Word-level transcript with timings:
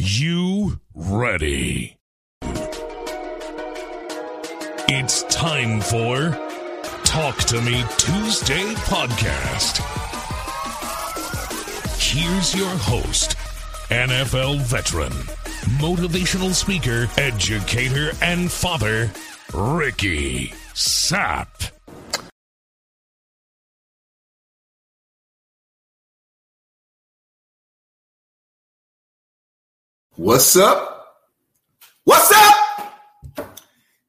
you 0.00 0.78
ready? 0.94 1.96
It's 4.88 5.24
time 5.24 5.80
for 5.80 6.30
Talk 7.02 7.36
to 7.38 7.60
Me 7.60 7.82
Tuesday 7.96 8.74
podcast. 8.86 9.80
Here's 11.98 12.54
your 12.54 12.70
host, 12.76 13.36
NFL 13.90 14.60
veteran, 14.60 15.10
motivational 15.80 16.54
speaker, 16.54 17.08
educator, 17.18 18.12
and 18.22 18.52
father, 18.52 19.10
Ricky 19.52 20.50
Sapp. 20.74 21.72
What's 30.18 30.56
up? 30.56 31.14
What's 32.02 32.32
up? 32.32 32.98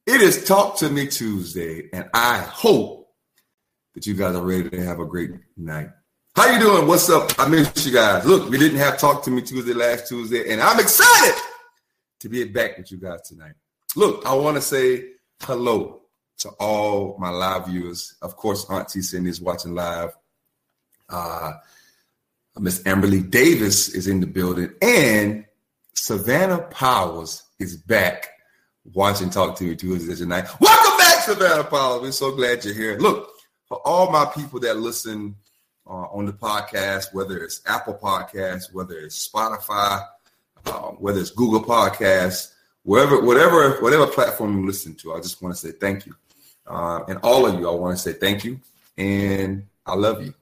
It 0.04 0.20
is 0.20 0.44
Talk 0.44 0.76
to 0.78 0.90
Me 0.90 1.06
Tuesday, 1.06 1.88
and 1.92 2.10
I 2.12 2.38
hope 2.38 3.08
that 3.94 4.08
you 4.08 4.14
guys 4.14 4.34
are 4.34 4.44
ready 4.44 4.68
to 4.70 4.84
have 4.84 4.98
a 4.98 5.06
great 5.06 5.30
night. 5.56 5.90
How 6.34 6.52
you 6.52 6.58
doing? 6.58 6.88
What's 6.88 7.08
up? 7.10 7.30
I 7.38 7.46
miss 7.46 7.86
you 7.86 7.92
guys. 7.92 8.26
Look, 8.26 8.50
we 8.50 8.58
didn't 8.58 8.78
have 8.78 8.98
Talk 8.98 9.22
to 9.22 9.30
Me 9.30 9.40
Tuesday 9.40 9.72
last 9.72 10.08
Tuesday, 10.08 10.52
and 10.52 10.60
I'm 10.60 10.80
excited 10.80 11.40
to 12.18 12.28
be 12.28 12.42
back 12.42 12.76
with 12.76 12.90
you 12.90 12.98
guys 12.98 13.22
tonight. 13.28 13.54
Look, 13.94 14.26
I 14.26 14.34
want 14.34 14.56
to 14.56 14.60
say 14.60 15.10
hello 15.42 16.00
to 16.38 16.48
all 16.58 17.18
my 17.20 17.30
live 17.30 17.66
viewers. 17.66 18.16
Of 18.20 18.34
course, 18.34 18.68
Auntie 18.68 19.02
Cindy 19.02 19.30
is 19.30 19.40
watching 19.40 19.76
live. 19.76 20.10
Uh, 21.08 21.52
Miss 22.58 22.82
Amberly 22.82 23.30
Davis 23.30 23.90
is 23.90 24.08
in 24.08 24.18
the 24.18 24.26
building, 24.26 24.72
and 24.82 25.44
Savannah 26.00 26.62
Powers 26.62 27.42
is 27.58 27.76
back 27.76 28.30
watching 28.94 29.28
Talk 29.28 29.54
to 29.56 29.64
Me 29.64 29.76
Tuesday 29.76 30.14
tonight. 30.14 30.46
Welcome 30.58 30.96
back, 30.96 31.24
Savannah 31.24 31.62
Powers. 31.62 32.00
We're 32.00 32.12
so 32.12 32.34
glad 32.34 32.64
you're 32.64 32.72
here. 32.72 32.96
Look, 32.96 33.28
for 33.66 33.86
all 33.86 34.10
my 34.10 34.24
people 34.24 34.60
that 34.60 34.78
listen 34.78 35.36
uh, 35.86 36.06
on 36.10 36.24
the 36.24 36.32
podcast, 36.32 37.12
whether 37.12 37.44
it's 37.44 37.60
Apple 37.66 37.98
Podcasts, 38.02 38.72
whether 38.72 38.98
it's 38.98 39.28
Spotify, 39.28 40.02
uh, 40.64 40.72
whether 40.92 41.20
it's 41.20 41.32
Google 41.32 41.62
Podcasts, 41.62 42.54
wherever, 42.82 43.20
whatever, 43.20 43.78
whatever 43.82 44.06
platform 44.06 44.58
you 44.58 44.66
listen 44.66 44.94
to, 44.94 45.12
I 45.12 45.18
just 45.18 45.42
want 45.42 45.54
to 45.54 45.60
say 45.60 45.72
thank 45.72 46.06
you. 46.06 46.14
Uh, 46.66 47.04
and 47.08 47.18
all 47.22 47.44
of 47.44 47.60
you, 47.60 47.68
I 47.68 47.74
want 47.74 47.98
to 47.98 48.02
say 48.02 48.14
thank 48.14 48.42
you, 48.42 48.58
and 48.96 49.66
I 49.84 49.96
love 49.96 50.24
you. 50.24 50.32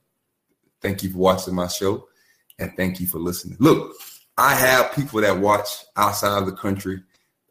Thank 0.81 1.03
you 1.03 1.11
for 1.11 1.19
watching 1.19 1.57
my 1.57 1.67
show, 1.67 2.07
and 2.61 2.77
thank 2.77 3.01
you 3.01 3.09
for 3.09 3.19
listening. 3.19 3.57
Look, 3.59 3.97
I 4.39 4.55
have 4.55 4.93
people 4.95 5.21
that 5.21 5.37
watch 5.37 5.69
outside 5.97 6.39
of 6.39 6.47
the 6.47 6.53
country. 6.53 7.03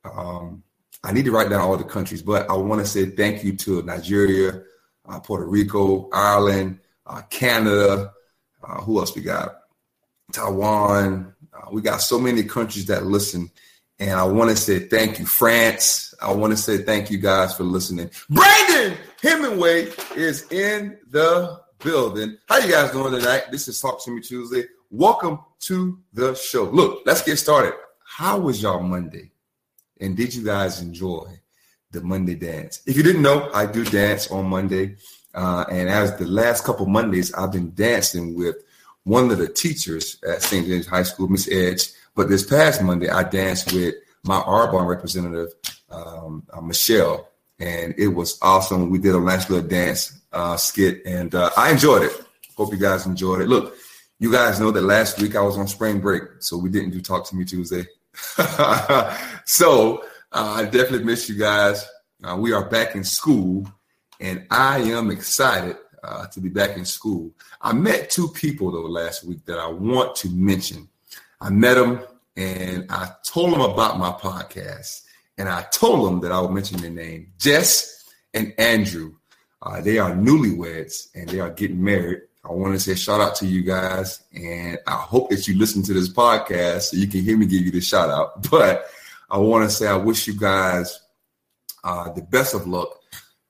Um, 0.06 0.64
I 1.04 1.12
need 1.12 1.26
to 1.26 1.32
write 1.32 1.50
down 1.50 1.60
all 1.60 1.76
the 1.76 1.84
countries, 1.84 2.22
but 2.22 2.50
I 2.50 2.54
want 2.54 2.80
to 2.80 2.88
say 2.88 3.08
thank 3.08 3.44
you 3.44 3.58
to 3.58 3.82
Nigeria, 3.84 4.64
uh, 5.08 5.20
Puerto 5.20 5.46
Rico, 5.46 6.10
Ireland, 6.14 6.80
uh, 7.06 7.24
Canada. 7.30 8.14
Uh, 8.64 8.82
who 8.82 9.00
else 9.00 9.14
we 9.14 9.22
got? 9.22 9.64
Taiwan. 10.32 11.36
Uh, 11.54 11.72
we 11.72 11.82
got 11.82 12.02
so 12.02 12.20
many 12.20 12.44
countries 12.44 12.86
that 12.86 13.06
listen. 13.06 13.52
And 14.00 14.12
I 14.12 14.24
want 14.24 14.50
to 14.52 14.56
say 14.56 14.80
thank 14.80 15.20
you, 15.20 15.26
France. 15.26 16.14
I 16.22 16.32
want 16.32 16.52
to 16.52 16.58
say 16.58 16.78
thank 16.84 17.12
you 17.12 17.18
guys 17.18 17.54
for 17.54 17.64
listening. 17.64 18.12
Brandon 18.30 18.98
Hemingway 19.22 19.92
is 20.16 20.50
in 20.52 20.98
the 21.10 21.60
building. 21.84 22.38
How 22.48 22.60
you 22.60 22.72
guys 22.72 22.92
doing 22.92 23.12
tonight? 23.14 23.52
This 23.52 23.68
is 23.68 23.82
Talk 23.82 24.04
to 24.06 24.12
Me 24.12 24.22
Tuesday. 24.22 24.66
Welcome 24.90 25.40
to 25.64 26.00
the 26.14 26.34
show. 26.34 26.64
Look, 26.64 27.02
let's 27.06 27.22
get 27.22 27.36
started. 27.36 27.74
How 28.06 28.40
was 28.40 28.62
y'all 28.62 28.82
Monday? 28.82 29.32
And 30.00 30.16
did 30.16 30.34
you 30.34 30.46
guys 30.46 30.82
enjoy 30.82 31.26
the 31.92 32.00
Monday 32.00 32.36
dance? 32.36 32.84
If 32.86 32.96
you 32.96 33.04
didn't 33.04 33.22
know, 33.22 33.50
I 33.54 33.66
do 33.66 33.84
dance 33.84 34.32
on 34.32 34.46
Monday. 34.46 34.96
Uh, 35.36 35.66
and 35.70 35.90
as 35.90 36.16
the 36.16 36.26
last 36.26 36.64
couple 36.64 36.86
Mondays, 36.86 37.34
I've 37.34 37.52
been 37.52 37.74
dancing 37.74 38.34
with 38.34 38.56
one 39.04 39.30
of 39.30 39.40
the 39.40 39.50
teachers 39.50 40.20
at 40.26 40.42
St. 40.42 40.66
James 40.66 40.88
High 40.88 41.04
School, 41.04 41.28
Miss 41.28 41.52
Edge. 41.52 41.90
But 42.16 42.30
this 42.30 42.46
past 42.46 42.82
Monday, 42.82 43.10
I 43.10 43.24
danced 43.24 43.74
with 43.74 43.96
my 44.24 44.40
Arbonne 44.40 44.88
representative, 44.88 45.50
um, 45.90 46.48
uh, 46.54 46.62
Michelle. 46.62 47.28
And 47.60 47.94
it 47.98 48.08
was 48.08 48.40
awesome. 48.42 48.90
We 48.90 49.00
did 49.00 49.16
a 49.16 49.20
nice 49.20 49.50
little 49.50 49.68
dance 49.68 50.18
uh, 50.32 50.56
skit, 50.56 51.06
and 51.06 51.36
uh, 51.36 51.50
I 51.58 51.72
enjoyed 51.72 52.04
it. 52.04 52.14
Hope 52.56 52.72
you 52.72 52.80
guys 52.80 53.06
enjoyed 53.06 53.42
it. 53.42 53.50
Look, 53.50 53.77
you 54.20 54.32
guys 54.32 54.60
know 54.60 54.72
that 54.72 54.82
last 54.82 55.22
week 55.22 55.36
I 55.36 55.42
was 55.42 55.58
on 55.58 55.68
spring 55.68 56.00
break, 56.00 56.24
so 56.40 56.58
we 56.58 56.70
didn't 56.70 56.90
do 56.92 57.02
Talk 57.02 57.26
to 57.28 57.36
Me 57.36 57.46
Tuesday. 57.46 57.86
so 59.46 60.04
uh, 60.32 60.56
I 60.58 60.64
definitely 60.66 61.04
miss 61.04 61.30
you 61.30 61.38
guys. 61.38 61.88
Uh, 62.24 62.36
we 62.36 62.52
are 62.52 62.68
back 62.68 62.96
in 62.96 63.04
school, 63.04 63.72
and 64.20 64.46
I 64.50 64.80
am 64.80 65.12
excited 65.12 65.78
uh, 66.04 66.26
to 66.28 66.40
be 66.40 66.50
back 66.50 66.78
in 66.78 66.86
school. 66.86 67.32
I 67.62 67.74
met 67.74 68.10
two 68.10 68.30
people 68.30 68.72
though 68.72 68.82
last 68.88 69.24
week 69.24 69.46
that 69.46 69.60
I 69.60 69.68
want 69.68 70.16
to 70.18 70.30
mention. 70.30 70.90
I 71.40 71.52
met 71.52 71.76
them 71.76 72.02
and 72.36 72.88
I 72.90 73.10
told 73.24 73.54
them 73.54 73.62
about 73.62 74.00
my 74.00 74.12
podcast, 74.12 75.04
and 75.38 75.48
I 75.48 75.62
told 75.72 76.08
them 76.08 76.22
that 76.22 76.32
I 76.32 76.42
would 76.42 76.52
mention 76.52 76.82
their 76.82 76.90
name, 76.90 77.34
Jess 77.38 78.12
and 78.34 78.54
Andrew. 78.58 79.14
Uh, 79.62 79.82
they 79.82 80.00
are 80.00 80.12
newlyweds 80.12 81.10
and 81.14 81.30
they 81.30 81.40
are 81.40 81.50
getting 81.50 81.84
married. 81.84 82.22
I 82.48 82.54
want 82.54 82.74
to 82.76 82.80
say 82.80 82.96
shout 82.96 83.20
out 83.20 83.36
to 83.36 83.46
you 83.46 83.62
guys, 83.62 84.24
and 84.34 84.80
I 84.88 84.92
hope 84.92 85.30
that 85.32 85.48
you 85.50 85.58
listen 85.58 85.84
to 85.84 85.94
this 85.94 86.08
podcast 86.08 86.84
so 86.84 86.98
you 86.98 87.08
can 87.08 87.22
hear 87.22 87.38
me 87.38 87.46
give 87.46 87.64
you 87.64 87.72
the 87.72 87.82
shout 87.82 88.10
out. 88.10 88.48
But 88.52 88.86
I 89.30 89.38
want 89.38 89.70
to 89.70 89.76
say 89.76 89.88
I 89.88 89.98
wish 89.98 90.28
you 90.28 90.34
guys 90.34 91.02
uh, 91.84 92.10
the 92.14 92.22
best 92.22 92.54
of 92.54 92.66
luck 92.66 92.90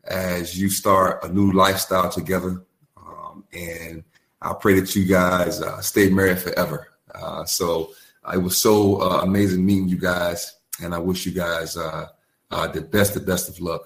as 0.04 0.60
you 0.60 0.70
start 0.70 1.24
a 1.24 1.30
new 1.30 1.52
lifestyle 1.52 2.10
together, 2.10 2.64
um, 2.98 3.44
and 3.54 4.04
I 4.42 4.54
pray 4.54 4.80
that 4.80 4.96
you 4.96 5.06
guys 5.06 5.62
uh, 5.62 5.80
stay 5.82 6.10
married 6.10 6.40
forever. 6.40 6.88
Uh, 7.14 7.46
so 7.46 7.92
uh, 8.24 8.32
it 8.34 8.42
was 8.42 8.58
so 8.58 9.00
uh, 9.02 9.22
amazing 9.22 9.64
meeting 9.64 9.90
you 9.90 10.00
guys, 10.00 10.56
and 10.82 10.96
I 10.96 10.98
wish 10.98 11.24
you 11.24 11.34
guys 11.34 11.78
uh, 11.78 12.08
the 12.50 12.82
best, 12.82 13.14
the 13.14 13.20
best 13.20 13.48
of 13.48 13.60
luck, 13.60 13.82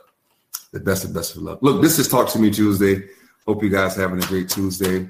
the 0.71 0.79
best, 0.79 1.05
the 1.05 1.13
best 1.13 1.35
of 1.35 1.41
luck. 1.41 1.59
Look, 1.61 1.81
this 1.81 2.00
is 2.00 2.07
Talk 2.07 2.29
to 2.29 2.39
Me 2.39 2.50
Tuesday. 2.50 3.09
Hope 3.47 3.63
you 3.63 3.69
guys 3.69 3.96
having 3.96 4.24
a 4.24 4.28
great 4.28 4.50
Tuesday. 4.50 5.09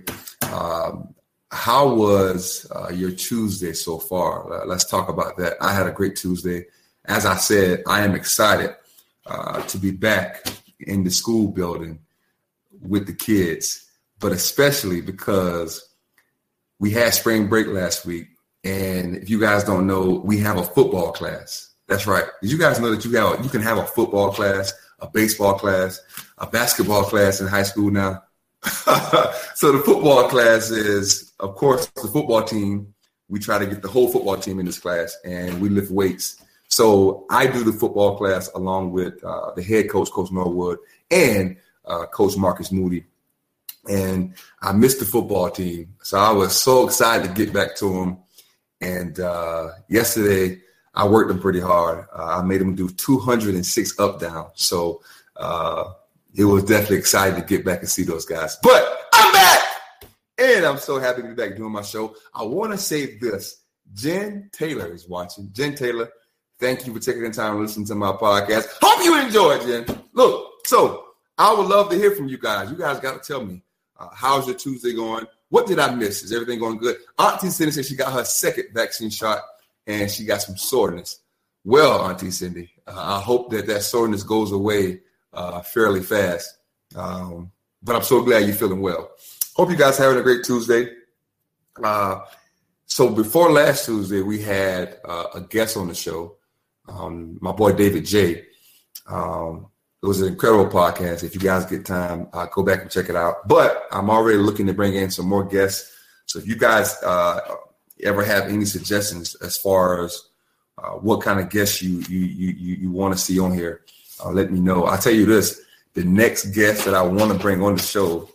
Um, 0.53 1.13
how 1.51 1.93
was 1.93 2.65
uh, 2.73 2.89
your 2.89 3.11
Tuesday 3.11 3.73
so 3.73 3.99
far? 3.99 4.61
Uh, 4.61 4.65
let's 4.65 4.85
talk 4.85 5.09
about 5.09 5.35
that. 5.37 5.57
I 5.59 5.73
had 5.73 5.85
a 5.85 5.91
great 5.91 6.15
Tuesday. 6.15 6.65
As 7.03 7.25
I 7.25 7.35
said, 7.35 7.83
I 7.87 8.05
am 8.05 8.15
excited 8.15 8.73
uh, 9.25 9.61
to 9.63 9.77
be 9.77 9.91
back 9.91 10.45
in 10.79 11.03
the 11.03 11.11
school 11.11 11.49
building 11.49 11.99
with 12.79 13.05
the 13.05 13.13
kids, 13.13 13.89
but 14.19 14.31
especially 14.31 15.01
because 15.01 15.89
we 16.79 16.91
had 16.91 17.13
spring 17.13 17.49
break 17.49 17.67
last 17.67 18.05
week. 18.05 18.27
And 18.63 19.17
if 19.17 19.29
you 19.29 19.41
guys 19.41 19.65
don't 19.65 19.87
know, 19.87 20.21
we 20.23 20.37
have 20.37 20.57
a 20.57 20.63
football 20.63 21.11
class. 21.11 21.73
That's 21.87 22.07
right. 22.07 22.25
Did 22.41 22.51
you 22.51 22.57
guys 22.57 22.79
know 22.79 22.91
that 22.91 23.03
you 23.03 23.11
have 23.17 23.43
you 23.43 23.49
can 23.49 23.61
have 23.61 23.77
a 23.77 23.85
football 23.85 24.31
class 24.31 24.71
a 25.01 25.07
baseball 25.07 25.55
class, 25.55 25.99
a 26.41 26.47
basketball 26.47 27.03
class 27.03 27.39
in 27.39 27.47
high 27.47 27.63
school 27.63 27.91
now. 27.91 28.23
so 28.63 29.71
the 29.71 29.81
football 29.85 30.27
class 30.27 30.71
is, 30.71 31.31
of 31.39 31.55
course, 31.55 31.85
the 31.95 32.07
football 32.07 32.43
team. 32.43 32.93
We 33.29 33.39
try 33.39 33.59
to 33.59 33.65
get 33.65 33.81
the 33.81 33.87
whole 33.87 34.11
football 34.11 34.37
team 34.37 34.59
in 34.59 34.65
this 34.65 34.79
class, 34.79 35.15
and 35.23 35.61
we 35.61 35.69
lift 35.69 35.91
weights. 35.91 36.43
So 36.67 37.25
I 37.29 37.47
do 37.47 37.63
the 37.63 37.71
football 37.71 38.17
class 38.17 38.49
along 38.55 38.91
with 38.91 39.23
uh, 39.23 39.51
the 39.55 39.63
head 39.63 39.89
coach, 39.89 40.09
Coach 40.09 40.31
Norwood, 40.31 40.79
and 41.09 41.57
uh, 41.85 42.07
Coach 42.07 42.35
Marcus 42.35 42.71
Moody. 42.71 43.05
And 43.89 44.33
I 44.61 44.73
missed 44.73 44.99
the 44.99 45.05
football 45.05 45.49
team, 45.49 45.95
so 46.01 46.17
I 46.17 46.31
was 46.31 46.59
so 46.59 46.85
excited 46.85 47.27
to 47.27 47.33
get 47.33 47.53
back 47.53 47.75
to 47.77 47.93
them. 47.93 48.17
And 48.79 49.19
uh, 49.19 49.69
yesterday, 49.89 50.61
I 50.93 51.07
worked 51.07 51.29
them 51.29 51.39
pretty 51.39 51.61
hard. 51.61 52.07
Uh, 52.13 52.39
I 52.39 52.41
made 52.41 52.61
them 52.61 52.75
do 52.75 52.89
206 52.89 53.99
up 53.99 54.19
down. 54.19 54.49
So 54.55 55.01
uh, 55.35 55.93
it 56.35 56.45
was 56.45 56.63
definitely 56.63 56.97
exciting 56.97 57.39
to 57.39 57.45
get 57.45 57.65
back 57.65 57.79
and 57.79 57.89
see 57.89 58.03
those 58.03 58.25
guys. 58.25 58.57
But 58.63 59.09
I'm 59.13 59.33
back, 59.33 59.59
and 60.37 60.65
I'm 60.65 60.77
so 60.77 60.99
happy 60.99 61.21
to 61.21 61.27
be 61.27 61.33
back 61.33 61.55
doing 61.55 61.71
my 61.71 61.81
show. 61.81 62.15
I 62.33 62.43
want 62.43 62.71
to 62.71 62.77
say 62.77 63.17
this: 63.17 63.63
Jen 63.93 64.49
Taylor 64.53 64.93
is 64.93 65.07
watching. 65.07 65.49
Jen 65.51 65.75
Taylor, 65.75 66.09
thank 66.59 66.85
you 66.87 66.93
for 66.93 66.99
taking 66.99 67.23
the 67.23 67.31
time 67.31 67.55
to 67.55 67.61
listen 67.61 67.85
to 67.85 67.95
my 67.95 68.11
podcast. 68.11 68.67
Hope 68.81 69.03
you 69.03 69.19
enjoyed, 69.19 69.61
Jen. 69.61 70.01
Look, 70.13 70.65
so 70.65 71.05
I 71.37 71.53
would 71.53 71.67
love 71.67 71.89
to 71.89 71.97
hear 71.97 72.11
from 72.11 72.27
you 72.27 72.37
guys. 72.37 72.69
You 72.71 72.77
guys 72.77 72.99
got 72.99 73.21
to 73.21 73.27
tell 73.27 73.43
me 73.45 73.63
uh, 73.99 74.09
how's 74.13 74.47
your 74.47 74.55
Tuesday 74.55 74.93
going. 74.93 75.25
What 75.49 75.67
did 75.67 75.79
I 75.79 75.93
miss? 75.93 76.23
Is 76.23 76.31
everything 76.31 76.59
going 76.59 76.77
good? 76.77 76.97
Auntie 77.19 77.49
Cindy 77.49 77.71
said 77.73 77.85
she 77.85 77.95
got 77.95 78.13
her 78.13 78.23
second 78.23 78.67
vaccine 78.73 79.09
shot 79.09 79.41
and 79.85 80.09
she 80.09 80.23
got 80.23 80.41
some 80.41 80.55
soreness. 80.55 81.19
Well, 81.63 82.01
Auntie 82.05 82.31
Cindy, 82.31 82.71
uh, 82.87 83.17
I 83.17 83.21
hope 83.21 83.51
that 83.51 83.67
that 83.67 83.81
soreness 83.81 84.23
goes 84.23 84.51
away 84.51 85.01
uh, 85.33 85.61
fairly 85.61 86.01
fast. 86.01 86.57
Um, 86.95 87.51
but 87.81 87.95
I'm 87.95 88.03
so 88.03 88.21
glad 88.21 88.45
you're 88.45 88.55
feeling 88.55 88.81
well. 88.81 89.11
Hope 89.55 89.69
you 89.69 89.75
guys 89.75 89.97
having 89.97 90.17
a 90.17 90.23
great 90.23 90.43
Tuesday. 90.43 90.89
Uh, 91.83 92.21
so 92.85 93.09
before 93.09 93.51
last 93.51 93.85
Tuesday, 93.85 94.21
we 94.21 94.41
had 94.41 94.97
uh, 95.05 95.27
a 95.35 95.41
guest 95.41 95.77
on 95.77 95.87
the 95.87 95.95
show, 95.95 96.35
um, 96.87 97.37
my 97.41 97.51
boy 97.51 97.73
David 97.73 98.05
J. 98.05 98.43
Um, 99.07 99.67
it 100.03 100.07
was 100.07 100.21
an 100.21 100.29
incredible 100.29 100.67
podcast. 100.67 101.23
If 101.23 101.35
you 101.35 101.41
guys 101.41 101.65
get 101.65 101.85
time, 101.85 102.27
uh, 102.33 102.47
go 102.47 102.63
back 102.63 102.81
and 102.81 102.89
check 102.89 103.07
it 103.07 103.15
out. 103.15 103.47
But 103.47 103.83
I'm 103.91 104.09
already 104.09 104.39
looking 104.39 104.67
to 104.67 104.73
bring 104.73 104.95
in 104.95 105.11
some 105.11 105.27
more 105.27 105.43
guests. 105.43 105.95
So 106.25 106.39
if 106.39 106.47
you 106.47 106.55
guys 106.55 107.01
uh, 107.03 107.39
ever 108.03 108.23
have 108.23 108.49
any 108.49 108.65
suggestions 108.65 109.35
as 109.35 109.57
far 109.57 110.03
as 110.03 110.21
uh, 110.77 110.91
what 110.93 111.21
kind 111.21 111.39
of 111.39 111.49
guests 111.49 111.81
you 111.81 111.99
you 112.09 112.19
you 112.19 112.75
you 112.75 112.91
want 112.91 113.13
to 113.13 113.19
see 113.19 113.39
on 113.39 113.53
here, 113.53 113.85
uh, 114.23 114.31
let 114.31 114.51
me 114.51 114.59
know. 114.59 114.85
I'll 114.85 114.97
tell 114.97 115.13
you 115.13 115.25
this: 115.25 115.61
the 115.93 116.03
next 116.03 116.45
guest 116.47 116.85
that 116.85 116.93
I 116.93 117.01
want 117.01 117.31
to 117.31 117.37
bring 117.37 117.61
on 117.61 117.75
the 117.75 117.81
show 117.81 118.29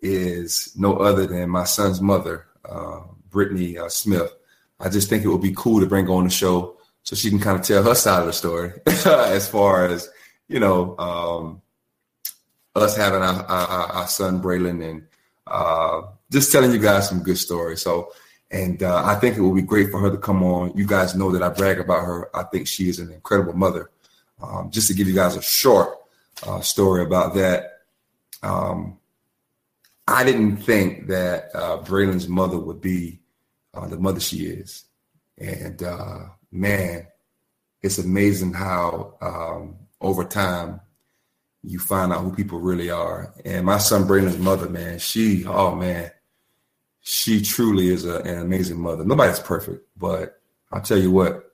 is 0.00 0.72
no 0.76 0.96
other 0.96 1.26
than 1.26 1.50
my 1.50 1.64
son's 1.64 2.00
mother, 2.00 2.46
uh, 2.68 3.00
Brittany 3.30 3.78
uh, 3.78 3.88
Smith. 3.88 4.32
I 4.80 4.88
just 4.88 5.08
think 5.08 5.24
it 5.24 5.28
would 5.28 5.42
be 5.42 5.54
cool 5.56 5.80
to 5.80 5.86
bring 5.86 6.08
on 6.08 6.24
the 6.24 6.30
show 6.30 6.76
so 7.02 7.16
she 7.16 7.30
can 7.30 7.40
kind 7.40 7.58
of 7.58 7.64
tell 7.64 7.82
her 7.82 7.94
side 7.94 8.20
of 8.20 8.26
the 8.26 8.32
story 8.32 8.72
as 8.86 9.48
far 9.48 9.86
as 9.86 10.08
you 10.48 10.58
know, 10.58 10.96
um, 10.98 11.62
us 12.74 12.96
having 12.96 13.22
our, 13.22 13.44
our, 13.44 13.92
our 13.92 14.08
son 14.08 14.42
Braylon 14.42 14.90
and 14.90 15.06
uh, 15.46 16.02
just 16.30 16.50
telling 16.50 16.72
you 16.72 16.78
guys 16.78 17.08
some 17.08 17.22
good 17.22 17.38
stories. 17.38 17.82
So, 17.82 18.12
and 18.50 18.82
uh, 18.82 19.04
I 19.04 19.14
think 19.16 19.36
it 19.36 19.42
will 19.42 19.54
be 19.54 19.62
great 19.62 19.90
for 19.90 20.00
her 20.00 20.10
to 20.10 20.16
come 20.16 20.42
on. 20.42 20.72
You 20.74 20.86
guys 20.86 21.14
know 21.14 21.30
that 21.32 21.42
I 21.42 21.50
brag 21.50 21.78
about 21.78 22.04
her. 22.04 22.34
I 22.34 22.44
think 22.44 22.66
she 22.66 22.88
is 22.88 22.98
an 22.98 23.12
incredible 23.12 23.52
mother. 23.52 23.90
Um, 24.40 24.70
just 24.70 24.88
to 24.88 24.94
give 24.94 25.08
you 25.08 25.14
guys 25.14 25.36
a 25.36 25.42
short 25.42 25.96
uh, 26.46 26.60
story 26.60 27.02
about 27.02 27.34
that, 27.34 27.80
um, 28.42 28.98
I 30.06 30.24
didn't 30.24 30.58
think 30.58 31.08
that 31.08 31.50
uh, 31.54 31.78
Braylon's 31.78 32.28
mother 32.28 32.58
would 32.58 32.80
be 32.80 33.20
uh, 33.74 33.86
the 33.88 33.98
mother 33.98 34.20
she 34.20 34.46
is. 34.46 34.84
And 35.36 35.82
uh, 35.82 36.20
man, 36.50 37.06
it's 37.82 37.98
amazing 37.98 38.54
how 38.54 39.14
um, 39.20 39.76
over 40.00 40.24
time, 40.24 40.80
you 41.62 41.78
find 41.78 42.12
out 42.12 42.22
who 42.22 42.34
people 42.34 42.60
really 42.60 42.90
are. 42.90 43.34
And 43.44 43.66
my 43.66 43.78
son 43.78 44.04
Braylon's 44.04 44.38
mother, 44.38 44.68
man, 44.68 44.98
she, 44.98 45.44
oh 45.44 45.74
man, 45.74 46.10
she 47.00 47.42
truly 47.42 47.88
is 47.88 48.04
a, 48.04 48.18
an 48.20 48.38
amazing 48.38 48.78
mother. 48.78 49.04
Nobody's 49.04 49.40
perfect, 49.40 49.86
but 49.96 50.40
I'll 50.70 50.80
tell 50.80 50.98
you 50.98 51.10
what, 51.10 51.47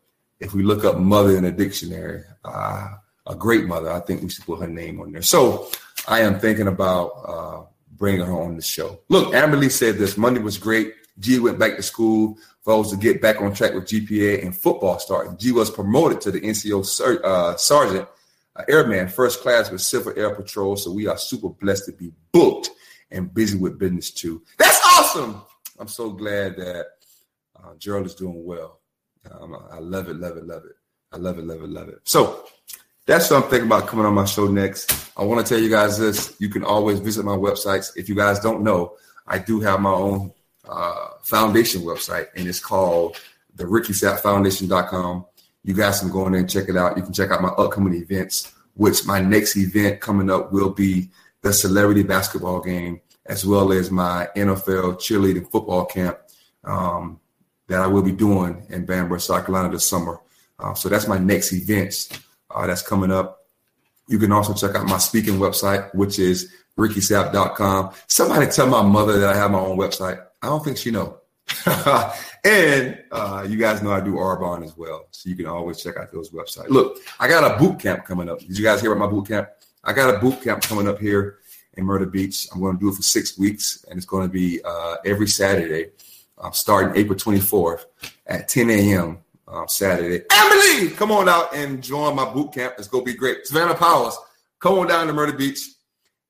if 0.45 0.55
we 0.55 0.63
look 0.63 0.85
up 0.85 0.99
mother 0.99 1.37
in 1.37 1.45
a 1.45 1.51
dictionary, 1.51 2.23
uh, 2.45 2.89
a 3.27 3.35
great 3.35 3.65
mother, 3.65 3.91
I 3.91 4.01
think 4.01 4.23
we 4.23 4.29
should 4.29 4.45
put 4.45 4.61
her 4.61 4.69
name 4.69 5.01
on 5.01 5.13
there. 5.13 5.23
So 5.23 5.69
I 6.07 6.21
am 6.21 6.39
thinking 6.39 6.69
about 6.69 7.09
uh, 7.27 7.63
bringing 7.93 8.27
her 8.27 8.33
on 8.33 8.57
the 8.57 8.63
show. 8.63 9.01
Look, 9.09 9.33
Amberly 9.33 9.71
said 9.71 9.97
this 9.97 10.17
Monday 10.17 10.41
was 10.41 10.59
great. 10.59 10.93
G 11.19 11.39
went 11.39 11.59
back 11.59 11.77
to 11.77 11.83
school 11.83 12.37
us 12.67 12.91
to 12.91 12.97
get 12.97 13.21
back 13.21 13.41
on 13.41 13.53
track 13.53 13.75
with 13.75 13.85
GPA 13.85 14.45
and 14.45 14.57
football 14.57 14.99
starting. 14.99 15.37
G 15.37 15.53
was 15.53 15.71
promoted 15.71 16.21
to 16.23 16.31
the 16.31 16.41
NCO 16.41 16.85
ser- 16.85 17.25
uh, 17.25 17.57
sergeant 17.57 18.09
uh, 18.57 18.63
airman, 18.69 19.09
first 19.09 19.41
class 19.41 19.71
with 19.71 19.81
Civil 19.81 20.15
Air 20.17 20.35
Patrol. 20.35 20.77
So 20.77 20.93
we 20.93 21.07
are 21.07 21.19
super 21.19 21.51
blessed 21.51 21.87
to 21.87 21.93
be 21.93 22.13
booked 22.33 22.71
and 23.11 23.33
busy 23.33 23.59
with 23.59 23.79
business 23.79 24.11
too. 24.11 24.43
That's 24.59 24.81
awesome. 24.85 25.43
I'm 25.79 25.89
so 25.89 26.11
glad 26.11 26.57
that 26.57 26.87
uh, 27.57 27.75
Gerald 27.79 28.07
is 28.07 28.15
doing 28.15 28.45
well. 28.45 28.81
Um, 29.31 29.57
I 29.71 29.79
love 29.79 30.09
it, 30.09 30.17
love 30.17 30.37
it, 30.37 30.47
love 30.47 30.65
it. 30.65 30.77
I 31.13 31.17
love 31.17 31.39
it, 31.39 31.45
love 31.45 31.63
it, 31.63 31.71
love 31.71 31.89
it. 31.89 32.01
So 32.05 32.45
that's 33.07 33.31
what 33.31 33.45
I'm 33.45 33.51
thinking 33.51 33.67
about 33.67 33.87
coming 33.87 34.07
on 34.07 34.15
my 34.15 34.25
show 34.25 34.47
next. 34.49 35.11
I 35.17 35.25
want 35.25 35.47
to 35.47 35.55
tell 35.55 35.63
you 35.63 35.71
guys 35.71 35.99
this. 35.99 36.35
You 36.39 36.49
can 36.49 36.65
always 36.65 37.01
visit 37.01 37.25
my 37.25 37.37
websites. 37.37 37.97
If 37.97 38.09
you 38.09 38.15
guys 38.15 38.41
don't 38.41 38.63
know, 38.63 38.97
I 39.27 39.39
do 39.39 39.61
have 39.61 39.81
my 39.81 39.93
own 39.93 40.33
uh, 40.69 41.09
foundation 41.23 41.83
website, 41.83 42.29
and 42.35 42.49
it's 42.49 42.61
called 42.61 43.21
the 43.55 43.65
RickySappFoundation.com. 43.65 45.27
You 45.63 45.75
guys 45.75 46.01
can 46.01 46.11
go 46.11 46.27
in 46.27 46.33
there 46.33 46.41
and 46.41 46.51
check 46.51 46.69
it 46.69 46.77
out. 46.77 46.97
You 46.97 47.03
can 47.03 47.13
check 47.13 47.31
out 47.31 47.43
my 47.43 47.49
upcoming 47.49 47.95
events, 47.95 48.53
which 48.75 49.07
my 49.07 49.21
next 49.21 49.57
event 49.57 50.01
coming 50.01 50.31
up 50.31 50.53
will 50.53 50.71
be 50.71 51.11
the 51.43 51.53
celebrity 51.53 52.03
basketball 52.03 52.61
game, 52.61 53.01
as 53.27 53.47
well 53.47 53.73
as 53.73 53.91
my 53.91 54.29
NFL 54.37 54.97
cheerleading 54.97 55.51
football 55.51 55.85
camp 55.87 56.19
um, 56.65 57.21
that 57.69 57.81
I 57.81 57.87
will 57.87 58.03
be 58.03 58.13
doing 58.13 58.67
in 58.69 58.85
Bamberg, 58.85 59.21
South 59.21 59.47
Carolina 59.47 59.71
this 59.71 59.87
summer. 59.87 60.21
Uh, 60.59 60.75
so 60.75 60.89
that's 60.89 61.09
my 61.09 61.19
next 61.19 61.53
events 61.53 62.11
uh, 62.51 62.67
that's 62.67 62.83
coming 62.83 63.11
up. 63.11 63.41
You 64.09 64.19
can 64.19 64.33
also 64.33 64.55
check 64.55 64.77
out 64.77 64.87
my 64.87 64.99
speaking 64.99 65.35
website, 65.35 65.95
which 65.95 66.19
is 66.19 66.53
rickysapp.com. 66.79 67.93
Somebody 68.07 68.47
tell 68.51 68.67
my 68.67 68.83
mother 68.83 69.19
that 69.19 69.35
I 69.35 69.37
have 69.37 69.51
my 69.51 69.59
own 69.59 69.79
website. 69.79 70.23
I 70.43 70.47
don't 70.47 70.63
think 70.63 70.77
she 70.77 70.91
know. 70.91 71.19
and 72.45 73.03
uh, 73.13 73.47
you 73.49 73.59
guys 73.59 73.83
know 73.83 73.93
I 73.93 74.01
do 74.01 74.15
Arbonne 74.15 74.65
as 74.65 74.77
well, 74.77 75.07
so 75.11 75.29
you 75.29 75.37
can 75.37 75.47
always 75.47 75.83
check 75.83 75.97
out 75.97 76.11
those 76.13 76.31
websites. 76.31 76.69
Look, 76.69 76.99
I 77.21 77.29
got 77.29 77.51
a 77.51 77.59
boot 77.59 77.79
camp 77.79 78.05
coming 78.05 78.29
up. 78.29 78.41
Did 78.41 78.57
you 78.57 78.65
guys 78.65 78.81
hear 78.81 78.93
about 78.93 79.11
my 79.11 79.11
boot 79.11 79.29
camp? 79.29 79.49
I 79.83 79.93
got 79.93 80.15
a 80.15 80.19
boot 80.19 80.43
camp 80.43 80.63
coming 80.63 80.89
up 80.89 80.99
here 80.99 81.39
in 81.75 81.85
Myrtle 81.85 82.09
Beach. 82.09 82.49
I'm 82.53 82.61
going 82.61 82.77
to 82.77 82.81
do 82.81 82.89
it 82.89 82.95
for 82.95 83.03
six 83.03 83.39
weeks, 83.39 83.85
and 83.89 83.97
it's 83.97 84.07
going 84.07 84.27
to 84.27 84.33
be 84.33 84.61
uh, 84.65 84.97
every 85.05 85.29
Saturday, 85.29 85.91
uh, 86.39 86.51
starting 86.51 86.97
April 87.01 87.19
24th 87.19 87.85
at 88.27 88.49
10 88.49 88.71
a.m. 88.71 89.19
Uh, 89.47 89.67
Saturday. 89.67 90.25
Emily, 90.33 90.91
come 90.91 91.13
on 91.13 91.29
out 91.29 91.55
and 91.55 91.83
join 91.83 92.17
my 92.17 92.29
boot 92.33 92.53
camp. 92.53 92.75
It's 92.79 92.89
going 92.89 93.05
to 93.05 93.13
be 93.13 93.17
great. 93.17 93.47
Savannah 93.47 93.75
Powers, 93.75 94.17
come 94.59 94.79
on 94.79 94.87
down 94.87 95.07
to 95.07 95.13
Myrtle 95.13 95.37
Beach 95.37 95.61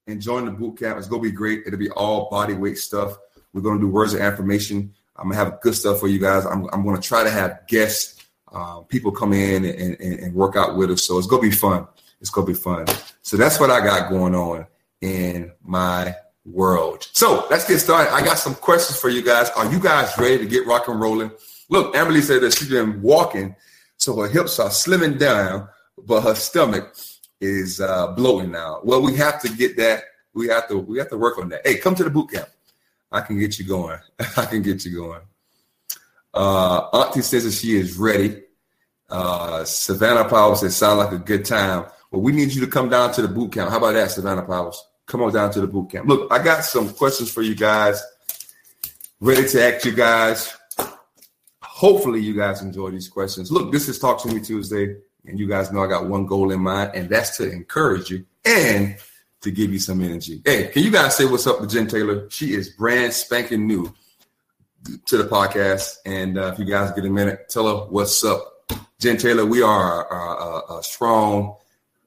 and 0.07 0.21
join 0.21 0.45
the 0.45 0.51
boot 0.51 0.79
camp. 0.79 0.99
It's 0.99 1.09
going 1.09 1.23
to 1.23 1.29
be 1.29 1.35
great. 1.35 1.63
It'll 1.67 1.79
be 1.79 1.91
all 1.91 2.29
body 2.29 2.55
weight 2.55 2.79
stuff. 2.79 3.17
We're 3.53 3.63
going 3.63 3.79
to 3.79 3.87
do 3.87 3.91
words 3.91 4.15
of 4.15 4.21
affirmation. 4.21 4.93
I'm 5.17 5.29
gonna 5.29 5.37
have 5.37 5.61
good 5.61 5.75
stuff 5.75 6.01
for 6.01 6.09
you 6.09 6.19
guys. 6.19 6.45
I'm, 6.45 6.69
I'm 6.73 6.85
gonna 6.85 7.01
try 7.01 7.23
to 7.23 7.31
have 7.31 7.67
guests, 7.69 8.21
uh, 8.53 8.81
people 8.81 9.13
come 9.13 9.33
in 9.33 9.65
and, 9.65 10.01
and, 10.01 10.21
and, 10.21 10.35
work 10.35 10.57
out 10.57 10.77
with 10.77 10.91
us. 10.91 11.05
So 11.05 11.19
it's 11.19 11.27
gonna 11.27 11.43
be 11.43 11.51
fun. 11.51 11.87
It's 12.21 12.31
gonna 12.31 12.47
be 12.47 12.55
fun. 12.55 12.87
So 13.23 13.37
that's 13.37 13.61
what 13.61 13.71
I 13.71 13.85
got 13.85 14.11
going 14.11 14.35
on 14.35 14.67
in 15.01 15.53
my 15.63 16.15
world. 16.45 17.09
So 17.13 17.47
let's 17.51 17.67
get 17.67 17.79
started. 17.79 18.13
I 18.13 18.25
got 18.25 18.39
some 18.39 18.55
questions 18.55 18.99
for 18.99 19.09
you 19.09 19.23
guys. 19.23 19.51
Are 19.51 19.71
you 19.71 19.81
guys 19.81 20.17
ready 20.19 20.39
to 20.39 20.47
get 20.47 20.67
rock 20.67 20.89
and 20.89 21.01
rolling? 21.01 21.31
Look, 21.71 21.97
Emily 21.97 22.21
said 22.21 22.43
that 22.43 22.55
she's 22.55 22.69
been 22.69 23.01
walking, 23.01 23.57
so 23.97 24.21
her 24.21 24.29
hips 24.29 24.59
are 24.59 24.69
slimming 24.69 25.19
down, 25.19 25.69
but 26.07 26.23
her 26.23 26.35
stomach 26.35 26.95
is 27.41 27.81
uh, 27.81 28.09
bloating 28.13 28.51
now. 28.51 28.81
Well, 28.85 29.03
we 29.03 29.17
have 29.17 29.41
to 29.43 29.49
get 29.49 29.77
that. 29.79 30.05
We 30.35 30.49
have 30.49 30.69
to. 30.69 30.79
We 30.79 30.99
have 30.99 31.11
to 31.11 31.19
work 31.19 31.39
on 31.39 31.49
that. 31.51 31.67
Hey, 31.67 31.77
come 31.77 31.95
to 31.95 32.05
the 32.05 32.11
boot 32.11 32.31
camp. 32.31 32.49
I 33.11 33.21
can 33.21 33.39
get 33.39 33.59
you 33.59 33.65
going. 33.65 33.99
I 34.37 34.45
can 34.47 34.63
get 34.63 34.85
you 34.85 34.97
going. 34.97 35.21
Uh, 36.35 36.89
Auntie 36.93 37.23
says 37.23 37.45
that 37.45 37.53
she 37.53 37.77
is 37.77 37.97
ready. 37.97 38.43
Uh, 39.09 39.65
Savannah 39.65 40.29
Powers 40.29 40.61
says, 40.61 40.75
sound 40.75 40.99
like 40.99 41.13
a 41.13 41.19
good 41.19 41.45
time. 41.45 41.87
Well, 42.11 42.23
we 42.23 42.33
need 42.33 42.53
you 42.53 42.61
to 42.63 42.67
come 42.67 42.89
down 42.89 43.13
to 43.13 43.23
the 43.23 43.29
boot 43.29 43.53
camp. 43.53 43.71
How 43.71 43.79
about 43.79 43.95
that, 43.95 44.11
Savannah 44.11 44.43
Powers? 44.43 44.83
Come 45.07 45.23
on 45.23 45.33
down 45.33 45.53
to 45.53 45.61
the 45.61 45.67
boot 45.67 45.91
camp. 45.91 46.09
Look, 46.09 46.33
I 46.33 46.43
got 46.43 46.65
some 46.65 46.93
questions 46.93 47.31
for 47.31 47.43
you 47.43 47.55
guys. 47.55 48.03
Ready 49.21 49.47
to 49.49 49.75
ask 49.75 49.85
you 49.85 49.93
guys. 49.93 50.57
Hopefully, 51.63 52.21
you 52.21 52.35
guys 52.35 52.63
enjoy 52.63 52.91
these 52.91 53.09
questions. 53.09 53.51
Look, 53.51 53.73
this 53.73 53.89
is 53.89 53.99
Talk 53.99 54.23
to 54.23 54.29
Me 54.29 54.41
Tuesday, 54.41 54.97
and 55.27 55.39
you 55.39 55.47
guys 55.47 55.73
know 55.73 55.83
I 55.83 55.89
got 55.89 56.09
one 56.09 56.27
goal 56.27 56.53
in 56.53 56.61
mind, 56.61 56.93
and 56.95 57.09
that's 57.09 57.37
to 57.39 57.51
encourage 57.51 58.11
you 58.11 58.25
and 58.45 58.97
to 59.41 59.51
give 59.51 59.73
you 59.73 59.79
some 59.79 60.01
energy. 60.01 60.41
Hey, 60.45 60.69
can 60.69 60.83
you 60.83 60.91
guys 60.91 61.17
say 61.17 61.27
what's 61.27 61.47
up 61.47 61.61
to 61.61 61.67
Jen 61.67 61.87
Taylor? 61.87 62.29
She 62.31 62.55
is 62.55 62.71
brand 62.71 63.13
spanking 63.13 63.67
new 63.67 63.93
to 65.07 65.17
the 65.17 65.25
podcast. 65.25 65.97
And 66.07 66.39
uh, 66.39 66.53
if 66.53 66.59
you 66.59 66.65
guys 66.65 66.93
get 66.93 67.05
a 67.05 67.11
minute, 67.11 67.49
tell 67.49 67.69
her 67.69 67.87
what's 67.87 68.25
up. 68.25 68.71
Jen 68.99 69.17
Taylor, 69.17 69.45
we 69.45 69.63
are 69.63 70.11
a, 70.11 70.75
a, 70.75 70.79
a 70.79 70.83
strong 70.83 71.57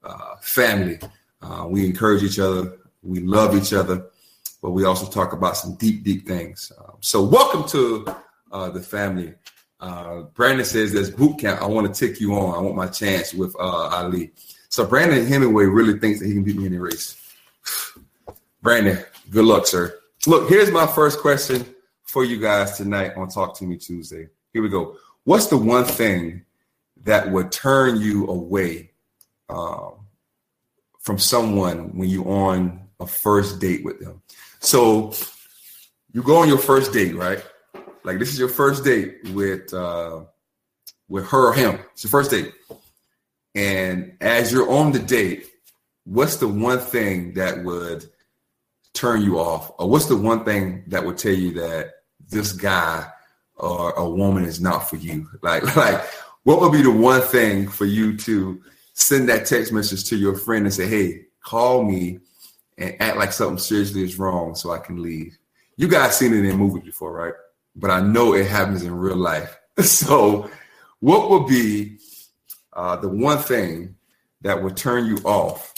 uh, 0.03 0.35
family. 0.41 0.99
Uh, 1.41 1.67
we 1.69 1.85
encourage 1.85 2.23
each 2.23 2.39
other. 2.39 2.77
We 3.07 3.21
love 3.21 3.55
each 3.55 3.73
other, 3.73 4.07
but 4.61 4.71
we 4.71 4.83
also 4.83 5.09
talk 5.09 5.31
about 5.31 5.55
some 5.55 5.75
deep, 5.75 6.03
deep 6.03 6.27
things. 6.27 6.71
Um, 6.77 6.97
so 6.99 7.23
welcome 7.23 7.67
to 7.69 8.05
uh, 8.51 8.69
the 8.69 8.81
family. 8.81 9.33
Uh, 9.79 10.23
Brandon 10.33 10.65
says 10.65 10.91
there's 10.91 11.09
boot 11.09 11.39
camp. 11.39 11.61
I 11.61 11.67
want 11.67 11.93
to 11.93 12.07
take 12.07 12.19
you 12.19 12.33
on. 12.35 12.55
I 12.55 12.59
want 12.59 12.75
my 12.75 12.87
chance 12.87 13.33
with 13.33 13.55
uh, 13.55 13.89
Ali. 13.89 14.31
So 14.69 14.85
Brandon 14.85 15.25
Hemingway 15.25 15.65
really 15.65 15.97
thinks 15.99 16.19
that 16.19 16.27
he 16.27 16.33
can 16.33 16.43
beat 16.43 16.57
me 16.57 16.65
in 16.65 16.73
the 16.73 16.79
race. 16.79 17.15
Brandon, 18.61 18.99
good 19.29 19.45
luck, 19.45 19.67
sir. 19.67 19.97
Look, 20.25 20.49
here's 20.49 20.71
my 20.71 20.85
first 20.85 21.19
question 21.19 21.65
for 22.03 22.25
you 22.25 22.39
guys 22.39 22.75
tonight 22.75 23.13
on 23.15 23.29
Talk 23.29 23.57
to 23.59 23.65
Me 23.65 23.77
Tuesday. 23.77 24.27
Here 24.51 24.61
we 24.61 24.69
go. 24.69 24.97
What's 25.23 25.47
the 25.47 25.57
one 25.57 25.85
thing 25.85 26.43
that 27.03 27.31
would 27.31 27.51
turn 27.51 28.01
you 28.01 28.27
away 28.27 28.91
um, 29.49 29.93
from 30.99 31.17
someone 31.17 31.95
when 31.97 32.09
you're 32.09 32.27
on 32.27 32.86
a 32.99 33.07
first 33.07 33.59
date 33.59 33.83
with 33.83 33.99
them? 33.99 34.21
So 34.59 35.13
you 36.13 36.23
go 36.23 36.37
on 36.37 36.47
your 36.47 36.57
first 36.57 36.93
date, 36.93 37.15
right? 37.15 37.43
Like 38.03 38.19
this 38.19 38.29
is 38.29 38.39
your 38.39 38.49
first 38.49 38.83
date 38.83 39.19
with 39.33 39.73
uh, 39.73 40.21
with 41.09 41.27
her 41.27 41.49
or 41.49 41.53
him. 41.53 41.79
It's 41.93 42.03
your 42.03 42.11
first 42.11 42.31
date, 42.31 42.53
and 43.55 44.15
as 44.21 44.51
you're 44.51 44.69
on 44.69 44.91
the 44.91 44.99
date, 44.99 45.47
what's 46.05 46.37
the 46.37 46.47
one 46.47 46.79
thing 46.79 47.33
that 47.33 47.63
would 47.63 48.05
turn 48.93 49.21
you 49.21 49.39
off? 49.39 49.71
Or 49.77 49.89
what's 49.89 50.05
the 50.05 50.15
one 50.17 50.43
thing 50.43 50.83
that 50.87 51.05
would 51.05 51.17
tell 51.17 51.33
you 51.33 51.53
that 51.53 51.91
this 52.29 52.51
guy 52.51 53.07
or 53.55 53.91
a 53.91 54.09
woman 54.09 54.45
is 54.45 54.61
not 54.61 54.89
for 54.89 54.95
you? 54.95 55.27
Like, 55.41 55.75
like 55.75 56.03
what 56.43 56.61
would 56.61 56.71
be 56.71 56.81
the 56.81 56.91
one 56.91 57.21
thing 57.21 57.67
for 57.67 57.85
you 57.85 58.17
to 58.17 58.61
send 58.93 59.29
that 59.29 59.45
text 59.45 59.71
message 59.71 60.05
to 60.05 60.15
your 60.15 60.35
friend 60.35 60.65
and 60.65 60.73
say, 60.73 60.87
hey, 60.87 61.25
call 61.43 61.83
me 61.83 62.19
and 62.77 62.95
act 62.99 63.17
like 63.17 63.31
something 63.31 63.57
seriously 63.57 64.03
is 64.03 64.19
wrong 64.19 64.55
so 64.55 64.71
I 64.71 64.79
can 64.79 65.01
leave? 65.01 65.37
You 65.75 65.87
guys 65.87 66.17
seen 66.17 66.33
it 66.33 66.45
in 66.45 66.57
movies 66.57 66.83
before, 66.83 67.11
right? 67.11 67.33
But 67.75 67.91
I 67.91 68.01
know 68.01 68.33
it 68.33 68.47
happens 68.47 68.83
in 68.83 68.95
real 68.95 69.17
life. 69.17 69.57
So, 69.83 70.49
what 71.01 71.29
would 71.29 71.45
be 71.45 71.99
uh, 72.73 72.95
the 72.95 73.09
one 73.09 73.37
thing 73.37 73.95
that 74.41 74.63
would 74.63 74.75
turn 74.75 75.05
you 75.05 75.17
off 75.17 75.71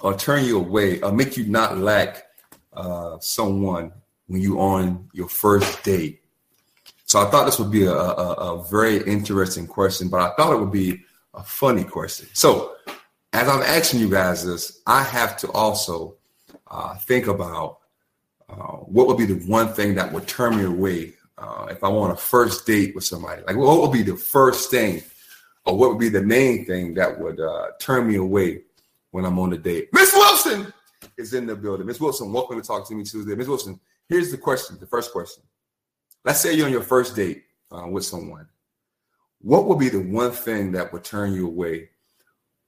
or 0.00 0.14
turn 0.14 0.44
you 0.44 0.58
away 0.58 1.00
or 1.00 1.12
make 1.12 1.36
you 1.36 1.44
not 1.44 1.78
like 1.78 2.24
uh, 2.72 3.18
someone 3.20 3.92
when 4.26 4.40
you're 4.42 4.58
on 4.58 5.10
your 5.12 5.28
first 5.28 5.84
date? 5.84 6.24
So 7.06 7.20
I 7.20 7.30
thought 7.30 7.44
this 7.44 7.58
would 7.60 7.70
be 7.70 7.84
a, 7.84 7.94
a, 7.94 8.32
a, 8.32 8.64
very 8.64 8.96
interesting 9.04 9.68
question, 9.68 10.08
but 10.08 10.20
I 10.20 10.34
thought 10.34 10.52
it 10.52 10.58
would 10.58 10.72
be 10.72 11.04
a 11.34 11.42
funny 11.42 11.84
question. 11.84 12.28
So 12.32 12.74
as 13.34 13.48
I'm 13.48 13.62
asking 13.62 13.98
you 13.98 14.08
guys 14.08 14.46
this, 14.46 14.80
I 14.86 15.02
have 15.02 15.36
to 15.38 15.50
also 15.50 16.14
uh, 16.68 16.94
think 16.98 17.26
about 17.26 17.78
uh, 18.48 18.76
what 18.86 19.08
would 19.08 19.18
be 19.18 19.26
the 19.26 19.44
one 19.50 19.72
thing 19.72 19.96
that 19.96 20.12
would 20.12 20.28
turn 20.28 20.56
me 20.56 20.64
away 20.64 21.14
uh, 21.36 21.66
if 21.68 21.82
I 21.82 21.88
want 21.88 22.12
a 22.12 22.16
first 22.16 22.64
date 22.64 22.94
with 22.94 23.02
somebody. 23.02 23.42
Like, 23.42 23.56
what 23.56 23.80
would 23.80 23.92
be 23.92 24.02
the 24.02 24.16
first 24.16 24.70
thing, 24.70 25.02
or 25.66 25.76
what 25.76 25.90
would 25.90 25.98
be 25.98 26.08
the 26.08 26.22
main 26.22 26.64
thing 26.64 26.94
that 26.94 27.18
would 27.18 27.40
uh, 27.40 27.70
turn 27.80 28.06
me 28.06 28.16
away 28.16 28.62
when 29.10 29.24
I'm 29.24 29.38
on 29.40 29.52
a 29.52 29.58
date? 29.58 29.88
Miss 29.92 30.12
Wilson 30.14 30.72
is 31.18 31.34
in 31.34 31.46
the 31.46 31.56
building. 31.56 31.86
Miss 31.86 32.00
Wilson, 32.00 32.32
welcome 32.32 32.60
to 32.60 32.66
Talk 32.66 32.86
to 32.86 32.94
Me 32.94 33.02
Tuesday. 33.02 33.34
Miss 33.34 33.48
Wilson, 33.48 33.80
here's 34.08 34.30
the 34.30 34.38
question. 34.38 34.78
The 34.78 34.86
first 34.86 35.10
question. 35.10 35.42
Let's 36.24 36.40
say 36.40 36.54
you're 36.54 36.66
on 36.66 36.72
your 36.72 36.82
first 36.82 37.16
date 37.16 37.42
uh, 37.72 37.88
with 37.88 38.04
someone. 38.04 38.46
What 39.40 39.66
would 39.66 39.80
be 39.80 39.88
the 39.88 40.00
one 40.00 40.30
thing 40.30 40.70
that 40.72 40.92
would 40.92 41.02
turn 41.02 41.34
you 41.34 41.48
away? 41.48 41.90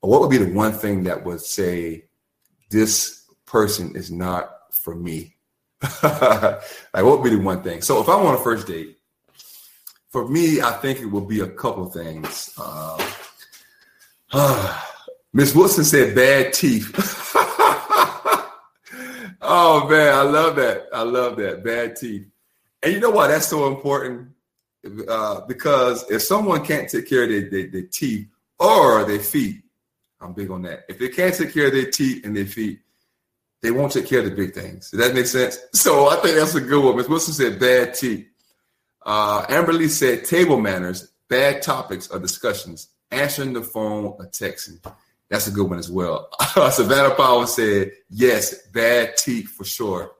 What 0.00 0.21
would 0.21 0.31
be 0.31 0.38
the 0.38 0.53
one 0.53 0.73
thing 0.73 1.05
that 1.05 1.25
would 1.25 1.41
say, 1.41 2.05
this 2.71 3.25
person 3.47 3.97
is 3.97 4.11
not 4.11 4.50
for 4.71 4.95
me? 4.95 5.37
like, 6.03 6.62
what 6.93 7.21
would 7.21 7.25
be 7.25 7.37
the 7.37 7.43
one 7.43 7.62
thing? 7.62 7.83
So, 7.83 8.00
if 8.00 8.09
I'm 8.09 8.25
on 8.25 8.35
a 8.35 8.38
first 8.38 8.67
date, 8.67 8.97
for 10.11 10.26
me, 10.26 10.61
I 10.61 10.73
think 10.73 11.00
it 11.00 11.07
would 11.07 11.29
be 11.29 11.41
a 11.41 11.49
couple 11.49 11.87
things. 11.87 12.50
Uh, 12.59 12.97
Miss 15.33 15.55
Wilson 15.55 15.85
said 15.85 16.15
bad 16.15 16.53
teeth. 16.55 16.91
oh 19.43 19.87
man, 19.88 20.15
I 20.15 20.23
love 20.23 20.57
that. 20.57 20.87
I 20.93 21.03
love 21.03 21.37
that. 21.37 21.62
Bad 21.62 21.97
teeth. 21.97 22.26
And 22.83 22.93
you 22.95 23.00
know 23.00 23.11
why 23.11 23.29
that's 23.29 23.49
so 23.49 23.67
important? 23.67 24.31
Uh, 25.09 25.41
because 25.43 26.09
if 26.11 26.23
someone 26.23 26.65
can't 26.65 26.88
take 26.88 27.09
care 27.09 27.25
of 27.25 27.29
their, 27.29 27.50
their, 27.50 27.67
their, 27.71 27.83
teeth 27.83 28.29
or 28.59 29.05
their 29.05 29.19
feet, 29.19 29.62
I'm 30.20 30.32
big 30.32 30.50
on 30.50 30.62
that. 30.62 30.85
If 30.88 30.99
they 30.99 31.08
can't 31.08 31.35
take 31.35 31.52
care 31.52 31.66
of 31.66 31.73
their 31.73 31.90
teeth 31.90 32.25
and 32.25 32.37
their 32.37 32.46
feet, 32.46 32.80
they 33.62 33.70
won't 33.70 33.92
take 33.92 34.06
care 34.06 34.20
of 34.20 34.26
the 34.26 34.30
big 34.30 34.54
things. 34.54 34.90
Does 34.90 35.00
that 35.00 35.14
make 35.14 35.26
sense? 35.26 35.58
So 35.73 36.08
I 36.08 36.16
think 36.16 36.37
that's 36.37 36.54
a 36.54 36.61
good 36.61 36.85
one. 36.85 36.96
Ms. 36.96 37.08
Wilson 37.08 37.35
said 37.35 37.58
bad 37.58 37.94
teeth. 37.94 38.26
Uh, 39.04 39.46
Amberly 39.46 39.88
said 39.88 40.25
table 40.25 40.61
manners, 40.61 41.12
bad 41.28 41.62
topics 41.62 42.08
or 42.08 42.18
discussions, 42.18 42.88
answering 43.11 43.52
the 43.52 43.62
phone 43.62 44.06
or 44.18 44.26
texting. 44.30 44.85
That's 45.28 45.46
a 45.46 45.50
good 45.50 45.68
one 45.68 45.78
as 45.78 45.90
well. 45.90 46.28
Savannah 46.70 47.14
Powell 47.14 47.46
said, 47.46 47.92
yes, 48.08 48.66
bad 48.68 49.16
teeth 49.16 49.49
for 49.49 49.64
sure. 49.64 50.12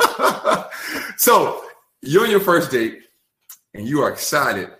so 1.16 1.64
you're 2.02 2.24
on 2.24 2.30
your 2.30 2.40
first 2.40 2.70
date 2.70 3.00
and 3.74 3.86
you 3.86 4.02
are 4.02 4.10
excited 4.10 4.70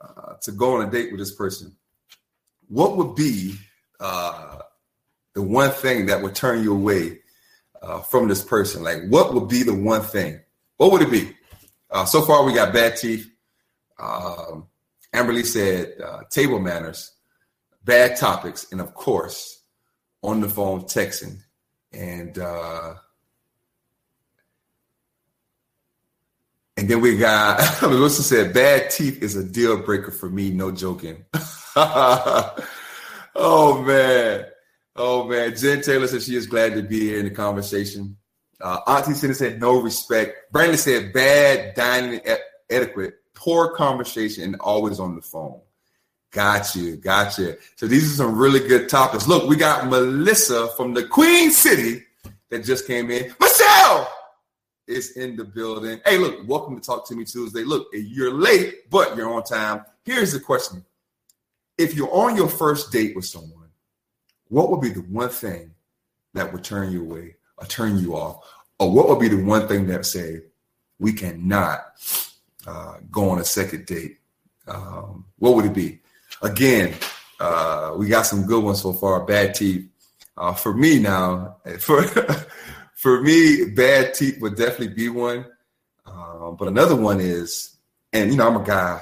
uh, 0.00 0.34
to 0.42 0.52
go 0.52 0.76
on 0.76 0.86
a 0.86 0.90
date 0.90 1.10
with 1.10 1.20
this 1.20 1.34
person, 1.34 1.74
what 2.68 2.96
would 2.96 3.14
be 3.14 3.56
the 5.34 5.42
one 5.42 5.70
thing 5.70 6.06
that 6.06 6.22
would 6.22 6.34
turn 6.34 6.62
you 6.62 6.72
away 6.72 7.20
uh, 7.82 8.00
from 8.00 8.28
this 8.28 8.42
person? 8.42 8.82
Like, 8.82 9.04
what 9.08 9.34
would 9.34 9.48
be 9.48 9.62
the 9.62 9.74
one 9.74 10.02
thing? 10.02 10.40
What 10.76 10.92
would 10.92 11.02
it 11.02 11.10
be? 11.10 11.34
Uh, 11.90 12.04
so 12.04 12.22
far, 12.22 12.44
we 12.44 12.54
got 12.54 12.72
bad 12.72 12.96
teeth. 12.96 13.30
Um, 13.98 14.66
Amberly 15.12 15.44
said 15.44 16.00
uh, 16.00 16.22
table 16.30 16.58
manners, 16.58 17.12
bad 17.84 18.16
topics, 18.16 18.66
and 18.72 18.80
of 18.80 18.94
course, 18.94 19.62
on 20.22 20.40
the 20.40 20.48
phone 20.48 20.82
texting. 20.82 21.38
And 21.92 22.36
uh, 22.38 22.94
And 26.76 26.88
then 26.88 27.00
we 27.00 27.16
got 27.16 27.60
Melissa 27.82 28.22
said, 28.22 28.52
"Bad 28.52 28.90
teeth 28.90 29.22
is 29.22 29.36
a 29.36 29.44
deal 29.44 29.78
breaker 29.78 30.10
for 30.10 30.28
me. 30.28 30.50
No 30.50 30.70
joking." 30.70 31.24
oh 33.34 33.82
man, 33.82 34.46
oh 34.96 35.24
man. 35.24 35.56
Jen 35.56 35.82
Taylor 35.82 36.06
said 36.06 36.22
she 36.22 36.36
is 36.36 36.46
glad 36.46 36.74
to 36.74 36.82
be 36.82 37.00
here 37.00 37.18
in 37.18 37.24
the 37.24 37.30
conversation. 37.30 38.16
Uh, 38.60 38.80
Auntie 38.86 39.14
Cindy 39.14 39.34
said, 39.34 39.60
"No 39.60 39.80
respect." 39.80 40.52
Brandon 40.52 40.78
said, 40.78 41.12
"Bad 41.12 41.74
dining 41.74 42.20
etiquette, 42.70 43.14
poor 43.34 43.74
conversation, 43.74 44.44
and 44.44 44.56
always 44.60 45.00
on 45.00 45.16
the 45.16 45.22
phone." 45.22 45.60
Got 46.34 46.74
you, 46.74 46.96
got 46.96 47.38
you. 47.38 47.56
So 47.76 47.86
these 47.86 48.12
are 48.12 48.16
some 48.16 48.36
really 48.36 48.58
good 48.66 48.88
topics. 48.88 49.28
Look, 49.28 49.48
we 49.48 49.54
got 49.54 49.86
Melissa 49.86 50.66
from 50.76 50.92
the 50.92 51.06
Queen 51.06 51.52
City 51.52 52.02
that 52.50 52.64
just 52.64 52.88
came 52.88 53.08
in. 53.10 53.32
Michelle 53.38 54.12
is 54.88 55.16
in 55.16 55.36
the 55.36 55.44
building. 55.44 56.00
Hey, 56.04 56.18
look, 56.18 56.46
welcome 56.48 56.74
to 56.74 56.80
Talk 56.84 57.06
to 57.06 57.14
Me 57.14 57.24
Tuesday. 57.24 57.62
Look, 57.62 57.86
you're 57.92 58.32
late, 58.32 58.90
but 58.90 59.16
you're 59.16 59.32
on 59.32 59.44
time. 59.44 59.84
Here's 60.04 60.32
the 60.32 60.40
question 60.40 60.84
If 61.76 61.94
you're 61.94 62.12
on 62.14 62.36
your 62.36 62.48
first 62.48 62.92
date 62.92 63.16
with 63.16 63.24
someone, 63.24 63.68
what 64.48 64.70
would 64.70 64.80
be 64.80 64.90
the 64.90 65.00
one 65.00 65.28
thing 65.28 65.72
that 66.34 66.52
would 66.52 66.64
turn 66.64 66.92
you 66.92 67.02
away 67.02 67.36
or 67.56 67.66
turn 67.66 67.98
you 67.98 68.14
off? 68.14 68.44
Or 68.78 68.92
what 68.92 69.08
would 69.08 69.20
be 69.20 69.28
the 69.28 69.42
one 69.42 69.66
thing 69.68 69.86
that 69.88 70.06
say, 70.06 70.42
we 70.98 71.12
cannot 71.12 71.80
uh, 72.66 72.98
go 73.10 73.30
on 73.30 73.40
a 73.40 73.44
second 73.44 73.86
date? 73.86 74.18
Um, 74.66 75.24
what 75.38 75.54
would 75.54 75.66
it 75.66 75.74
be? 75.74 76.00
Again, 76.42 76.94
uh, 77.40 77.94
we 77.96 78.08
got 78.08 78.26
some 78.26 78.46
good 78.46 78.62
ones 78.62 78.82
so 78.82 78.92
far. 78.92 79.24
Bad 79.24 79.54
teeth. 79.54 79.88
Uh, 80.36 80.52
for 80.52 80.74
me 80.74 80.98
now, 80.98 81.56
for 81.78 82.02
for 82.94 83.20
me, 83.22 83.66
bad 83.66 84.14
teeth 84.14 84.40
would 84.40 84.56
definitely 84.56 84.94
be 84.94 85.08
one. 85.08 85.46
Um, 86.06 86.56
but 86.58 86.68
another 86.68 86.96
one 86.96 87.20
is, 87.20 87.76
and 88.12 88.30
you 88.30 88.36
know, 88.36 88.48
I'm 88.48 88.60
a 88.60 88.64
guy. 88.64 89.00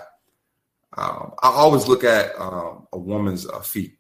Um, 0.97 1.33
I 1.43 1.49
always 1.49 1.89
look 1.89 2.05
at 2.05 2.39
um, 2.39 2.87
a 2.93 2.99
woman's 2.99 3.47
uh, 3.47 3.61
feet. 3.61 3.99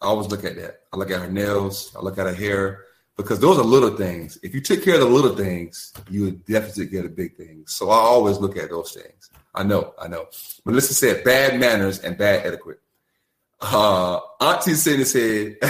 I 0.00 0.06
always 0.06 0.28
look 0.28 0.44
at 0.44 0.56
that. 0.56 0.80
I 0.92 0.96
look 0.96 1.10
at 1.10 1.20
her 1.20 1.30
nails. 1.30 1.94
I 1.96 2.00
look 2.00 2.18
at 2.18 2.26
her 2.26 2.34
hair 2.34 2.84
because 3.16 3.40
those 3.40 3.58
are 3.58 3.64
little 3.64 3.96
things. 3.96 4.38
If 4.42 4.54
you 4.54 4.60
take 4.60 4.84
care 4.84 4.94
of 4.94 5.00
the 5.00 5.06
little 5.06 5.36
things, 5.36 5.92
you 6.10 6.24
would 6.24 6.44
definitely 6.44 6.86
get 6.86 7.06
a 7.06 7.08
big 7.08 7.36
thing. 7.36 7.64
So 7.66 7.90
I 7.90 7.96
always 7.96 8.38
look 8.38 8.56
at 8.56 8.70
those 8.70 8.92
things. 8.92 9.30
I 9.54 9.62
know, 9.62 9.94
I 9.98 10.08
know. 10.08 10.26
Melissa 10.64 10.94
said 10.94 11.24
bad 11.24 11.58
manners 11.58 12.00
and 12.00 12.18
bad 12.18 12.44
etiquette. 12.44 12.80
Uh, 13.60 14.20
Auntie 14.40 14.74
Cindy 14.74 15.04
said 15.04 15.56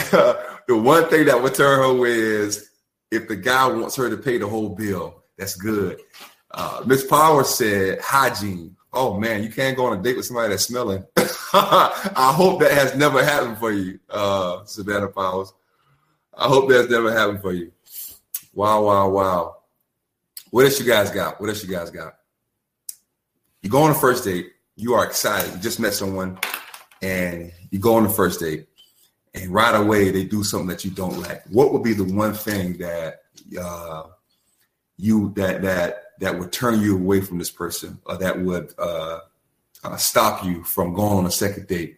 the 0.67 0.75
one 0.75 1.07
thing 1.09 1.25
that 1.25 1.41
would 1.41 1.53
turn 1.53 1.79
her 1.79 1.85
away 1.85 2.11
is 2.11 2.71
if 3.11 3.27
the 3.27 3.35
guy 3.35 3.67
wants 3.67 3.95
her 3.95 4.09
to 4.09 4.17
pay 4.17 4.37
the 4.37 4.47
whole 4.47 4.69
bill, 4.69 5.23
that's 5.37 5.55
good. 5.55 5.99
Uh, 6.51 6.83
Miss 6.85 7.05
Power 7.05 7.43
said 7.43 7.99
hygiene. 8.01 8.75
Oh 8.95 9.19
man, 9.19 9.43
you 9.43 9.49
can't 9.49 9.75
go 9.75 9.85
on 9.85 9.99
a 9.99 10.01
date 10.01 10.15
with 10.15 10.25
somebody 10.25 10.49
that's 10.49 10.63
smelling. 10.63 11.05
I 11.17 12.33
hope 12.35 12.61
that 12.61 12.71
has 12.71 12.95
never 12.95 13.23
happened 13.23 13.57
for 13.57 13.71
you, 13.71 13.99
uh, 14.09 14.63
Savannah 14.65 15.09
Powers. 15.09 15.53
I 16.33 16.47
hope 16.47 16.69
that's 16.69 16.89
never 16.89 17.11
happened 17.11 17.41
for 17.41 17.53
you. 17.53 17.71
Wow, 18.53 18.83
wow, 18.83 19.09
wow. 19.09 19.57
What 20.49 20.65
else 20.65 20.79
you 20.79 20.85
guys 20.85 21.11
got? 21.11 21.39
What 21.39 21.49
else 21.49 21.63
you 21.63 21.69
guys 21.69 21.91
got? 21.91 22.15
You 23.61 23.69
go 23.69 23.83
on 23.83 23.91
a 23.91 23.95
first 23.95 24.23
date. 24.23 24.53
You 24.75 24.93
are 24.93 25.05
excited. 25.05 25.53
You 25.53 25.59
just 25.59 25.79
met 25.79 25.93
someone, 25.93 26.39
and 27.01 27.51
you 27.71 27.79
go 27.79 27.95
on 27.95 28.03
the 28.03 28.09
first 28.09 28.39
date 28.39 28.67
and 29.35 29.51
right 29.51 29.75
away 29.75 30.11
they 30.11 30.23
do 30.23 30.43
something 30.43 30.67
that 30.67 30.85
you 30.85 30.91
don't 30.91 31.19
like, 31.19 31.43
what 31.49 31.73
would 31.73 31.83
be 31.83 31.93
the 31.93 32.03
one 32.03 32.33
thing 32.33 32.77
that 32.77 33.23
uh, 33.61 34.03
you 34.97 35.33
that 35.35 35.61
that 35.61 36.04
that 36.19 36.37
would 36.39 36.51
turn 36.51 36.81
you 36.81 36.95
away 36.95 37.21
from 37.21 37.37
this 37.37 37.51
person, 37.51 37.99
or 38.05 38.17
that 38.17 38.39
would 38.39 38.73
uh, 38.77 39.19
uh, 39.83 39.97
stop 39.97 40.43
you 40.45 40.63
from 40.63 40.93
going 40.93 41.17
on 41.17 41.25
a 41.25 41.31
second 41.31 41.67
date? 41.67 41.97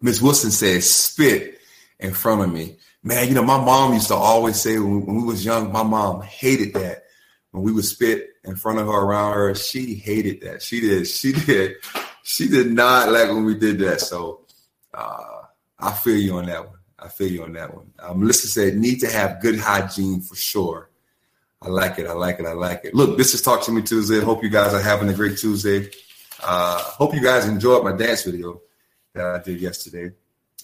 Miss 0.00 0.22
Wilson 0.22 0.50
says, 0.50 0.88
"Spit 0.88 1.58
in 1.98 2.12
front 2.12 2.42
of 2.42 2.52
me." 2.52 2.76
Man, 3.02 3.28
you 3.28 3.34
know 3.34 3.44
my 3.44 3.62
mom 3.62 3.94
used 3.94 4.08
to 4.08 4.14
always 4.14 4.60
say 4.60 4.78
when, 4.78 5.06
when 5.06 5.16
we 5.16 5.24
was 5.24 5.44
young, 5.44 5.72
my 5.72 5.82
mom 5.82 6.22
hated 6.22 6.74
that 6.74 7.04
when 7.52 7.62
we 7.62 7.72
would 7.72 7.84
spit 7.84 8.30
in 8.44 8.56
front 8.56 8.78
of 8.78 8.86
her 8.86 8.92
around 8.92 9.34
her. 9.34 9.54
She 9.54 9.94
hated 9.94 10.40
that. 10.42 10.62
She 10.62 10.80
did. 10.80 11.06
She 11.06 11.32
did. 11.32 11.76
She 12.22 12.48
did 12.48 12.72
not 12.72 13.10
like 13.10 13.28
when 13.28 13.44
we 13.44 13.54
did 13.54 13.78
that. 13.80 14.00
So. 14.00 14.44
Uh, 14.92 15.38
I 15.78 15.92
feel 15.92 16.16
you 16.16 16.36
on 16.36 16.46
that 16.46 16.66
one. 16.66 16.78
I 16.98 17.08
feel 17.08 17.30
you 17.30 17.44
on 17.44 17.52
that 17.52 17.72
one. 17.72 17.92
Um, 18.00 18.20
Melissa 18.20 18.48
said, 18.48 18.76
need 18.76 19.00
to 19.00 19.10
have 19.10 19.40
good 19.40 19.58
hygiene 19.58 20.20
for 20.20 20.34
sure. 20.34 20.87
I 21.60 21.68
like 21.68 21.98
it. 21.98 22.06
I 22.06 22.12
like 22.12 22.38
it. 22.38 22.46
I 22.46 22.52
like 22.52 22.84
it. 22.84 22.94
Look, 22.94 23.18
this 23.18 23.34
is 23.34 23.42
Talk 23.42 23.62
to 23.64 23.72
Me 23.72 23.82
Tuesday. 23.82 24.20
Hope 24.20 24.44
you 24.44 24.48
guys 24.48 24.72
are 24.74 24.80
having 24.80 25.08
a 25.08 25.14
great 25.14 25.38
Tuesday. 25.38 25.90
Uh, 26.42 26.78
hope 26.78 27.14
you 27.14 27.20
guys 27.20 27.48
enjoyed 27.48 27.82
my 27.82 27.96
dance 27.96 28.22
video 28.22 28.60
that 29.14 29.26
I 29.26 29.42
did 29.42 29.60
yesterday. 29.60 30.12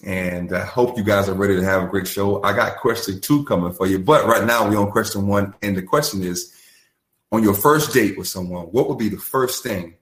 And 0.05 0.53
I 0.53 0.63
hope 0.63 0.97
you 0.97 1.03
guys 1.03 1.27
are 1.27 1.33
ready 1.33 1.55
to 1.57 1.63
have 1.63 1.83
a 1.83 1.87
great 1.87 2.07
show. 2.07 2.41
I 2.43 2.53
got 2.53 2.77
question 2.77 3.19
two 3.19 3.43
coming 3.43 3.73
for 3.73 3.87
you, 3.87 3.99
but 3.99 4.25
right 4.25 4.45
now 4.45 4.69
we're 4.69 4.77
on 4.77 4.89
question 4.89 5.27
one. 5.27 5.53
And 5.61 5.75
the 5.75 5.81
question 5.81 6.23
is 6.23 6.53
on 7.31 7.43
your 7.43 7.53
first 7.53 7.93
date 7.93 8.17
with 8.17 8.27
someone, 8.27 8.67
what 8.67 8.87
would 8.87 8.97
be 8.97 9.09
the 9.09 9.17
first 9.17 9.63
thing 9.63 9.95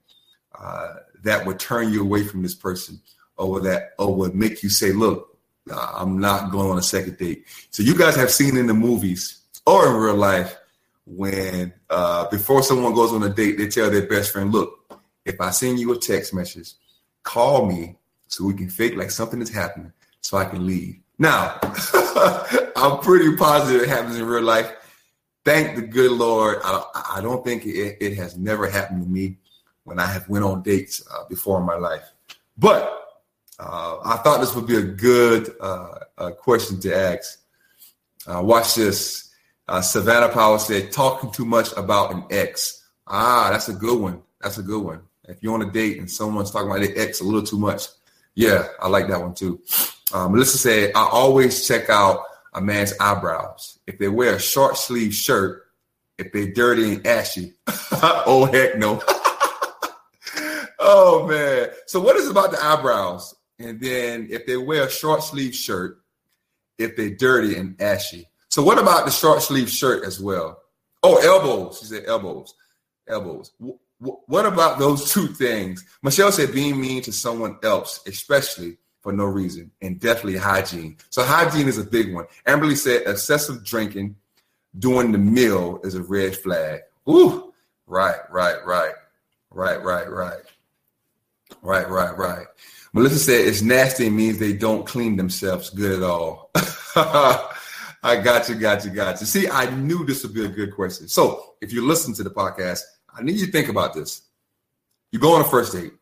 uh, 0.56 0.94
that 1.24 1.44
would 1.44 1.58
turn 1.58 1.92
you 1.92 2.02
away 2.02 2.22
from 2.22 2.42
this 2.42 2.54
person 2.54 3.00
or 3.36 3.60
that 3.62 3.94
or 3.98 4.14
would 4.14 4.36
make 4.36 4.62
you 4.62 4.68
say, 4.68 4.92
look, 4.92 5.36
uh, 5.72 5.92
I'm 5.96 6.20
not 6.20 6.52
going 6.52 6.70
on 6.70 6.78
a 6.78 6.82
second 6.82 7.18
date. 7.18 7.46
So 7.70 7.82
you 7.82 7.96
guys 7.96 8.14
have 8.14 8.30
seen 8.30 8.56
in 8.56 8.68
the 8.68 8.74
movies 8.74 9.40
or 9.66 9.88
in 9.88 9.94
real 9.96 10.14
life 10.14 10.56
when 11.06 11.72
uh, 11.90 12.28
before 12.28 12.62
someone 12.62 12.94
goes 12.94 13.12
on 13.12 13.22
a 13.22 13.28
date, 13.28 13.58
they 13.58 13.68
tell 13.68 13.90
their 13.90 14.06
best 14.06 14.32
friend, 14.32 14.52
look, 14.52 15.00
if 15.24 15.40
I 15.40 15.50
send 15.50 15.78
you 15.78 15.92
a 15.92 15.98
text 15.98 16.34
message, 16.34 16.72
call 17.22 17.66
me 17.66 17.96
so 18.28 18.44
we 18.44 18.54
can 18.54 18.68
fake 18.68 18.96
like 18.96 19.10
something 19.10 19.40
is 19.40 19.50
happening 19.50 19.92
so 20.20 20.36
I 20.36 20.44
can 20.44 20.66
leave. 20.66 20.98
Now, 21.18 21.58
I'm 22.76 22.98
pretty 23.00 23.36
positive 23.36 23.82
it 23.82 23.88
happens 23.88 24.16
in 24.16 24.26
real 24.26 24.42
life. 24.42 24.72
Thank 25.44 25.76
the 25.76 25.82
good 25.82 26.12
Lord. 26.12 26.58
I, 26.64 27.16
I 27.16 27.20
don't 27.20 27.44
think 27.44 27.66
it, 27.66 27.98
it, 28.00 28.16
has 28.16 28.36
never 28.36 28.68
happened 28.68 29.02
to 29.02 29.08
me 29.08 29.36
when 29.84 29.98
I 29.98 30.06
have 30.06 30.28
went 30.28 30.44
on 30.44 30.62
dates 30.62 31.06
uh, 31.12 31.24
before 31.28 31.60
in 31.60 31.66
my 31.66 31.76
life. 31.76 32.10
But 32.56 33.04
uh, 33.58 33.98
I 34.02 34.16
thought 34.16 34.40
this 34.40 34.54
would 34.54 34.66
be 34.66 34.76
a 34.76 34.82
good 34.82 35.54
uh, 35.60 36.30
question 36.38 36.80
to 36.80 36.96
ask. 36.96 37.40
Uh, 38.26 38.40
watch 38.42 38.74
this. 38.74 39.23
Uh, 39.66 39.80
Savannah 39.80 40.28
Powell 40.28 40.58
said, 40.58 40.92
talking 40.92 41.30
too 41.30 41.44
much 41.44 41.72
about 41.76 42.12
an 42.12 42.24
ex. 42.30 42.86
Ah, 43.06 43.48
that's 43.50 43.68
a 43.68 43.72
good 43.72 43.98
one. 43.98 44.22
That's 44.40 44.58
a 44.58 44.62
good 44.62 44.82
one. 44.82 45.00
If 45.26 45.42
you're 45.42 45.54
on 45.54 45.62
a 45.62 45.70
date 45.70 45.98
and 45.98 46.10
someone's 46.10 46.50
talking 46.50 46.70
about 46.70 46.82
their 46.82 46.98
ex 46.98 47.20
a 47.20 47.24
little 47.24 47.42
too 47.42 47.58
much, 47.58 47.86
yeah, 48.34 48.66
I 48.80 48.88
like 48.88 49.08
that 49.08 49.20
one 49.20 49.34
too. 49.34 49.60
Um, 50.12 50.32
Melissa 50.32 50.58
said, 50.58 50.92
I 50.94 51.08
always 51.10 51.66
check 51.66 51.88
out 51.88 52.24
a 52.52 52.60
man's 52.60 52.92
eyebrows. 53.00 53.78
If 53.86 53.98
they 53.98 54.08
wear 54.08 54.36
a 54.36 54.40
short 54.40 54.76
sleeve 54.76 55.14
shirt, 55.14 55.62
if 56.18 56.32
they're 56.32 56.52
dirty 56.52 56.94
and 56.94 57.06
ashy, 57.06 57.54
oh 57.66 58.48
heck 58.52 58.76
no. 58.76 59.02
oh 60.78 61.26
man. 61.26 61.70
So 61.86 62.00
what 62.00 62.16
is 62.16 62.28
about 62.28 62.50
the 62.50 62.62
eyebrows? 62.62 63.34
And 63.58 63.80
then 63.80 64.28
if 64.30 64.46
they 64.46 64.56
wear 64.56 64.86
a 64.86 64.90
short 64.90 65.22
sleeve 65.22 65.54
shirt, 65.54 66.00
if 66.78 66.96
they're 66.96 67.14
dirty 67.14 67.56
and 67.56 67.80
ashy. 67.80 68.28
So 68.54 68.62
what 68.62 68.78
about 68.78 69.04
the 69.04 69.10
short 69.10 69.42
sleeve 69.42 69.68
shirt 69.68 70.04
as 70.04 70.20
well? 70.20 70.62
Oh, 71.02 71.16
elbows. 71.16 71.80
She 71.80 71.86
said 71.86 72.04
elbows. 72.06 72.54
Elbows 73.08 73.50
what 73.98 74.46
about 74.46 74.78
those 74.78 75.12
two 75.12 75.28
things? 75.28 75.84
Michelle 76.02 76.32
said 76.32 76.52
being 76.52 76.80
mean 76.80 77.02
to 77.02 77.12
someone 77.12 77.58
else, 77.62 78.00
especially 78.06 78.76
for 79.00 79.12
no 79.12 79.24
reason, 79.24 79.70
and 79.82 80.00
definitely 80.00 80.36
hygiene. 80.36 80.96
So 81.10 81.22
hygiene 81.22 81.68
is 81.68 81.78
a 81.78 81.84
big 81.84 82.14
one. 82.14 82.26
Amberly 82.46 82.76
said 82.76 83.02
excessive 83.06 83.64
drinking 83.64 84.16
during 84.78 85.12
the 85.12 85.18
meal 85.18 85.80
is 85.84 85.94
a 85.94 86.02
red 86.02 86.36
flag. 86.36 86.82
Ooh, 87.08 87.52
right, 87.86 88.20
right, 88.30 88.64
right, 88.64 88.94
right, 89.50 89.82
right, 89.82 90.10
right, 90.10 90.42
right, 91.62 91.88
right, 91.88 92.18
right. 92.18 92.46
Melissa 92.92 93.18
said 93.18 93.46
it's 93.46 93.62
nasty 93.62 94.06
and 94.06 94.16
means 94.16 94.38
they 94.38 94.52
don't 94.52 94.86
clean 94.86 95.16
themselves 95.16 95.70
good 95.70 96.02
at 96.02 96.02
all. 96.02 96.50
I 98.04 98.16
got 98.16 98.50
you, 98.50 98.54
got 98.56 98.84
you, 98.84 98.90
got 98.90 99.18
you. 99.18 99.26
See, 99.26 99.48
I 99.48 99.74
knew 99.74 100.04
this 100.04 100.22
would 100.22 100.34
be 100.34 100.44
a 100.44 100.48
good 100.48 100.74
question. 100.74 101.08
So 101.08 101.54
if 101.62 101.72
you 101.72 101.86
listen 101.86 102.12
to 102.14 102.22
the 102.22 102.28
podcast, 102.30 102.82
I 103.16 103.22
need 103.22 103.36
you 103.36 103.46
to 103.46 103.52
think 103.52 103.70
about 103.70 103.94
this. 103.94 104.28
You 105.10 105.18
go 105.18 105.32
on 105.32 105.40
a 105.40 105.44
first 105.44 105.72
date. 105.72 105.94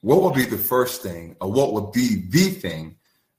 What 0.00 0.22
would 0.22 0.34
be 0.34 0.44
the 0.44 0.58
first 0.58 1.02
thing, 1.02 1.36
or 1.40 1.52
what 1.52 1.72
would 1.72 1.92
be 1.92 2.26
the 2.28 2.50
thing 2.50 2.96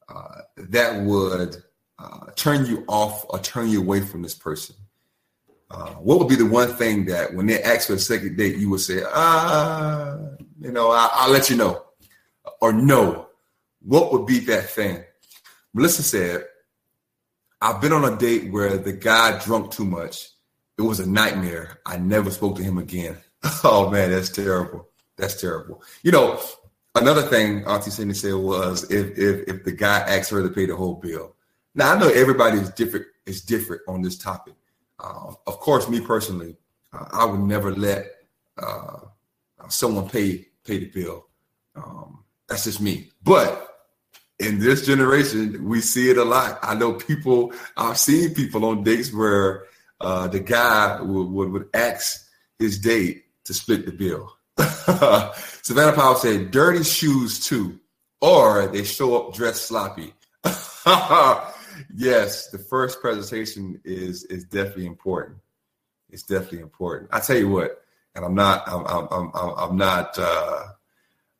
uh, 0.07 0.41
that 0.55 1.01
would 1.01 1.61
uh, 1.99 2.27
turn 2.37 2.65
you 2.65 2.85
off 2.87 3.25
or 3.29 3.39
turn 3.39 3.67
you 3.67 3.81
away 3.81 3.99
from 3.99 4.21
this 4.21 4.35
person? 4.35 4.75
Uh, 5.69 5.89
what 5.95 6.17
would 6.17 6.29
be 6.29 6.35
the 6.35 6.45
one 6.45 6.69
thing 6.69 7.05
that 7.07 7.33
when 7.33 7.45
they 7.45 7.61
ask 7.61 7.87
for 7.87 7.95
a 7.95 7.99
second 7.99 8.37
date, 8.37 8.55
you 8.55 8.69
would 8.69 8.79
say, 8.79 9.01
ah, 9.05 10.17
you 10.61 10.71
know, 10.71 10.91
I, 10.91 11.25
will 11.25 11.33
let 11.33 11.49
you 11.49 11.57
know, 11.57 11.83
or 12.61 12.71
no? 12.71 13.27
What 13.81 14.13
would 14.13 14.25
be 14.25 14.39
that 14.41 14.69
thing? 14.69 15.03
Melissa 15.73 16.03
said, 16.03 16.45
I've 17.61 17.79
been 17.79 17.93
on 17.93 18.11
a 18.11 18.17
date 18.17 18.51
where 18.51 18.77
the 18.77 18.93
guy 18.93 19.37
drunk 19.43 19.71
too 19.71 19.85
much 19.85 20.31
it 20.81 20.87
was 20.87 20.99
a 20.99 21.09
nightmare. 21.09 21.79
I 21.85 21.97
never 21.97 22.31
spoke 22.31 22.55
to 22.57 22.63
him 22.63 22.77
again. 22.77 23.17
oh 23.63 23.89
man, 23.89 24.09
that's 24.09 24.29
terrible. 24.29 24.89
That's 25.15 25.39
terrible. 25.39 25.83
You 26.01 26.11
know, 26.11 26.39
another 26.95 27.21
thing 27.21 27.63
Auntie 27.65 27.91
Cindy 27.91 28.15
said 28.15 28.33
was 28.33 28.89
if 28.89 29.17
if 29.17 29.47
if 29.47 29.63
the 29.63 29.71
guy 29.71 29.99
asked 29.99 30.31
her 30.31 30.41
to 30.41 30.49
pay 30.49 30.65
the 30.65 30.75
whole 30.75 30.95
bill. 30.95 31.35
Now 31.75 31.93
I 31.93 31.99
know 31.99 32.09
everybody 32.09 32.57
is 32.57 32.69
different 32.71 33.05
is 33.25 33.41
different 33.41 33.83
on 33.87 34.01
this 34.01 34.17
topic. 34.17 34.55
Um, 34.99 35.35
of 35.47 35.59
course, 35.59 35.87
me 35.87 36.01
personally, 36.01 36.57
uh, 36.93 37.05
I 37.11 37.25
would 37.25 37.41
never 37.41 37.73
let 37.75 38.07
uh, 38.57 39.01
someone 39.69 40.09
pay 40.09 40.47
pay 40.65 40.79
the 40.79 40.87
bill. 40.87 41.27
Um, 41.75 42.23
that's 42.47 42.63
just 42.63 42.81
me. 42.81 43.11
But 43.23 43.70
in 44.41 44.59
this 44.59 44.85
generation, 44.85 45.67
we 45.67 45.81
see 45.81 46.09
it 46.09 46.17
a 46.17 46.23
lot. 46.23 46.59
I 46.63 46.73
know 46.73 46.93
people. 46.93 47.53
I've 47.77 47.97
seen 47.97 48.33
people 48.33 48.65
on 48.65 48.83
dates 48.83 49.13
where 49.13 49.65
uh, 50.01 50.27
the 50.27 50.39
guy 50.39 50.99
would, 50.99 51.27
would, 51.29 51.51
would 51.51 51.69
ask 51.73 52.27
his 52.57 52.79
date 52.79 53.25
to 53.45 53.53
split 53.53 53.85
the 53.85 53.91
bill. 53.91 54.35
Savannah 55.61 55.93
Powell 55.93 56.15
said, 56.15 56.51
dirty 56.51 56.83
shoes 56.83 57.45
too, 57.45 57.79
or 58.19 58.67
they 58.67 58.83
show 58.83 59.15
up 59.15 59.33
dressed 59.35 59.67
sloppy. 59.67 60.13
yes, 61.95 62.49
the 62.49 62.57
first 62.57 62.99
presentation 62.99 63.79
is 63.83 64.23
is 64.25 64.43
definitely 64.45 64.87
important. 64.87 65.37
It's 66.09 66.23
definitely 66.23 66.59
important. 66.61 67.11
I 67.13 67.19
tell 67.19 67.37
you 67.37 67.49
what, 67.49 67.83
and 68.15 68.25
I'm 68.25 68.35
not 68.35 68.67
I'm 68.67 68.85
I'm 68.87 69.07
I'm, 69.33 69.53
I'm 69.57 69.77
not 69.77 70.17
uh, 70.17 70.63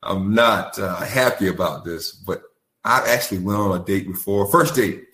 I'm 0.04 0.36
not 0.36 0.78
uh, 0.78 0.98
happy 0.98 1.48
about 1.48 1.84
this, 1.84 2.12
but 2.12 2.44
I 2.84 3.10
actually 3.10 3.39
went 3.39 3.60
on 3.60 3.80
a 3.80 3.84
date 3.84 4.08
before, 4.08 4.50
first 4.52 4.76
date, 4.76 5.06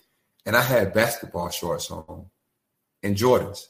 and 0.46 0.56
I 0.56 0.62
had 0.62 0.94
basketball 0.94 1.50
shorts 1.50 1.90
on 1.90 2.26
and 3.02 3.16
Jordans. 3.16 3.66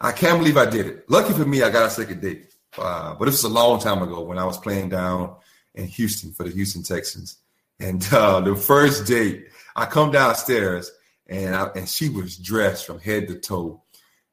I 0.00 0.12
can't 0.12 0.38
believe 0.38 0.56
I 0.56 0.66
did 0.66 0.86
it. 0.86 1.10
Lucky 1.10 1.32
for 1.32 1.44
me, 1.44 1.62
I 1.62 1.70
got 1.70 1.86
a 1.86 1.90
second 1.90 2.20
date. 2.20 2.54
Uh, 2.76 3.14
but 3.14 3.26
this 3.26 3.42
was 3.42 3.50
a 3.50 3.54
long 3.54 3.80
time 3.80 4.02
ago 4.02 4.20
when 4.22 4.38
I 4.38 4.44
was 4.44 4.58
playing 4.58 4.88
down 4.88 5.36
in 5.74 5.86
Houston 5.86 6.32
for 6.32 6.44
the 6.44 6.50
Houston 6.50 6.82
Texans. 6.82 7.38
And 7.80 8.06
uh, 8.12 8.40
the 8.40 8.56
first 8.56 9.06
date, 9.06 9.46
I 9.76 9.86
come 9.86 10.10
downstairs 10.10 10.90
and 11.26 11.54
I, 11.54 11.68
and 11.74 11.88
she 11.88 12.08
was 12.08 12.36
dressed 12.36 12.86
from 12.86 13.00
head 13.00 13.28
to 13.28 13.38
toe, 13.38 13.82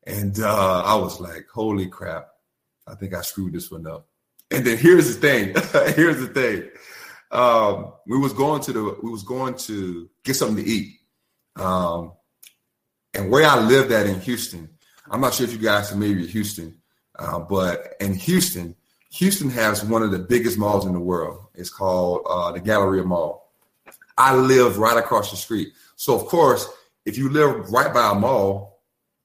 and 0.06 0.38
uh, 0.40 0.84
I 0.84 0.96
was 0.96 1.20
like, 1.20 1.48
"Holy 1.54 1.88
crap! 1.88 2.28
I 2.88 2.96
think 2.96 3.14
I 3.14 3.22
screwed 3.22 3.54
this 3.54 3.72
one 3.72 3.88
up." 3.88 4.08
And 4.50 4.66
then 4.66 4.78
here's 4.78 5.16
the 5.16 5.22
thing. 5.22 5.48
here's 5.96 6.20
the 6.20 6.28
thing. 6.28 6.70
Um, 7.32 7.94
we 8.08 8.18
was 8.18 8.34
going 8.34 8.62
to 8.64 8.74
the 8.74 8.98
we 9.02 9.10
was 9.10 9.24
going 9.24 9.56
to 9.56 10.10
get 10.24 10.36
something 10.36 10.64
to 10.64 10.70
eat. 10.70 11.00
Um, 11.56 12.14
and 13.14 13.30
where 13.30 13.48
I 13.48 13.60
lived 13.60 13.92
at 13.92 14.06
in 14.06 14.20
Houston, 14.22 14.70
I'm 15.10 15.22
not 15.22 15.34
sure 15.34 15.46
if 15.46 15.54
you 15.54 15.60
guys 15.60 15.90
are 15.90 15.94
familiar 15.94 16.18
with 16.18 16.30
Houston, 16.32 16.78
uh, 17.18 17.40
but 17.40 17.96
in 18.00 18.14
Houston, 18.14 18.76
Houston 19.14 19.50
has 19.50 19.84
one 19.84 20.04
of 20.04 20.12
the 20.12 20.20
biggest 20.20 20.58
malls 20.58 20.86
in 20.86 20.94
the 20.94 21.00
world. 21.00 21.48
It's 21.54 21.70
called 21.70 22.26
uh, 22.30 22.52
the 22.52 22.60
Galleria 22.60 23.04
Mall. 23.04 23.52
I 24.18 24.36
live 24.36 24.78
right 24.78 24.98
across 24.98 25.32
the 25.32 25.38
street. 25.38 25.74
So, 25.96 26.16
of 26.16 26.26
course, 26.26 26.68
if 27.06 27.18
you 27.18 27.30
live 27.30 27.72
right 27.72 27.94
by 27.94 28.12
a 28.12 28.16
mall, 28.16 28.82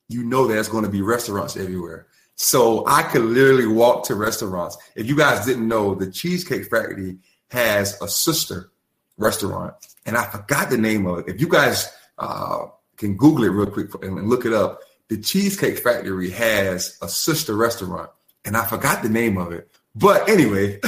you 0.09 0.25
know 0.25 0.47
there's 0.47 0.69
going 0.69 0.85
to 0.85 0.91
be 0.91 1.03
restaurants 1.03 1.57
everywhere. 1.57 2.07
So 2.37 2.87
I 2.87 3.03
could 3.03 3.23
literally 3.23 3.67
walk 3.67 4.05
to 4.07 4.15
restaurants. 4.15 4.77
If 4.95 5.07
you 5.07 5.17
guys 5.17 5.47
didn't 5.47 5.69
know, 5.69 5.95
the 5.95 6.11
Cheesecake 6.11 6.69
Factory 6.69 7.19
has 7.51 8.01
a 8.01 8.09
sister 8.09 8.71
restaurant, 9.17 9.75
and 10.05 10.17
I 10.17 10.25
forgot 10.25 10.71
the 10.71 10.79
name 10.79 11.07
of 11.07 11.21
it. 11.21 11.29
If 11.29 11.41
you 11.41 11.49
guys 11.49 11.91
uh, 12.19 12.67
can 12.97 13.17
Google 13.17 13.45
it 13.45 13.49
real 13.49 13.67
quick 13.71 13.91
and 14.03 14.29
look 14.29 14.45
it 14.45 14.53
up. 14.53 14.81
The 15.09 15.19
Cheesecake 15.19 15.79
Factory 15.79 16.31
has 16.31 16.99
a 17.03 17.09
sister 17.09 17.55
restaurant, 17.55 18.11
and 18.45 18.57
I 18.57 18.65
forgot 18.65 19.03
the 19.03 19.09
name 19.09 19.39
of 19.39 19.53
it. 19.53 19.71
But 19.95 20.29
anyway, 20.29 20.81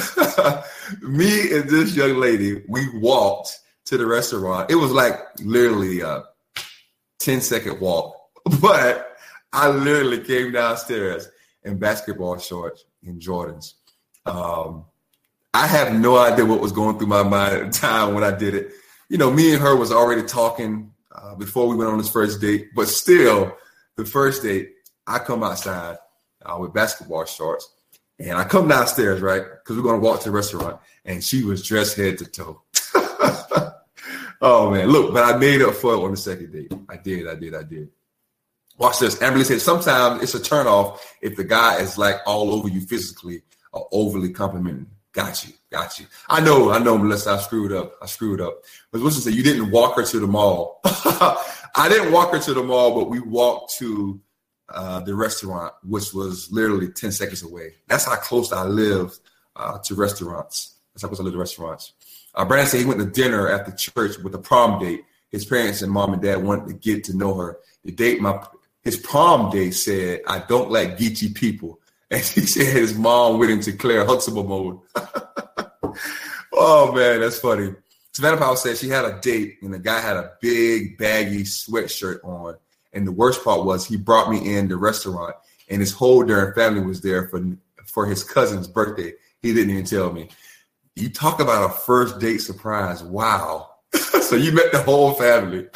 me 1.02 1.52
and 1.52 1.68
this 1.68 1.94
young 1.94 2.16
lady, 2.16 2.62
we 2.68 2.88
walked 2.98 3.58
to 3.86 3.96
the 3.96 4.06
restaurant. 4.06 4.70
It 4.70 4.74
was 4.74 4.90
like 4.90 5.18
literally 5.40 6.00
a 6.00 6.24
10 7.20 7.40
second 7.40 7.80
walk, 7.80 8.16
but 8.60 9.16
I 9.52 9.68
literally 9.68 10.20
came 10.20 10.52
downstairs 10.52 11.28
in 11.62 11.78
basketball 11.78 12.38
shorts 12.38 12.84
and 13.04 13.20
Jordans. 13.20 13.74
Um, 14.26 14.84
I 15.58 15.66
have 15.66 15.92
no 15.92 16.16
idea 16.16 16.46
what 16.46 16.60
was 16.60 16.70
going 16.70 16.98
through 16.98 17.08
my 17.08 17.24
mind 17.24 17.56
at 17.56 17.72
the 17.72 17.76
time 17.76 18.14
when 18.14 18.22
I 18.22 18.30
did 18.30 18.54
it. 18.54 18.70
You 19.08 19.18
know, 19.18 19.28
me 19.28 19.52
and 19.52 19.60
her 19.60 19.74
was 19.74 19.90
already 19.90 20.22
talking 20.22 20.92
uh, 21.10 21.34
before 21.34 21.66
we 21.66 21.74
went 21.74 21.90
on 21.90 21.98
this 21.98 22.08
first 22.08 22.40
date. 22.40 22.68
But 22.76 22.86
still, 22.86 23.56
the 23.96 24.04
first 24.04 24.44
date, 24.44 24.74
I 25.04 25.18
come 25.18 25.42
outside 25.42 25.96
uh, 26.46 26.58
with 26.60 26.72
basketball 26.72 27.24
shorts, 27.24 27.68
and 28.20 28.38
I 28.38 28.44
come 28.44 28.68
downstairs, 28.68 29.20
right? 29.20 29.42
Because 29.42 29.76
we're 29.76 29.82
gonna 29.82 29.98
walk 29.98 30.20
to 30.20 30.28
the 30.28 30.30
restaurant, 30.30 30.78
and 31.04 31.24
she 31.24 31.42
was 31.42 31.66
dressed 31.66 31.96
head 31.96 32.18
to 32.18 32.26
toe. 32.26 32.62
oh 34.40 34.70
man, 34.70 34.86
look, 34.86 35.12
but 35.12 35.24
I 35.24 35.36
made 35.38 35.60
up 35.62 35.74
for 35.74 35.94
it 35.94 36.04
on 36.04 36.12
the 36.12 36.16
second 36.16 36.52
date. 36.52 36.72
I 36.88 36.98
did, 36.98 37.26
I 37.26 37.34
did, 37.34 37.56
I 37.56 37.64
did. 37.64 37.88
Watch 38.76 39.00
this. 39.00 39.20
Emily 39.20 39.42
said 39.42 39.60
sometimes 39.60 40.22
it's 40.22 40.36
a 40.36 40.38
turnoff 40.38 41.00
if 41.20 41.34
the 41.34 41.42
guy 41.42 41.80
is 41.80 41.98
like 41.98 42.20
all 42.26 42.54
over 42.54 42.68
you 42.68 42.80
physically 42.82 43.42
or 43.72 43.88
overly 43.90 44.30
complimenting. 44.30 44.86
Got 45.18 45.44
you, 45.44 45.52
got 45.72 45.98
you. 45.98 46.06
I 46.28 46.40
know, 46.40 46.70
I 46.70 46.78
know, 46.78 46.96
Melissa. 46.96 47.30
I 47.30 47.38
screwed 47.38 47.72
up. 47.72 47.94
I 48.00 48.06
screwed 48.06 48.40
up. 48.40 48.62
But 48.92 49.00
listen, 49.00 49.20
say 49.20 49.36
you 49.36 49.42
didn't 49.42 49.72
walk 49.72 49.96
her 49.96 50.04
to 50.04 50.20
the 50.20 50.28
mall. 50.28 50.80
I 50.84 51.88
didn't 51.88 52.12
walk 52.12 52.30
her 52.30 52.38
to 52.38 52.54
the 52.54 52.62
mall, 52.62 52.94
but 52.94 53.10
we 53.10 53.18
walked 53.18 53.76
to 53.78 54.20
uh, 54.68 55.00
the 55.00 55.16
restaurant, 55.16 55.74
which 55.82 56.14
was 56.14 56.52
literally 56.52 56.88
10 56.92 57.10
seconds 57.10 57.42
away. 57.42 57.72
That's 57.88 58.04
how 58.04 58.14
close 58.14 58.52
I 58.52 58.62
lived 58.62 59.18
uh, 59.56 59.78
to 59.78 59.96
restaurants. 59.96 60.76
That's 60.94 61.02
how 61.02 61.08
close 61.08 61.18
I 61.18 61.24
lived 61.24 61.34
to 61.34 61.40
restaurants. 61.40 61.94
Uh, 62.36 62.44
Brandon 62.44 62.68
said 62.68 62.78
he 62.78 62.86
went 62.86 63.00
to 63.00 63.06
dinner 63.06 63.48
at 63.48 63.66
the 63.66 63.72
church 63.72 64.18
with 64.18 64.36
a 64.36 64.38
prom 64.38 64.78
date. 64.78 65.04
His 65.30 65.44
parents 65.44 65.82
and 65.82 65.90
mom 65.90 66.12
and 66.12 66.22
dad 66.22 66.44
wanted 66.44 66.68
to 66.68 66.74
get 66.74 67.02
to 67.04 67.16
know 67.16 67.34
her. 67.34 67.58
The 67.84 67.90
date, 67.90 68.20
my 68.20 68.40
his 68.82 68.96
prom 68.96 69.50
date 69.50 69.72
said, 69.72 70.20
I 70.28 70.38
don't 70.38 70.70
like 70.70 70.96
geeky 70.96 71.34
people. 71.34 71.77
And 72.10 72.22
he 72.22 72.40
said 72.40 72.74
his 72.74 72.94
mom 72.94 73.38
went 73.38 73.50
into 73.50 73.74
Claire 73.74 74.06
Huxtable 74.06 74.44
mode. 74.44 74.78
oh 76.54 76.90
man, 76.92 77.20
that's 77.20 77.38
funny. 77.38 77.74
Savannah 78.14 78.38
Powell 78.38 78.56
said 78.56 78.78
she 78.78 78.88
had 78.88 79.04
a 79.04 79.20
date 79.20 79.58
and 79.60 79.74
the 79.74 79.78
guy 79.78 80.00
had 80.00 80.16
a 80.16 80.32
big 80.40 80.96
baggy 80.96 81.42
sweatshirt 81.42 82.24
on. 82.24 82.56
And 82.94 83.06
the 83.06 83.12
worst 83.12 83.44
part 83.44 83.66
was 83.66 83.86
he 83.86 83.98
brought 83.98 84.30
me 84.30 84.56
in 84.56 84.68
the 84.68 84.78
restaurant 84.78 85.34
and 85.68 85.80
his 85.80 85.92
whole 85.92 86.24
darn 86.24 86.54
family 86.54 86.80
was 86.80 87.00
there 87.00 87.28
for 87.28 87.44
for 87.84 88.06
his 88.06 88.24
cousin's 88.24 88.68
birthday. 88.68 89.12
He 89.42 89.52
didn't 89.52 89.70
even 89.70 89.84
tell 89.84 90.12
me. 90.12 90.28
You 90.96 91.10
talk 91.10 91.40
about 91.40 91.70
a 91.70 91.72
first 91.72 92.18
date 92.18 92.38
surprise. 92.38 93.02
Wow. 93.02 93.70
so 93.94 94.34
you 94.34 94.52
met 94.52 94.72
the 94.72 94.82
whole 94.82 95.12
family. 95.12 95.68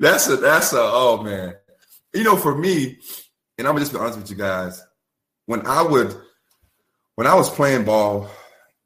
that's 0.00 0.28
a 0.28 0.36
that's 0.36 0.72
a 0.72 0.80
oh 0.80 1.22
man. 1.22 1.54
You 2.14 2.24
know, 2.24 2.36
for 2.36 2.56
me, 2.56 2.98
and 3.58 3.66
I'm 3.66 3.74
gonna 3.74 3.80
just 3.80 3.92
be 3.92 3.98
honest 3.98 4.18
with 4.18 4.30
you 4.30 4.36
guys, 4.36 4.84
when 5.46 5.66
I 5.66 5.82
would 5.82 6.14
when 7.14 7.26
I 7.26 7.34
was 7.34 7.50
playing 7.50 7.84
ball, 7.84 8.28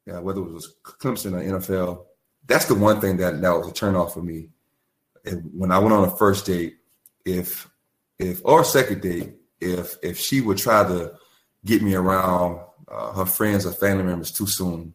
yeah, 0.05 0.19
whether 0.19 0.39
it 0.41 0.51
was 0.51 0.75
Clemson 0.83 1.33
or 1.33 1.59
NFL, 1.59 2.05
that's 2.47 2.65
the 2.65 2.75
one 2.75 3.01
thing 3.01 3.17
that 3.17 3.41
that 3.41 3.51
was 3.51 3.67
a 3.67 3.71
turnoff 3.71 4.13
for 4.13 4.21
me. 4.21 4.49
And 5.25 5.51
when 5.53 5.71
I 5.71 5.79
went 5.79 5.93
on 5.93 6.07
a 6.07 6.11
first 6.11 6.45
date, 6.45 6.77
if 7.25 7.69
if 8.17 8.41
or 8.43 8.63
second 8.63 9.01
date, 9.01 9.35
if 9.59 9.95
if 10.01 10.17
she 10.17 10.41
would 10.41 10.57
try 10.57 10.87
to 10.87 11.13
get 11.65 11.81
me 11.81 11.93
around 11.93 12.59
uh, 12.87 13.13
her 13.13 13.25
friends 13.25 13.65
or 13.65 13.71
family 13.73 14.03
members 14.03 14.31
too 14.31 14.47
soon, 14.47 14.93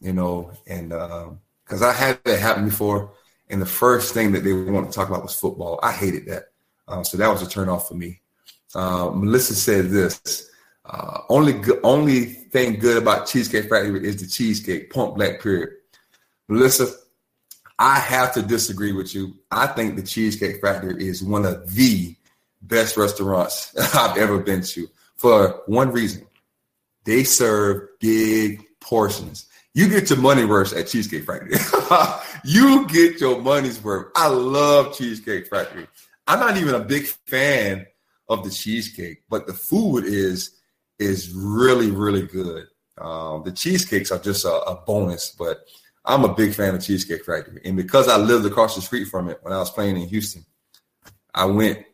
you 0.00 0.12
know, 0.12 0.52
and 0.66 0.90
because 0.90 1.82
uh, 1.82 1.88
I 1.88 1.92
had 1.92 2.20
that 2.24 2.38
happen 2.38 2.66
before, 2.66 3.12
and 3.48 3.60
the 3.60 3.66
first 3.66 4.14
thing 4.14 4.32
that 4.32 4.44
they 4.44 4.52
wanted 4.52 4.90
to 4.90 4.96
talk 4.96 5.08
about 5.08 5.22
was 5.22 5.38
football. 5.38 5.80
I 5.82 5.92
hated 5.92 6.26
that. 6.26 6.44
Uh, 6.86 7.02
so 7.02 7.16
that 7.16 7.28
was 7.28 7.42
a 7.42 7.46
turnoff 7.46 7.88
for 7.88 7.94
me. 7.94 8.20
Uh, 8.74 9.10
Melissa 9.14 9.54
said 9.54 9.90
this. 9.90 10.50
Uh, 10.84 11.20
only 11.28 11.60
only 11.82 12.24
thing 12.24 12.78
good 12.78 12.96
about 12.96 13.26
Cheesecake 13.26 13.68
Factory 13.68 14.06
is 14.06 14.20
the 14.20 14.26
cheesecake, 14.26 14.90
point 14.90 15.16
black 15.16 15.40
period. 15.40 15.70
Melissa, 16.48 16.86
I 17.78 17.98
have 17.98 18.32
to 18.34 18.42
disagree 18.42 18.92
with 18.92 19.14
you. 19.14 19.36
I 19.50 19.66
think 19.66 19.96
the 19.96 20.02
Cheesecake 20.02 20.60
Factory 20.60 21.06
is 21.06 21.22
one 21.22 21.44
of 21.44 21.74
the 21.74 22.14
best 22.62 22.96
restaurants 22.96 23.74
I've 23.94 24.16
ever 24.16 24.38
been 24.38 24.62
to 24.62 24.88
for 25.16 25.62
one 25.66 25.90
reason. 25.90 26.26
They 27.04 27.24
serve 27.24 27.88
big 28.00 28.64
portions. 28.80 29.46
You 29.74 29.88
get 29.88 30.08
your 30.08 30.18
money 30.18 30.44
worth 30.44 30.74
at 30.74 30.86
Cheesecake 30.86 31.24
Factory. 31.24 31.56
you 32.44 32.86
get 32.88 33.20
your 33.20 33.40
money's 33.40 33.82
worth. 33.82 34.10
I 34.16 34.28
love 34.28 34.96
Cheesecake 34.96 35.48
Factory. 35.48 35.86
I'm 36.26 36.40
not 36.40 36.56
even 36.56 36.74
a 36.74 36.80
big 36.80 37.04
fan 37.04 37.86
of 38.28 38.44
the 38.44 38.50
cheesecake, 38.50 39.22
but 39.28 39.46
the 39.46 39.54
food 39.54 40.04
is 40.04 40.58
is 40.98 41.32
really 41.32 41.90
really 41.90 42.22
good. 42.22 42.66
Um, 42.98 43.42
the 43.44 43.52
cheesecakes 43.52 44.10
are 44.10 44.18
just 44.18 44.44
a, 44.44 44.54
a, 44.62 44.82
bonus, 44.86 45.30
but 45.38 45.66
I'm 46.06 46.24
a 46.24 46.34
big 46.34 46.54
fan 46.54 46.74
of 46.74 46.82
Cheesecake 46.82 47.26
Factory, 47.26 47.60
and 47.64 47.76
because 47.76 48.08
I 48.08 48.16
lived 48.16 48.46
across 48.46 48.74
the 48.74 48.80
street 48.80 49.08
from 49.08 49.28
it 49.28 49.38
when 49.42 49.52
I 49.52 49.58
was 49.58 49.70
playing 49.70 50.00
in 50.00 50.08
Houston, 50.08 50.44
I 51.34 51.44
went 51.44 51.84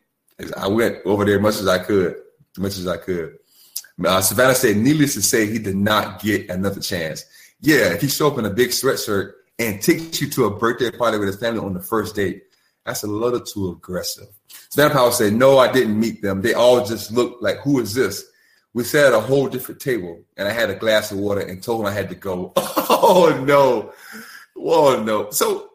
I 0.57 0.67
went 0.67 0.99
over 1.05 1.25
there 1.25 1.35
as 1.35 1.41
much 1.41 1.55
as 1.55 1.67
I 1.67 1.79
could, 1.79 2.15
as 2.55 2.61
much 2.61 2.77
as 2.77 2.87
I 2.87 2.97
could. 2.97 3.37
Uh, 4.03 4.21
Savannah 4.21 4.55
said, 4.55 4.77
needless 4.77 5.13
to 5.13 5.21
say, 5.21 5.45
he 5.45 5.59
did 5.59 5.75
not 5.75 6.19
get 6.19 6.49
another 6.49 6.81
chance 6.81 7.25
yeah, 7.63 7.93
if 7.93 8.01
he 8.01 8.09
show 8.09 8.27
up 8.27 8.37
in 8.37 8.45
a 8.45 8.49
big 8.49 8.69
sweatshirt 8.69 9.31
and 9.57 9.81
takes 9.81 10.19
you 10.19 10.29
to 10.31 10.45
a 10.45 10.59
birthday 10.59 10.91
party 10.91 11.17
with 11.17 11.27
his 11.27 11.37
family 11.37 11.61
on 11.61 11.73
the 11.73 11.79
first 11.79 12.13
date, 12.13 12.43
that's 12.85 13.03
a 13.03 13.07
little 13.07 13.39
too 13.39 13.71
aggressive. 13.71 14.27
Savannah 14.69 14.93
Powell 14.93 15.11
said, 15.11 15.33
No, 15.33 15.57
I 15.57 15.71
didn't 15.71 15.99
meet 15.99 16.21
them. 16.21 16.41
They 16.41 16.53
all 16.53 16.85
just 16.85 17.11
looked 17.11 17.41
like, 17.41 17.57
Who 17.59 17.79
is 17.79 17.93
this? 17.93 18.25
We 18.73 18.83
sat 18.83 19.07
at 19.07 19.13
a 19.13 19.19
whole 19.19 19.47
different 19.47 19.79
table, 19.79 20.23
and 20.35 20.47
I 20.47 20.51
had 20.51 20.69
a 20.69 20.75
glass 20.75 21.11
of 21.11 21.19
water 21.19 21.41
and 21.41 21.61
told 21.61 21.81
him 21.81 21.87
I 21.87 21.91
had 21.91 22.09
to 22.09 22.15
go. 22.15 22.53
oh, 22.57 23.43
no. 23.45 23.93
Oh, 24.57 25.01
no. 25.03 25.29
So 25.29 25.69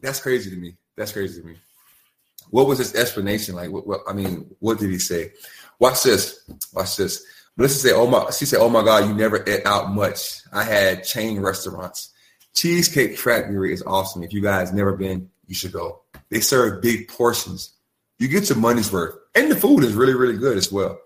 that's 0.00 0.20
crazy 0.20 0.50
to 0.50 0.56
me. 0.56 0.76
That's 0.96 1.12
crazy 1.12 1.40
to 1.40 1.46
me. 1.46 1.56
What 2.50 2.66
was 2.66 2.78
his 2.78 2.94
explanation 2.94 3.54
like? 3.54 3.70
What, 3.70 3.86
what, 3.86 4.00
I 4.08 4.12
mean, 4.12 4.54
what 4.58 4.78
did 4.78 4.90
he 4.90 4.98
say? 4.98 5.32
Watch 5.78 6.02
this. 6.02 6.42
Watch 6.74 6.96
this. 6.96 7.24
Melissa 7.56 7.88
said, 7.88 7.92
"Oh 7.94 8.06
my," 8.06 8.30
she 8.30 8.46
said, 8.46 8.60
"Oh 8.60 8.70
my 8.70 8.82
God, 8.82 9.06
you 9.06 9.14
never 9.14 9.44
ate 9.46 9.66
out 9.66 9.92
much. 9.92 10.40
I 10.52 10.64
had 10.64 11.04
chain 11.04 11.40
restaurants. 11.40 12.10
Cheesecake 12.54 13.18
Factory 13.18 13.72
is 13.72 13.82
awesome. 13.82 14.22
If 14.22 14.32
you 14.32 14.40
guys 14.40 14.72
never 14.72 14.96
been, 14.96 15.30
you 15.52 15.56
should 15.56 15.72
go. 15.72 16.00
They 16.30 16.40
serve 16.40 16.80
big 16.80 17.08
portions. 17.08 17.74
You 18.18 18.26
get 18.26 18.48
your 18.48 18.56
money's 18.56 18.90
worth, 18.90 19.14
and 19.34 19.50
the 19.50 19.56
food 19.56 19.84
is 19.84 19.92
really, 19.92 20.14
really 20.14 20.38
good 20.38 20.56
as 20.56 20.72
well." 20.72 20.98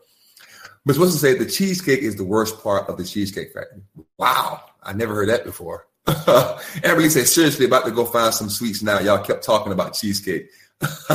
Ms. 0.84 0.98
to 0.98 1.10
say 1.10 1.34
the 1.34 1.44
cheesecake 1.44 2.02
is 2.02 2.14
the 2.14 2.24
worst 2.24 2.62
part 2.62 2.88
of 2.88 2.96
the 2.96 3.02
Cheesecake 3.02 3.52
Factory. 3.52 3.82
Wow, 4.18 4.62
I 4.84 4.92
never 4.92 5.16
heard 5.16 5.28
that 5.28 5.44
before. 5.44 5.88
Everybody 6.06 7.08
said, 7.08 7.26
seriously, 7.26 7.66
about 7.66 7.86
to 7.86 7.90
go 7.90 8.04
find 8.04 8.32
some 8.32 8.48
sweets 8.48 8.84
now. 8.84 9.00
Y'all 9.00 9.18
kept 9.18 9.42
talking 9.42 9.72
about 9.72 9.94
cheesecake. 9.94 10.48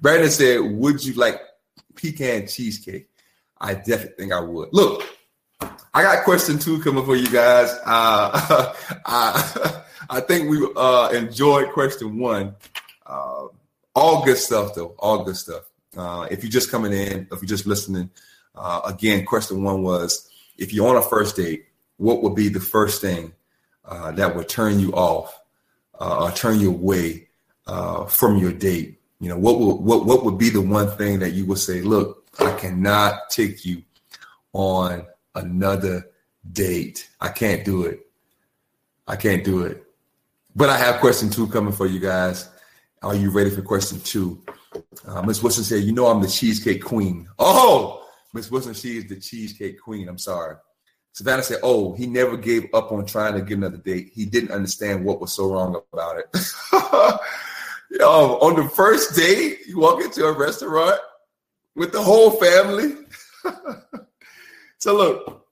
Brandon 0.00 0.30
said, 0.30 0.60
would 0.62 1.04
you 1.04 1.12
like 1.12 1.42
pecan 1.94 2.46
cheesecake? 2.46 3.10
I 3.60 3.74
definitely 3.74 4.14
think 4.16 4.32
I 4.32 4.40
would. 4.40 4.70
Look, 4.72 5.02
I 5.92 6.02
got 6.02 6.24
question 6.24 6.58
two 6.58 6.80
coming 6.80 7.04
for 7.04 7.16
you 7.16 7.28
guys. 7.28 7.70
Uh, 7.84 8.72
I, 9.04 9.82
I 10.10 10.20
think 10.20 10.48
we 10.48 10.66
uh, 10.76 11.10
enjoyed 11.10 11.72
question 11.72 12.18
one. 12.18 12.54
Uh, 13.06 13.46
all 13.94 14.24
good 14.24 14.36
stuff, 14.36 14.74
though. 14.74 14.94
All 14.98 15.24
good 15.24 15.36
stuff. 15.36 15.64
Uh, 15.96 16.26
if 16.30 16.42
you're 16.42 16.50
just 16.50 16.70
coming 16.70 16.92
in, 16.92 17.28
if 17.30 17.40
you're 17.40 17.48
just 17.48 17.66
listening, 17.66 18.10
uh, 18.54 18.80
again, 18.84 19.24
question 19.24 19.62
one 19.62 19.82
was 19.82 20.28
if 20.58 20.72
you're 20.72 20.88
on 20.88 20.96
a 20.96 21.02
first 21.02 21.36
date, 21.36 21.66
what 21.96 22.22
would 22.22 22.34
be 22.34 22.48
the 22.48 22.60
first 22.60 23.00
thing 23.00 23.32
uh, 23.84 24.10
that 24.12 24.34
would 24.34 24.48
turn 24.48 24.80
you 24.80 24.92
off 24.92 25.40
or 25.94 26.30
turn 26.32 26.58
you 26.58 26.70
away 26.70 27.28
from 28.08 28.38
your 28.38 28.52
date? 28.52 29.00
You 29.20 29.28
know, 29.28 29.38
what 29.38 29.58
would 29.58 29.76
what 29.76 30.04
what 30.04 30.24
would 30.24 30.38
be 30.38 30.50
the 30.50 30.60
one 30.60 30.90
thing 30.96 31.20
that 31.20 31.32
you 31.32 31.46
would 31.46 31.58
say, 31.58 31.80
look, 31.82 32.26
I 32.40 32.52
cannot 32.58 33.30
take 33.30 33.64
you 33.64 33.82
on 34.52 35.06
another 35.34 36.10
date. 36.52 37.08
I 37.20 37.28
can't 37.28 37.64
do 37.64 37.84
it. 37.84 38.06
I 39.06 39.16
can't 39.16 39.44
do 39.44 39.64
it. 39.64 39.83
But 40.56 40.70
I 40.70 40.76
have 40.76 41.00
question 41.00 41.30
two 41.30 41.48
coming 41.48 41.72
for 41.72 41.86
you 41.86 41.98
guys. 41.98 42.48
Are 43.02 43.14
you 43.14 43.30
ready 43.30 43.50
for 43.50 43.60
question 43.60 44.00
two? 44.00 44.40
Uh, 45.06 45.22
Miss 45.22 45.42
Wilson 45.42 45.64
said, 45.64 45.82
"You 45.82 45.92
know 45.92 46.06
I'm 46.06 46.22
the 46.22 46.28
cheesecake 46.28 46.82
queen." 46.82 47.28
Oh, 47.38 48.08
Miss 48.32 48.50
Wilson, 48.50 48.74
she 48.74 48.98
is 48.98 49.06
the 49.06 49.16
cheesecake 49.16 49.80
queen. 49.80 50.08
I'm 50.08 50.18
sorry. 50.18 50.56
Savannah 51.12 51.42
said, 51.42 51.60
"Oh, 51.62 51.92
he 51.94 52.06
never 52.06 52.36
gave 52.36 52.68
up 52.72 52.92
on 52.92 53.04
trying 53.04 53.34
to 53.34 53.42
get 53.42 53.58
another 53.58 53.76
date. 53.76 54.10
He 54.12 54.24
didn't 54.24 54.52
understand 54.52 55.04
what 55.04 55.20
was 55.20 55.32
so 55.32 55.52
wrong 55.52 55.80
about 55.92 56.18
it." 56.18 56.26
Yo, 57.90 58.38
on 58.40 58.56
the 58.56 58.68
first 58.70 59.14
date, 59.14 59.66
you 59.66 59.78
walk 59.78 60.02
into 60.02 60.24
a 60.24 60.32
restaurant 60.32 61.00
with 61.76 61.92
the 61.92 62.02
whole 62.02 62.32
family. 62.32 62.96
so 64.78 64.96
look, 64.96 65.46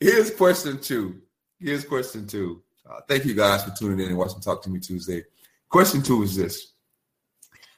here's 0.00 0.32
question 0.32 0.80
two. 0.80 1.20
Here's 1.60 1.84
question 1.84 2.26
two. 2.26 2.63
Uh, 2.94 3.00
thank 3.08 3.24
you 3.24 3.34
guys 3.34 3.64
for 3.64 3.70
tuning 3.70 3.98
in 3.98 4.08
and 4.08 4.16
watching 4.16 4.40
Talk 4.40 4.62
to 4.62 4.70
Me 4.70 4.78
Tuesday. 4.78 5.24
Question 5.68 6.02
two 6.02 6.22
is 6.22 6.36
this: 6.36 6.72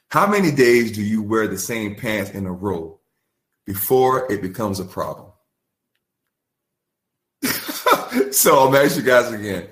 How 0.09 0.27
many 0.27 0.51
days 0.51 0.91
do 0.91 1.01
you 1.01 1.23
wear 1.23 1.47
the 1.47 1.57
same 1.57 1.95
pants 1.95 2.31
in 2.31 2.45
a 2.45 2.51
row 2.51 2.99
before 3.65 4.31
it 4.31 4.41
becomes 4.41 4.79
a 4.79 4.85
problem? 4.85 5.31
so 8.31 8.67
I'm 8.67 8.75
asking 8.75 9.05
you 9.05 9.09
guys 9.09 9.31
again. 9.31 9.67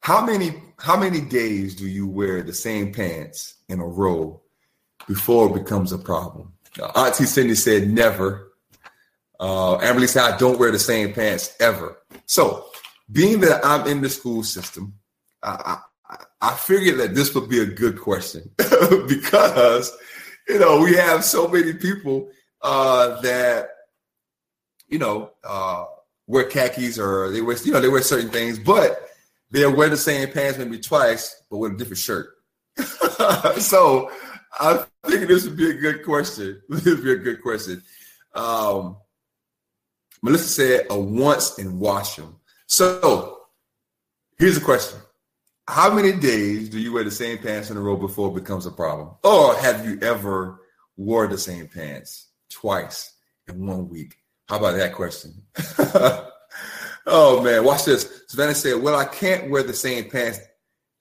How 0.00 0.24
many 0.24 0.54
how 0.78 0.96
many 0.96 1.20
days 1.20 1.76
do 1.76 1.86
you 1.86 2.08
wear 2.08 2.42
the 2.42 2.54
same 2.54 2.92
pants 2.92 3.54
in 3.68 3.78
a 3.78 3.86
row 3.86 4.42
before 5.06 5.48
it 5.48 5.62
becomes 5.62 5.92
a 5.92 5.98
problem. 5.98 6.52
Uh, 6.80 7.06
Auntie 7.06 7.24
Cindy 7.24 7.54
said 7.54 7.88
never. 7.88 8.52
Uh, 9.38 9.78
Amberly 9.78 10.08
said 10.08 10.22
I 10.22 10.36
don't 10.38 10.58
wear 10.58 10.70
the 10.70 10.78
same 10.78 11.12
pants 11.12 11.54
ever. 11.60 11.98
So, 12.26 12.71
being 13.10 13.40
that 13.40 13.64
I'm 13.64 13.86
in 13.86 14.00
the 14.00 14.08
school 14.08 14.42
system, 14.42 14.94
I, 15.42 15.78
I, 16.08 16.16
I 16.40 16.54
figured 16.54 16.98
that 16.98 17.14
this 17.14 17.34
would 17.34 17.48
be 17.48 17.60
a 17.60 17.66
good 17.66 18.00
question 18.00 18.50
because 18.56 19.96
you 20.48 20.58
know 20.58 20.80
we 20.80 20.94
have 20.94 21.24
so 21.24 21.48
many 21.48 21.72
people 21.72 22.30
uh, 22.62 23.20
that 23.22 23.68
you 24.88 24.98
know 24.98 25.30
uh, 25.44 25.84
wear 26.26 26.44
khakis 26.44 26.98
or 26.98 27.30
they 27.30 27.40
wear 27.40 27.56
you 27.58 27.72
know 27.72 27.80
they 27.80 27.88
wear 27.88 28.02
certain 28.02 28.30
things, 28.30 28.58
but 28.58 29.08
they'll 29.50 29.74
wear 29.74 29.88
the 29.88 29.96
same 29.96 30.30
pants 30.30 30.58
maybe 30.58 30.78
twice, 30.78 31.42
but 31.50 31.58
with 31.58 31.72
a 31.72 31.76
different 31.76 31.98
shirt. 31.98 32.30
so 33.58 34.10
I 34.58 34.84
think 35.06 35.28
this 35.28 35.44
would 35.44 35.56
be 35.56 35.70
a 35.70 35.74
good 35.74 36.04
question. 36.04 36.60
This 36.68 36.84
would 36.86 37.04
be 37.04 37.12
a 37.12 37.16
good 37.16 37.42
question. 37.42 37.82
Um, 38.34 38.96
Melissa 40.22 40.48
said 40.48 40.86
a 40.90 40.98
once 40.98 41.58
and 41.58 41.80
wash 41.80 42.16
them. 42.16 42.36
So 42.72 43.40
here's 44.38 44.56
a 44.56 44.60
question. 44.62 44.98
How 45.68 45.92
many 45.92 46.10
days 46.10 46.70
do 46.70 46.78
you 46.78 46.94
wear 46.94 47.04
the 47.04 47.10
same 47.10 47.36
pants 47.36 47.68
in 47.68 47.76
a 47.76 47.80
row 47.80 47.98
before 47.98 48.30
it 48.30 48.40
becomes 48.40 48.64
a 48.64 48.70
problem? 48.70 49.10
Or 49.22 49.54
have 49.56 49.84
you 49.84 50.00
ever 50.00 50.58
wore 50.96 51.26
the 51.26 51.36
same 51.36 51.68
pants 51.68 52.28
twice 52.48 53.12
in 53.46 53.66
one 53.66 53.90
week? 53.90 54.16
How 54.48 54.56
about 54.56 54.78
that 54.78 54.94
question? 54.94 55.34
oh 57.06 57.42
man, 57.42 57.62
watch 57.62 57.84
this. 57.84 58.22
Savannah 58.28 58.54
said, 58.54 58.82
Well, 58.82 58.96
I 58.96 59.04
can't 59.04 59.50
wear 59.50 59.62
the 59.62 59.74
same 59.74 60.08
pants 60.08 60.40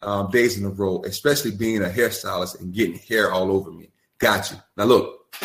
um, 0.01 0.29
days 0.29 0.57
in 0.57 0.65
a 0.65 0.69
row, 0.69 1.01
especially 1.05 1.51
being 1.51 1.83
a 1.83 1.89
hairstylist 1.89 2.59
and 2.59 2.73
getting 2.73 2.99
hair 2.99 3.31
all 3.31 3.49
over 3.49 3.71
me. 3.71 3.91
Got 4.19 4.51
you. 4.51 4.57
Now 4.75 4.83
look, 4.83 5.37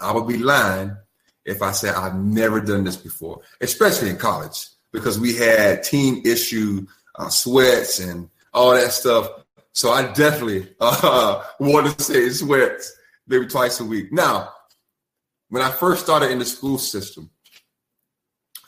I 0.00 0.10
would 0.10 0.26
be 0.26 0.38
lying 0.38 0.96
if 1.44 1.60
I 1.60 1.72
said 1.72 1.96
I've 1.96 2.16
never 2.16 2.62
done 2.62 2.84
this 2.84 2.96
before, 2.96 3.42
especially 3.60 4.08
in 4.08 4.16
college, 4.16 4.68
because 4.92 5.18
we 5.18 5.34
had 5.34 5.82
team 5.82 6.22
issue 6.24 6.86
uh, 7.16 7.28
sweats 7.28 8.00
and 8.00 8.28
all 8.54 8.72
that 8.72 8.92
stuff. 8.92 9.28
So 9.72 9.90
I 9.90 10.12
definitely 10.12 10.74
uh, 10.80 11.44
want 11.60 11.98
to 11.98 12.02
say 12.02 12.28
sweats 12.30 12.96
maybe 13.26 13.46
twice 13.46 13.80
a 13.80 13.84
week. 13.84 14.12
Now, 14.12 14.52
when 15.50 15.62
I 15.62 15.70
first 15.70 16.04
started 16.04 16.30
in 16.30 16.38
the 16.38 16.44
school 16.44 16.78
system, 16.78 17.30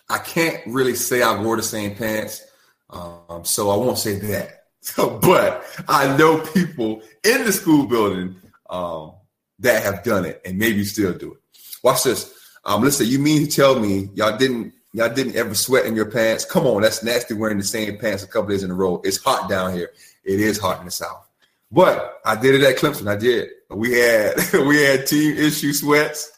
I 0.08 0.18
can't 0.18 0.60
really 0.66 0.94
say 0.94 1.22
I 1.22 1.40
wore 1.40 1.56
the 1.56 1.62
same 1.62 1.94
pants, 1.94 2.44
um, 2.90 3.44
so 3.44 3.70
I 3.70 3.76
won't 3.76 3.98
say 3.98 4.18
that. 4.18 4.64
but 4.96 5.64
I 5.88 6.16
know 6.16 6.40
people 6.52 7.02
in 7.22 7.44
the 7.44 7.52
school 7.52 7.86
building 7.86 8.36
um, 8.68 9.12
that 9.58 9.82
have 9.82 10.02
done 10.02 10.24
it 10.24 10.40
and 10.44 10.58
maybe 10.58 10.84
still 10.84 11.12
do 11.12 11.34
it. 11.34 11.40
Watch 11.82 12.04
this. 12.04 12.34
Um, 12.64 12.82
listen, 12.82 13.06
you 13.06 13.18
mean 13.18 13.46
to 13.46 13.50
tell 13.50 13.78
me 13.78 14.10
y'all 14.14 14.36
didn't 14.36 14.72
y'all 14.92 15.12
didn't 15.12 15.36
ever 15.36 15.54
sweat 15.54 15.86
in 15.86 15.94
your 15.94 16.10
pants? 16.10 16.44
Come 16.44 16.66
on, 16.66 16.82
that's 16.82 17.02
nasty 17.02 17.34
wearing 17.34 17.58
the 17.58 17.64
same 17.64 17.98
pants 17.98 18.22
a 18.22 18.26
couple 18.26 18.50
days 18.50 18.62
in 18.62 18.70
a 18.70 18.74
row. 18.74 19.00
It's 19.04 19.22
hot 19.22 19.48
down 19.48 19.74
here. 19.74 19.90
It 20.24 20.40
is 20.40 20.58
hot 20.58 20.80
in 20.80 20.86
the 20.86 20.90
south. 20.90 21.28
But 21.70 22.20
I 22.24 22.36
did 22.36 22.56
it 22.56 22.64
at 22.64 22.76
Clemson. 22.76 23.08
I 23.08 23.16
did. 23.16 23.48
We 23.70 23.92
had 23.92 24.34
we 24.52 24.82
had 24.82 25.06
team 25.06 25.36
issue 25.36 25.72
sweats, 25.72 26.32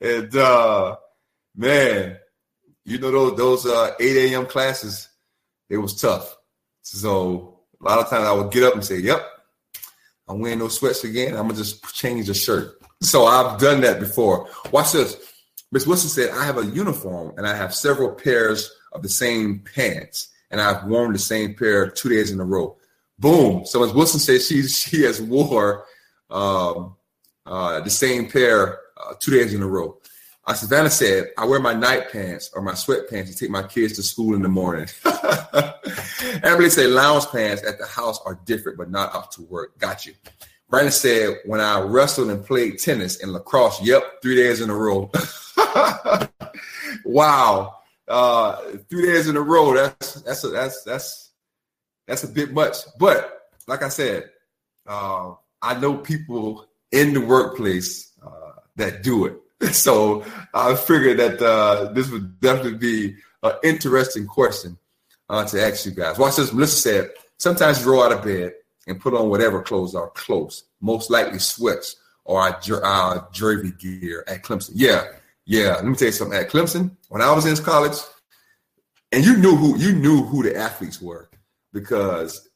and 0.00 0.34
uh, 0.36 0.96
man, 1.56 2.18
you 2.84 2.98
know 2.98 3.10
those 3.10 3.36
those 3.36 3.66
uh, 3.66 3.94
8 3.98 4.32
a.m. 4.32 4.46
classes, 4.46 5.08
it 5.70 5.78
was 5.78 5.98
tough. 5.98 6.36
So 6.82 7.60
a 7.80 7.84
lot 7.84 7.98
of 7.98 8.10
times 8.10 8.26
I 8.26 8.32
would 8.32 8.52
get 8.52 8.64
up 8.64 8.74
and 8.74 8.84
say, 8.84 8.98
"Yep, 8.98 9.26
I'm 10.28 10.40
wearing 10.40 10.58
those 10.58 10.78
sweats 10.78 11.04
again. 11.04 11.34
I'm 11.34 11.48
gonna 11.48 11.54
just 11.54 11.94
change 11.94 12.26
the 12.26 12.34
shirt." 12.34 12.78
So 13.00 13.24
I've 13.24 13.58
done 13.58 13.80
that 13.80 14.00
before. 14.00 14.48
Watch 14.70 14.92
this. 14.92 15.16
Miss 15.74 15.88
Wilson 15.88 16.08
said, 16.08 16.30
"I 16.30 16.44
have 16.44 16.56
a 16.56 16.64
uniform 16.66 17.34
and 17.36 17.48
I 17.48 17.56
have 17.56 17.74
several 17.74 18.12
pairs 18.12 18.70
of 18.92 19.02
the 19.02 19.08
same 19.08 19.58
pants, 19.74 20.28
and 20.52 20.60
I've 20.60 20.84
worn 20.84 21.12
the 21.12 21.18
same 21.18 21.54
pair 21.54 21.90
two 21.90 22.08
days 22.08 22.30
in 22.30 22.38
a 22.38 22.44
row." 22.44 22.76
Boom. 23.18 23.66
So 23.66 23.80
Miss 23.80 23.92
Wilson 23.92 24.20
said 24.20 24.40
she 24.40 24.62
she 24.68 25.02
has 25.02 25.20
wore 25.20 25.84
um, 26.30 26.94
uh, 27.44 27.80
the 27.80 27.90
same 27.90 28.30
pair 28.30 28.78
uh, 28.96 29.14
two 29.18 29.32
days 29.32 29.52
in 29.52 29.62
a 29.62 29.66
row. 29.66 29.98
Uh, 30.46 30.54
Savannah 30.54 30.90
said, 30.90 31.30
I 31.38 31.44
wear 31.46 31.58
my 31.58 31.72
night 31.72 32.12
pants 32.12 32.50
or 32.54 32.62
my 32.62 32.72
sweatpants 32.72 33.28
to 33.28 33.36
take 33.36 33.50
my 33.50 33.62
kids 33.62 33.94
to 33.94 34.02
school 34.02 34.34
in 34.34 34.42
the 34.42 34.48
morning. 34.48 34.86
Emily 36.44 36.68
said, 36.68 36.90
lounge 36.90 37.26
pants 37.28 37.62
at 37.66 37.78
the 37.78 37.86
house 37.86 38.20
are 38.26 38.38
different, 38.44 38.76
but 38.76 38.90
not 38.90 39.14
up 39.14 39.30
to 39.32 39.42
work. 39.42 39.78
Got 39.78 40.04
you. 40.04 40.12
Brandon 40.68 40.92
said, 40.92 41.38
when 41.46 41.60
I 41.60 41.80
wrestled 41.80 42.28
and 42.28 42.44
played 42.44 42.78
tennis 42.78 43.22
and 43.22 43.32
lacrosse, 43.32 43.80
yep, 43.82 44.20
three 44.20 44.36
days 44.36 44.60
in 44.60 44.68
a 44.68 44.74
row. 44.74 45.10
wow. 47.04 47.76
Uh, 48.06 48.56
three 48.88 49.06
days 49.06 49.28
in 49.28 49.36
a 49.36 49.40
row. 49.40 49.74
That's, 49.74 50.14
that's, 50.22 50.44
a, 50.44 50.48
that's, 50.48 50.82
that's, 50.84 51.30
that's 52.06 52.24
a 52.24 52.28
bit 52.28 52.52
much. 52.52 52.76
But 52.98 53.48
like 53.66 53.82
I 53.82 53.88
said, 53.88 54.30
uh, 54.86 55.34
I 55.62 55.80
know 55.80 55.96
people 55.96 56.66
in 56.92 57.14
the 57.14 57.20
workplace 57.20 58.12
uh, 58.24 58.60
that 58.76 59.02
do 59.02 59.26
it. 59.26 59.40
so 59.74 60.24
I 60.52 60.74
figured 60.74 61.18
that 61.18 61.40
uh, 61.40 61.92
this 61.92 62.10
would 62.10 62.40
definitely 62.40 62.78
be 62.78 63.16
an 63.42 63.52
interesting 63.62 64.26
question 64.26 64.78
uh, 65.28 65.44
to 65.46 65.62
ask 65.62 65.86
you 65.86 65.92
guys. 65.92 66.18
Watch 66.18 66.36
this. 66.36 66.52
Melissa 66.52 66.76
said, 66.76 67.10
sometimes 67.38 67.82
you 67.82 67.90
roll 67.90 68.02
out 68.02 68.12
of 68.12 68.22
bed 68.22 68.52
and 68.86 69.00
put 69.00 69.14
on 69.14 69.30
whatever 69.30 69.62
clothes 69.62 69.94
are 69.94 70.10
close, 70.10 70.64
most 70.80 71.10
likely 71.10 71.38
sweats 71.38 71.96
or 72.24 72.40
our, 72.40 72.84
our 72.84 73.28
gear 73.32 74.24
at 74.26 74.42
Clemson. 74.42 74.72
Yeah, 74.74 75.04
yeah. 75.46 75.74
Let 75.74 75.84
me 75.84 75.94
tell 75.94 76.06
you 76.06 76.12
something. 76.12 76.38
At 76.38 76.50
Clemson, 76.50 76.96
when 77.08 77.22
I 77.22 77.32
was 77.32 77.46
in 77.46 77.64
college, 77.64 77.98
and 79.12 79.24
you 79.24 79.36
knew 79.36 79.56
who 79.56 79.78
you 79.78 79.92
knew 79.92 80.24
who 80.24 80.42
the 80.42 80.56
athletes 80.56 81.00
were 81.00 81.28
because 81.72 82.48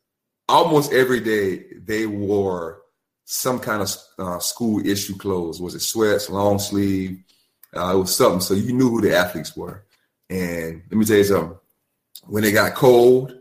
almost 0.48 0.92
every 0.92 1.20
day 1.20 1.64
they 1.84 2.06
wore 2.06 2.82
some 3.24 3.60
kind 3.60 3.82
of 3.82 3.94
uh, 4.18 4.38
school 4.38 4.84
issue 4.86 5.16
clothes. 5.16 5.60
Was 5.60 5.74
it 5.74 5.82
sweats, 5.82 6.30
long 6.30 6.58
sleeve? 6.58 7.22
Uh, 7.76 7.94
it 7.94 7.98
was 7.98 8.16
something. 8.16 8.40
So 8.40 8.54
you 8.54 8.72
knew 8.72 8.88
who 8.88 9.02
the 9.02 9.14
athletes 9.14 9.56
were. 9.56 9.84
And 10.30 10.82
let 10.90 10.98
me 10.98 11.04
tell 11.04 11.18
you 11.18 11.24
something. 11.24 11.58
When 12.24 12.44
it 12.44 12.52
got 12.52 12.74
cold, 12.74 13.34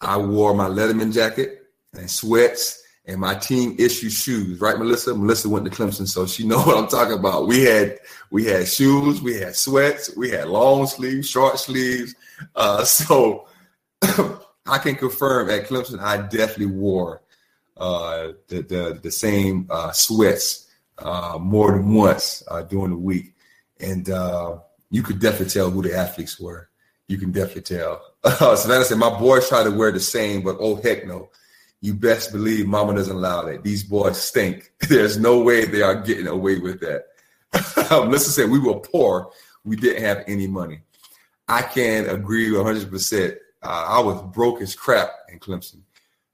I 0.00 0.16
wore 0.16 0.54
my 0.54 0.68
Letterman 0.68 1.12
jacket 1.12 1.62
and 1.94 2.10
sweats 2.10 2.82
and 3.06 3.20
my 3.20 3.34
team 3.34 3.76
issued 3.78 4.12
shoes. 4.12 4.60
Right, 4.60 4.78
Melissa? 4.78 5.14
Melissa 5.14 5.48
went 5.48 5.64
to 5.66 5.70
Clemson, 5.70 6.08
so 6.08 6.26
she 6.26 6.46
know 6.46 6.62
what 6.62 6.76
I'm 6.76 6.88
talking 6.88 7.18
about. 7.18 7.46
We 7.46 7.64
had 7.64 7.98
we 8.30 8.44
had 8.44 8.68
shoes, 8.68 9.20
we 9.20 9.34
had 9.34 9.56
sweats, 9.56 10.14
we 10.16 10.30
had 10.30 10.48
long 10.48 10.86
sleeves, 10.86 11.28
short 11.28 11.58
sleeves. 11.58 12.14
Uh, 12.56 12.84
so 12.84 13.46
I 14.02 14.78
can 14.78 14.94
confirm 14.94 15.50
at 15.50 15.66
Clemson, 15.66 16.00
I 16.00 16.18
definitely 16.18 16.74
wore 16.74 17.22
uh, 17.76 18.28
the, 18.48 18.62
the, 18.62 19.00
the 19.02 19.10
same 19.10 19.66
uh, 19.70 19.92
sweats 19.92 20.70
uh, 20.98 21.38
more 21.40 21.72
than 21.72 21.92
once 21.92 22.42
uh, 22.48 22.62
during 22.62 22.90
the 22.90 22.96
week, 22.96 23.34
and 23.80 24.08
uh, 24.08 24.58
you 24.90 25.02
could 25.02 25.20
definitely 25.20 25.50
tell 25.50 25.70
who 25.70 25.82
the 25.82 25.94
athletes 25.94 26.38
were. 26.40 26.68
You 27.08 27.18
can 27.18 27.32
definitely 27.32 27.62
tell. 27.62 28.00
So 28.38 28.54
Savannah 28.54 28.86
said, 28.86 28.96
"My 28.96 29.10
boys 29.10 29.50
try 29.50 29.64
to 29.64 29.70
wear 29.70 29.92
the 29.92 30.00
same, 30.00 30.40
but 30.40 30.56
oh 30.58 30.76
heck 30.76 31.06
no." 31.06 31.28
You 31.84 31.92
best 31.92 32.32
believe 32.32 32.66
Mama 32.66 32.94
doesn't 32.94 33.14
allow 33.14 33.42
that. 33.42 33.62
These 33.62 33.84
boys 33.84 34.16
stink. 34.16 34.72
There's 34.88 35.18
no 35.18 35.40
way 35.40 35.66
they 35.66 35.82
are 35.82 36.00
getting 36.00 36.26
away 36.26 36.58
with 36.58 36.80
that. 36.80 37.08
Melissa 37.90 38.30
said, 38.30 38.48
"We 38.48 38.58
were 38.58 38.80
poor. 38.80 39.30
We 39.64 39.76
didn't 39.76 40.02
have 40.02 40.24
any 40.26 40.46
money." 40.46 40.80
I 41.46 41.60
can 41.60 42.08
agree 42.08 42.50
100. 42.50 42.86
Uh, 42.86 42.90
percent 42.90 43.34
I 43.62 44.00
was 44.00 44.22
broke 44.34 44.62
as 44.62 44.74
crap 44.74 45.10
in 45.30 45.38
Clemson 45.38 45.82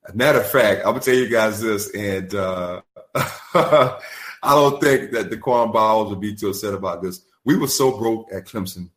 As 0.07 0.15
a 0.15 0.17
matter 0.17 0.39
of 0.39 0.49
fact, 0.49 0.83
I'm 0.83 0.93
gonna 0.93 1.01
tell 1.01 1.17
you 1.17 1.29
guys 1.29 1.61
this, 1.61 1.93
and 1.97 2.33
uh, 2.33 2.83
I 3.17 3.99
don't 4.45 4.81
think 4.81 5.11
that 5.11 5.31
Da'Quan 5.31 5.73
Bowers 5.73 6.11
would 6.11 6.21
be 6.21 6.33
too 6.33 6.51
upset 6.51 6.75
about 6.75 7.03
this. 7.03 7.23
We 7.45 7.57
were 7.57 7.67
so 7.67 7.99
broke 7.99 8.33
at 8.33 8.45
Clemson, 8.47 8.91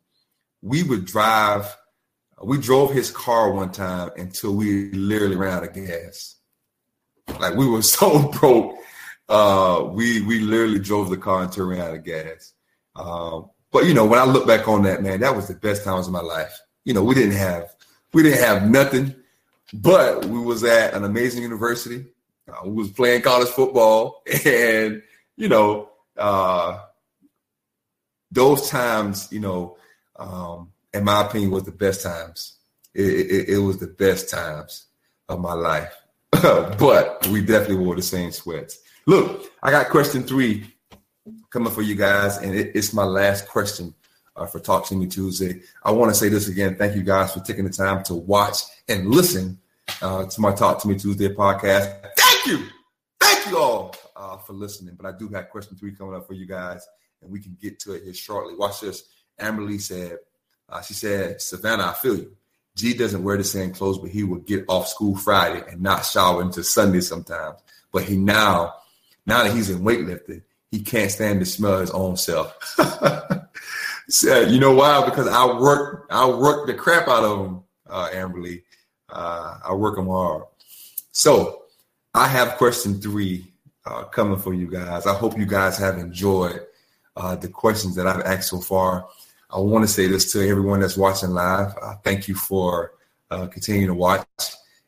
we 0.62 0.84
would 0.84 1.04
drive. 1.04 1.76
We 2.40 2.58
drove 2.58 2.92
his 2.92 3.10
car 3.10 3.50
one 3.50 3.72
time 3.72 4.10
until 4.16 4.54
we 4.54 4.92
literally 4.92 5.34
ran 5.34 5.54
out 5.54 5.64
of 5.64 5.72
gas. 5.72 6.36
Like 7.40 7.54
we 7.54 7.68
were 7.68 7.82
so 7.96 8.28
broke, 8.28 8.76
uh, 9.28 9.88
we 9.90 10.22
we 10.22 10.40
literally 10.40 10.78
drove 10.78 11.10
the 11.10 11.16
car 11.16 11.42
until 11.42 11.66
ran 11.66 11.80
out 11.80 11.94
of 11.94 12.04
gas. 12.04 12.52
Uh, 12.96 13.42
but 13.72 13.86
you 13.86 13.94
know, 13.94 14.06
when 14.06 14.20
I 14.20 14.24
look 14.24 14.46
back 14.46 14.68
on 14.68 14.82
that, 14.84 15.02
man, 15.02 15.20
that 15.20 15.34
was 15.34 15.48
the 15.48 15.54
best 15.54 15.84
times 15.84 16.06
of 16.06 16.12
my 16.12 16.20
life. 16.20 16.60
You 16.84 16.94
know, 16.94 17.02
we 17.02 17.14
didn't 17.14 17.36
have 17.36 17.74
we 18.12 18.22
didn't 18.22 18.40
have 18.40 18.68
nothing 18.68 19.14
but 19.74 20.24
we 20.26 20.38
was 20.38 20.62
at 20.64 20.94
an 20.94 21.04
amazing 21.04 21.42
university. 21.42 22.06
Uh, 22.48 22.68
we 22.68 22.72
was 22.74 22.90
playing 22.90 23.22
college 23.22 23.48
football, 23.48 24.22
and 24.46 25.02
you 25.36 25.48
know, 25.48 25.90
uh, 26.16 26.80
those 28.30 28.68
times, 28.68 29.28
you 29.32 29.40
know, 29.40 29.76
um, 30.16 30.70
in 30.92 31.04
my 31.04 31.22
opinion, 31.22 31.50
was 31.50 31.64
the 31.64 31.72
best 31.72 32.02
times. 32.02 32.58
It, 32.94 33.02
it, 33.02 33.48
it 33.50 33.58
was 33.58 33.78
the 33.78 33.88
best 33.88 34.30
times 34.30 34.86
of 35.28 35.40
my 35.40 35.54
life. 35.54 35.94
but 36.78 37.26
we 37.28 37.40
definitely 37.40 37.76
wore 37.76 37.94
the 37.94 38.02
same 38.02 38.32
sweats. 38.32 38.80
Look, 39.06 39.52
I 39.62 39.70
got 39.70 39.88
question 39.88 40.24
three 40.24 40.66
coming 41.50 41.72
for 41.72 41.82
you 41.82 41.94
guys, 41.94 42.38
and 42.38 42.54
it, 42.54 42.72
it's 42.74 42.92
my 42.92 43.04
last 43.04 43.46
question 43.46 43.94
uh, 44.34 44.46
for 44.46 44.58
Talk 44.58 44.86
to 44.86 44.96
Me 44.96 45.06
Tuesday. 45.06 45.62
I 45.84 45.92
want 45.92 46.12
to 46.12 46.14
say 46.18 46.28
this 46.28 46.48
again. 46.48 46.74
Thank 46.76 46.96
you 46.96 47.02
guys 47.02 47.32
for 47.32 47.40
taking 47.40 47.64
the 47.64 47.70
time 47.70 48.02
to 48.04 48.14
watch 48.14 48.62
and 48.88 49.08
listen 49.08 49.60
uh, 50.02 50.24
to 50.24 50.40
my 50.40 50.52
Talk 50.52 50.80
to 50.82 50.88
Me 50.88 50.98
Tuesday 50.98 51.28
podcast. 51.28 52.04
Thank 52.16 52.46
you. 52.46 52.66
Thank 53.20 53.46
you 53.46 53.58
all 53.58 53.94
uh, 54.16 54.38
for 54.38 54.54
listening. 54.54 54.96
But 55.00 55.14
I 55.14 55.16
do 55.16 55.28
have 55.28 55.50
question 55.50 55.76
three 55.76 55.94
coming 55.94 56.16
up 56.16 56.26
for 56.26 56.34
you 56.34 56.46
guys, 56.46 56.84
and 57.22 57.30
we 57.30 57.40
can 57.40 57.56
get 57.60 57.78
to 57.80 57.92
it 57.92 58.02
here 58.02 58.14
shortly. 58.14 58.56
Watch 58.56 58.80
this. 58.80 59.04
Amberly 59.40 59.80
said, 59.80 60.18
uh, 60.68 60.80
she 60.80 60.94
said, 60.94 61.40
Savannah, 61.40 61.86
I 61.86 61.92
feel 61.92 62.16
you. 62.16 62.36
G 62.76 62.94
doesn't 62.94 63.22
wear 63.22 63.36
the 63.36 63.44
same 63.44 63.72
clothes, 63.72 63.98
but 63.98 64.10
he 64.10 64.24
would 64.24 64.46
get 64.46 64.64
off 64.68 64.88
school 64.88 65.16
Friday 65.16 65.62
and 65.70 65.80
not 65.80 66.04
shower 66.04 66.42
until 66.42 66.64
Sunday 66.64 67.00
sometimes. 67.00 67.60
But 67.92 68.04
he 68.04 68.16
now, 68.16 68.74
now 69.26 69.44
that 69.44 69.54
he's 69.54 69.70
in 69.70 69.82
weightlifting, 69.82 70.42
he 70.70 70.80
can't 70.80 71.10
stand 71.10 71.38
to 71.40 71.46
smell 71.46 71.80
his 71.80 71.92
own 71.92 72.16
self. 72.16 72.56
Said, 74.08 74.50
you 74.50 74.58
know 74.58 74.74
why? 74.74 75.04
Because 75.04 75.28
I 75.28 75.46
work, 75.46 76.08
I 76.10 76.26
work 76.26 76.66
the 76.66 76.74
crap 76.74 77.06
out 77.06 77.24
of 77.24 77.46
him, 77.46 77.62
uh, 77.88 78.08
Amberly. 78.12 78.62
Uh, 79.08 79.58
I 79.64 79.72
work 79.74 79.96
him 79.96 80.08
hard. 80.08 80.42
So 81.12 81.62
I 82.12 82.26
have 82.26 82.56
question 82.56 83.00
three 83.00 83.52
uh, 83.86 84.04
coming 84.04 84.38
for 84.38 84.52
you 84.52 84.66
guys. 84.66 85.06
I 85.06 85.14
hope 85.14 85.38
you 85.38 85.46
guys 85.46 85.78
have 85.78 85.98
enjoyed 85.98 86.60
uh, 87.16 87.36
the 87.36 87.48
questions 87.48 87.94
that 87.94 88.06
I've 88.06 88.22
asked 88.22 88.50
so 88.50 88.58
far. 88.58 89.06
I 89.50 89.58
want 89.58 89.84
to 89.84 89.88
say 89.88 90.06
this 90.06 90.32
to 90.32 90.48
everyone 90.48 90.80
that's 90.80 90.96
watching 90.96 91.30
live. 91.30 91.74
Uh, 91.80 91.94
thank 92.02 92.28
you 92.28 92.34
for 92.34 92.94
uh, 93.30 93.46
continuing 93.46 93.88
to 93.88 93.94
watch. 93.94 94.26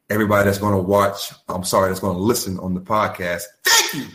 Everybody 0.09 0.45
that's 0.45 0.59
going 0.59 0.75
to 0.75 0.83
watch, 0.83 1.33
I'm 1.49 1.65
sorry, 1.65 1.89
that's 1.89 2.01
going 2.01 2.17
to 2.17 2.23
listen 2.23 2.59
on 2.59 2.75
the 2.75 2.81
podcast. 2.81 3.43
Thank 3.65 3.95
you. 3.95 4.07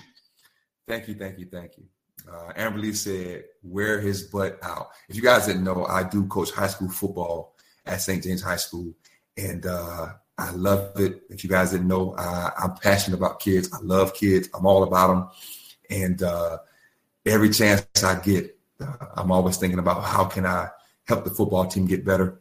Thank 0.88 1.08
you, 1.08 1.16
thank 1.16 1.40
you, 1.40 1.46
thank 1.46 1.78
you. 1.78 1.84
Uh, 2.30 2.54
Amberly 2.54 2.96
said, 2.96 3.46
wear 3.64 4.00
his 4.00 4.24
butt 4.24 4.60
out. 4.64 4.90
If 5.10 5.16
you 5.16 5.22
guys 5.22 5.48
didn't 5.48 5.64
know, 5.64 5.86
I 5.86 6.04
do 6.04 6.26
coach 6.28 6.52
high 6.52 6.68
school 6.68 6.90
football 6.90 7.56
at 7.86 8.02
St. 8.02 8.24
James 8.24 8.42
High 8.42 8.58
School. 8.58 8.94
And 9.38 9.66
uh, 9.66 10.14
I 10.38 10.52
love 10.52 11.00
it. 11.00 11.24
If 11.30 11.44
you 11.44 11.50
guys 11.50 11.72
didn't 11.72 11.88
know, 11.88 12.16
I, 12.18 12.52
am 12.64 12.76
passionate 12.76 13.18
about 13.18 13.40
kids. 13.40 13.70
I 13.74 13.80
love 13.82 14.14
kids. 14.14 14.50
I'm 14.54 14.66
all 14.66 14.84
about 14.84 15.08
them. 15.08 15.30
And 15.90 16.24
uh, 16.24 16.58
every 17.26 17.50
chance 17.50 17.86
I 18.04 18.20
get, 18.20 18.58
I'm 19.16 19.32
always 19.32 19.58
thinking 19.58 19.80
about 19.80 20.04
how 20.04 20.26
can 20.26 20.46
I 20.46 20.70
help 21.06 21.24
the 21.24 21.32
football 21.32 21.66
team 21.66 21.86
get 21.86 22.06
better. 22.06 22.40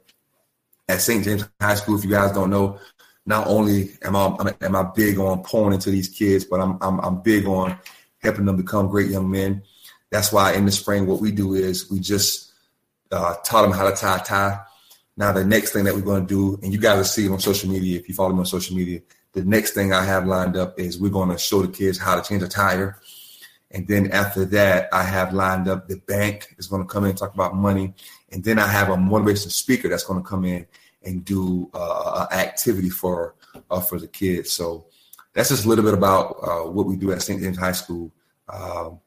At 0.88 1.00
St. 1.00 1.24
James 1.24 1.48
High 1.60 1.76
School, 1.76 1.98
if 1.98 2.04
you 2.04 2.10
guys 2.10 2.32
don't 2.32 2.50
know, 2.50 2.78
not 3.26 3.46
only 3.46 3.90
am 4.02 4.16
I 4.16 4.54
am 4.60 4.76
I 4.76 4.82
big 4.94 5.18
on 5.18 5.42
pouring 5.42 5.74
into 5.74 5.90
these 5.90 6.08
kids, 6.08 6.44
but 6.44 6.60
I'm 6.60 6.78
I'm, 6.80 6.98
I'm 7.00 7.22
big 7.22 7.46
on 7.46 7.78
helping 8.18 8.44
them 8.44 8.56
become 8.56 8.88
great 8.88 9.10
young 9.10 9.30
men. 9.30 9.62
That's 10.10 10.32
why 10.32 10.54
in 10.54 10.64
the 10.64 10.72
spring, 10.72 11.06
what 11.06 11.20
we 11.20 11.30
do 11.30 11.54
is 11.54 11.90
we 11.90 12.00
just 12.00 12.52
uh, 13.12 13.34
taught 13.44 13.62
them 13.62 13.72
how 13.72 13.88
to 13.88 13.96
tie 13.96 14.16
a 14.16 14.20
tie. 14.20 14.60
Now, 15.16 15.32
the 15.32 15.44
next 15.44 15.72
thing 15.72 15.84
that 15.84 15.94
we're 15.94 16.00
going 16.00 16.26
to 16.26 16.34
do, 16.34 16.58
and 16.62 16.72
you 16.72 16.78
guys 16.78 16.96
will 16.96 17.04
see 17.04 17.26
it 17.26 17.30
on 17.30 17.40
social 17.40 17.68
media 17.70 17.98
if 17.98 18.08
you 18.08 18.14
follow 18.14 18.32
me 18.32 18.40
on 18.40 18.46
social 18.46 18.76
media, 18.76 19.00
the 19.32 19.44
next 19.44 19.72
thing 19.72 19.92
I 19.92 20.04
have 20.04 20.26
lined 20.26 20.56
up 20.56 20.78
is 20.78 20.98
we're 20.98 21.10
going 21.10 21.30
to 21.30 21.38
show 21.38 21.62
the 21.62 21.68
kids 21.68 21.98
how 21.98 22.20
to 22.20 22.26
change 22.26 22.42
a 22.42 22.48
tire. 22.48 22.98
And 23.72 23.86
then 23.86 24.10
after 24.10 24.44
that, 24.46 24.88
I 24.92 25.04
have 25.04 25.32
lined 25.32 25.68
up 25.68 25.86
the 25.86 25.96
bank 25.96 26.54
is 26.58 26.66
going 26.66 26.82
to 26.82 26.88
come 26.88 27.04
in 27.04 27.10
and 27.10 27.18
talk 27.18 27.34
about 27.34 27.54
money. 27.54 27.94
And 28.30 28.42
then 28.42 28.58
I 28.58 28.66
have 28.66 28.88
a 28.88 28.96
motivational 28.96 29.52
speaker 29.52 29.88
that's 29.88 30.04
going 30.04 30.22
to 30.22 30.28
come 30.28 30.44
in 30.44 30.66
and 31.02 31.24
do 31.24 31.70
uh, 31.72 32.26
an 32.30 32.38
activity 32.38 32.90
for 32.90 33.34
uh, 33.70 33.80
for 33.80 33.98
the 33.98 34.08
kids. 34.08 34.52
So 34.52 34.86
that's 35.32 35.50
just 35.50 35.64
a 35.64 35.68
little 35.68 35.84
bit 35.84 35.94
about 35.94 36.36
uh, 36.42 36.70
what 36.70 36.86
we 36.86 36.96
do 36.96 37.12
at 37.12 37.22
St. 37.22 37.40
James 37.40 37.58
High 37.58 37.72
School. 37.72 38.12
Um, 38.48 39.00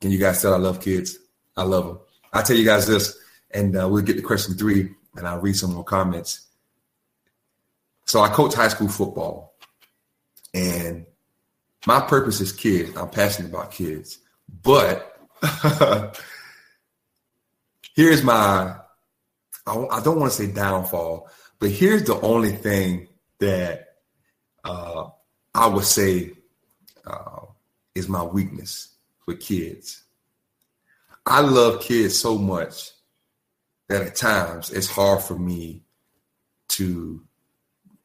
can 0.00 0.10
you 0.10 0.18
guys 0.18 0.40
tell 0.40 0.54
I 0.54 0.58
love 0.58 0.80
kids? 0.80 1.18
I 1.56 1.62
love 1.62 1.86
them. 1.86 1.98
I'll 2.32 2.42
tell 2.42 2.56
you 2.56 2.64
guys 2.64 2.86
this, 2.86 3.18
and 3.50 3.76
uh, 3.78 3.88
we'll 3.88 4.02
get 4.02 4.16
to 4.16 4.22
question 4.22 4.54
three, 4.54 4.90
and 5.16 5.26
I'll 5.26 5.40
read 5.40 5.56
some 5.56 5.72
more 5.72 5.84
comments. 5.84 6.46
So 8.04 8.20
I 8.20 8.28
coach 8.28 8.54
high 8.54 8.68
school 8.68 8.88
football, 8.88 9.54
and 10.54 11.06
my 11.86 12.00
purpose 12.00 12.40
is 12.40 12.52
kids. 12.52 12.96
I'm 12.96 13.08
passionate 13.08 13.50
about 13.50 13.70
kids, 13.70 14.18
but 14.62 15.18
here's 17.94 18.22
my 18.22 18.76
I 19.66 20.00
don't 20.00 20.20
want 20.20 20.30
to 20.30 20.36
say 20.36 20.52
downfall, 20.52 21.28
but 21.58 21.70
here's 21.70 22.04
the 22.04 22.20
only 22.20 22.52
thing 22.52 23.08
that 23.40 23.96
uh, 24.64 25.08
I 25.54 25.66
would 25.66 25.84
say 25.84 26.32
uh, 27.04 27.46
is 27.94 28.08
my 28.08 28.22
weakness 28.22 28.94
with 29.26 29.40
kids. 29.40 30.04
I 31.24 31.40
love 31.40 31.82
kids 31.82 32.16
so 32.16 32.38
much 32.38 32.92
that 33.88 34.02
at 34.02 34.14
times 34.14 34.70
it's 34.70 34.88
hard 34.88 35.22
for 35.22 35.36
me 35.36 35.82
to 36.68 37.24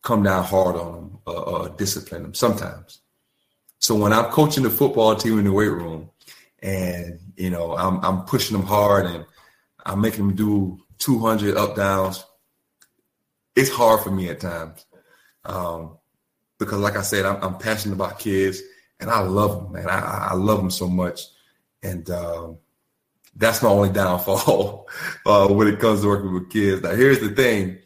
come 0.01 0.23
down 0.23 0.43
hard 0.43 0.75
on 0.75 0.93
them 0.93 1.19
or, 1.27 1.49
or 1.49 1.69
discipline 1.69 2.23
them 2.23 2.33
sometimes. 2.33 3.00
So 3.81 3.95
when 3.95 4.13
I'm 4.13 4.25
coaching 4.25 4.63
the 4.63 4.69
football 4.69 5.15
team 5.15 5.39
in 5.39 5.45
the 5.45 5.51
weight 5.51 5.71
room 5.71 6.11
and, 6.61 7.19
you 7.35 7.49
know, 7.49 7.75
I'm, 7.75 7.99
I'm 8.05 8.23
pushing 8.25 8.55
them 8.55 8.65
hard 8.65 9.07
and 9.07 9.25
I'm 9.83 10.01
making 10.01 10.27
them 10.27 10.35
do 10.35 10.79
200 10.99 11.57
up 11.57 11.75
downs, 11.75 12.23
it's 13.55 13.71
hard 13.71 14.01
for 14.01 14.11
me 14.11 14.29
at 14.29 14.39
times. 14.39 14.85
Um, 15.45 15.97
because 16.59 16.77
like 16.77 16.95
I 16.95 17.01
said, 17.01 17.25
I'm, 17.25 17.41
I'm, 17.41 17.57
passionate 17.57 17.95
about 17.95 18.19
kids 18.19 18.61
and 18.99 19.09
I 19.09 19.21
love 19.21 19.63
them, 19.63 19.71
man. 19.73 19.89
I, 19.89 20.27
I 20.29 20.33
love 20.35 20.59
them 20.59 20.69
so 20.69 20.87
much. 20.87 21.21
And 21.81 22.07
um, 22.11 22.59
that's 23.35 23.63
my 23.63 23.69
only 23.69 23.89
downfall 23.89 24.87
uh, 25.25 25.47
when 25.47 25.67
it 25.67 25.79
comes 25.79 26.01
to 26.01 26.07
working 26.07 26.35
with 26.35 26.51
kids. 26.51 26.83
Now, 26.83 26.91
here's 26.91 27.19
the 27.19 27.29
thing 27.29 27.79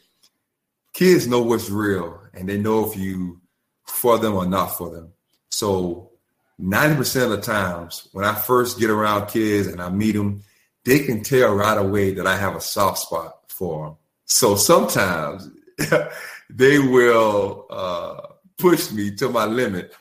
kids 0.92 1.26
know 1.26 1.42
what's 1.42 1.70
real 1.70 2.20
and 2.34 2.50
they 2.50 2.58
know 2.58 2.86
if 2.86 2.98
you 2.98 3.40
for 3.86 4.18
them 4.20 4.34
or 4.34 4.46
not 4.46 4.78
for 4.78 4.90
them. 4.90 5.14
So 5.56 6.12
90% 6.60 7.24
of 7.24 7.30
the 7.30 7.38
times 7.42 8.10
when 8.12 8.26
I 8.26 8.36
first 8.36 8.78
get 8.78 8.90
around 8.90 9.28
kids 9.28 9.68
and 9.68 9.82
I 9.82 9.88
meet 9.88 10.12
them, 10.12 10.44
they 10.84 11.00
can 11.00 11.24
tell 11.24 11.56
right 11.56 11.78
away 11.78 12.14
that 12.16 12.28
I 12.28 12.36
have 12.36 12.58
a 12.58 12.60
soft 12.60 13.00
spot 13.00 13.40
for 13.48 13.86
them. 13.86 13.96
So 14.26 14.58
sometimes 14.58 15.50
they 16.50 16.80
will 16.80 17.68
uh, 17.70 18.28
push 18.58 18.92
me 18.92 19.16
to 19.16 19.30
my 19.30 19.46
limit, 19.46 19.94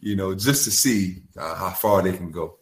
you 0.00 0.16
know, 0.16 0.34
just 0.34 0.64
to 0.64 0.70
see 0.70 1.18
uh, 1.36 1.56
how 1.56 1.70
far 1.72 2.00
they 2.00 2.16
can 2.16 2.30
go. 2.30 2.56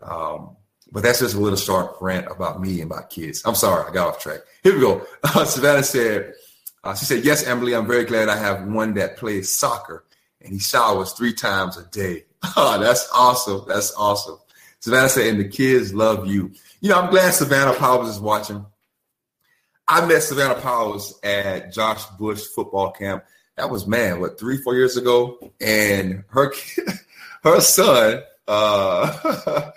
Um, 0.00 0.56
but 0.92 1.02
that's 1.02 1.18
just 1.18 1.34
a 1.34 1.40
little 1.40 1.58
short 1.58 1.96
rant 2.00 2.30
about 2.30 2.60
me 2.60 2.80
and 2.80 2.90
my 2.90 3.02
kids. 3.10 3.42
I'm 3.44 3.56
sorry, 3.56 3.90
I 3.90 3.92
got 3.92 4.06
off 4.06 4.22
track. 4.22 4.40
Here 4.62 4.72
we 4.72 4.80
go. 4.80 5.04
Uh, 5.24 5.44
Savannah 5.46 5.82
said, 5.82 6.34
uh, 6.84 6.94
she 6.94 7.06
said, 7.06 7.24
yes, 7.24 7.44
Emily, 7.44 7.74
I'm 7.74 7.88
very 7.88 8.04
glad 8.04 8.28
I 8.28 8.36
have 8.36 8.68
one 8.68 8.94
that 8.94 9.16
plays 9.16 9.50
soccer 9.52 10.04
and 10.40 10.52
he 10.52 10.58
showers 10.58 11.12
three 11.12 11.32
times 11.32 11.76
a 11.76 11.84
day. 11.86 12.24
Oh, 12.56 12.78
that's 12.78 13.08
awesome. 13.12 13.64
That's 13.66 13.92
awesome. 13.96 14.38
Savannah 14.78 15.08
said, 15.08 15.26
and 15.26 15.40
the 15.40 15.48
kids 15.48 15.92
love 15.92 16.28
you. 16.28 16.52
You 16.80 16.90
know, 16.90 17.00
I'm 17.00 17.10
glad 17.10 17.34
Savannah 17.34 17.74
Powers 17.74 18.10
is 18.10 18.20
watching. 18.20 18.64
I 19.88 20.06
met 20.06 20.22
Savannah 20.22 20.60
Powers 20.60 21.14
at 21.24 21.72
Josh 21.72 22.06
Bush 22.16 22.44
football 22.54 22.92
camp 22.92 23.24
that 23.58 23.70
was 23.70 23.88
man, 23.88 24.20
what 24.20 24.38
three, 24.38 24.56
four 24.56 24.76
years 24.76 24.96
ago, 24.96 25.52
and 25.60 26.24
her 26.28 26.52
her 27.42 27.60
son, 27.60 28.22
uh, 28.46 29.70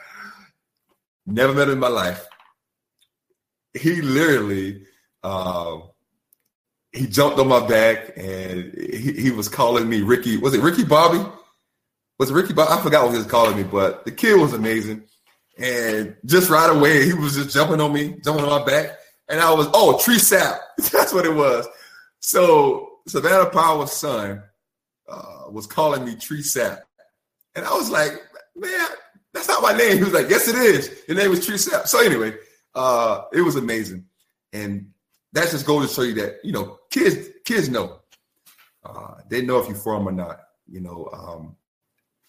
never 1.25 1.53
met 1.53 1.67
him 1.67 1.73
in 1.73 1.79
my 1.79 1.87
life. 1.87 2.25
He 3.73 4.01
literally, 4.01 4.85
uh, 5.23 5.79
he 6.93 7.07
jumped 7.07 7.39
on 7.39 7.47
my 7.47 7.65
back 7.65 8.17
and 8.17 8.73
he, 8.73 9.13
he 9.13 9.31
was 9.31 9.47
calling 9.47 9.87
me 9.87 10.01
Ricky. 10.01 10.37
Was 10.37 10.53
it 10.53 10.61
Ricky 10.61 10.83
Bobby? 10.83 11.23
Was 12.19 12.29
it 12.29 12.33
Ricky 12.33 12.53
Bobby? 12.53 12.73
I 12.73 12.81
forgot 12.81 13.05
what 13.05 13.11
he 13.11 13.17
was 13.17 13.27
calling 13.27 13.55
me, 13.55 13.63
but 13.63 14.05
the 14.05 14.11
kid 14.11 14.39
was 14.39 14.53
amazing. 14.53 15.03
And 15.57 16.15
just 16.25 16.49
right 16.49 16.69
away, 16.69 17.05
he 17.05 17.13
was 17.13 17.35
just 17.35 17.51
jumping 17.51 17.81
on 17.81 17.93
me, 17.93 18.15
jumping 18.23 18.45
on 18.45 18.59
my 18.59 18.65
back. 18.65 18.97
And 19.29 19.39
I 19.39 19.53
was, 19.53 19.67
oh, 19.73 19.99
tree 20.03 20.19
sap. 20.19 20.59
That's 20.91 21.13
what 21.13 21.25
it 21.25 21.33
was. 21.33 21.67
So 22.19 22.99
Savannah 23.07 23.49
Power's 23.49 23.91
son 23.91 24.43
uh, 25.09 25.43
was 25.49 25.67
calling 25.67 26.05
me 26.05 26.15
Tree 26.15 26.41
Sap. 26.41 26.83
And 27.55 27.65
I 27.65 27.73
was 27.73 27.89
like, 27.89 28.13
man, 28.55 28.87
that's 29.33 29.47
not 29.47 29.61
my 29.61 29.73
name. 29.75 29.97
He 29.97 30.03
was 30.03 30.13
like, 30.13 30.29
yes, 30.29 30.47
it 30.47 30.55
is. 30.55 31.03
Your 31.07 31.17
name 31.17 31.31
is 31.31 31.45
Tree 31.45 31.57
Sap. 31.57 31.87
So 31.87 31.99
anyway, 31.99 32.33
uh, 32.75 33.23
it 33.33 33.41
was 33.41 33.55
amazing. 33.55 34.05
And 34.53 34.90
that 35.33 35.49
just 35.49 35.65
goes 35.65 35.87
to 35.87 35.93
show 35.93 36.01
you 36.01 36.13
that, 36.15 36.39
you 36.43 36.51
know, 36.51 36.79
kids, 36.89 37.29
kids 37.45 37.69
know. 37.69 37.99
Uh, 38.83 39.15
they 39.29 39.41
know 39.41 39.59
if 39.59 39.67
you're 39.67 39.97
them 39.97 40.07
or 40.07 40.11
not. 40.11 40.39
You 40.67 40.81
know, 40.81 41.09
um, 41.13 41.55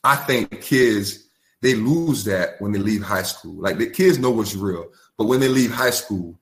I 0.05 0.17
think 0.17 0.61
kids, 0.61 1.29
they 1.61 1.75
lose 1.75 2.25
that 2.25 2.61
when 2.61 2.73
they 2.73 2.79
leave 2.79 3.03
high 3.03 3.23
school. 3.23 3.55
Like 3.55 3.79
the 3.79 3.89
kids 3.89 4.19
know 4.19 4.31
what's 4.31 4.55
real, 4.55 4.91
but 5.17 5.27
when 5.27 5.41
they 5.41 5.49
leave 5.49 5.73
high 5.73 5.91
school 5.91 6.39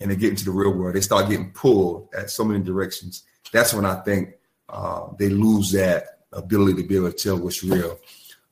and 0.00 0.10
they 0.10 0.16
get 0.16 0.30
into 0.30 0.44
the 0.44 0.50
real 0.50 0.72
world, 0.72 0.96
they 0.96 1.00
start 1.00 1.28
getting 1.28 1.52
pulled 1.52 2.08
at 2.16 2.30
so 2.30 2.44
many 2.44 2.62
directions 2.62 3.24
that's 3.52 3.74
when 3.74 3.84
I 3.84 3.96
think 3.96 4.34
uh, 4.68 5.08
they 5.18 5.28
lose 5.28 5.70
that 5.72 6.04
ability 6.32 6.82
to 6.82 6.88
be 6.88 6.96
able 6.96 7.12
to 7.12 7.16
tell 7.16 7.38
what's 7.38 7.62
real. 7.62 7.98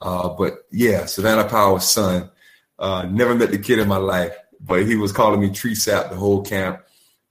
Uh, 0.01 0.28
but 0.28 0.66
yeah, 0.70 1.07
Savannah 1.07 1.49
Power's 1.49 1.85
son. 1.85 2.31
Uh, 2.78 3.03
never 3.11 3.35
met 3.35 3.51
the 3.51 3.59
kid 3.59 3.78
in 3.78 3.89
my 3.89 3.99
life, 3.99 4.35
but 4.61 4.87
he 4.87 4.97
was 4.97 5.12
calling 5.12 5.41
me 5.41 5.51
tree 5.51 5.74
sap 5.74 6.09
the 6.09 6.16
whole 6.16 6.43
camp. 6.43 6.81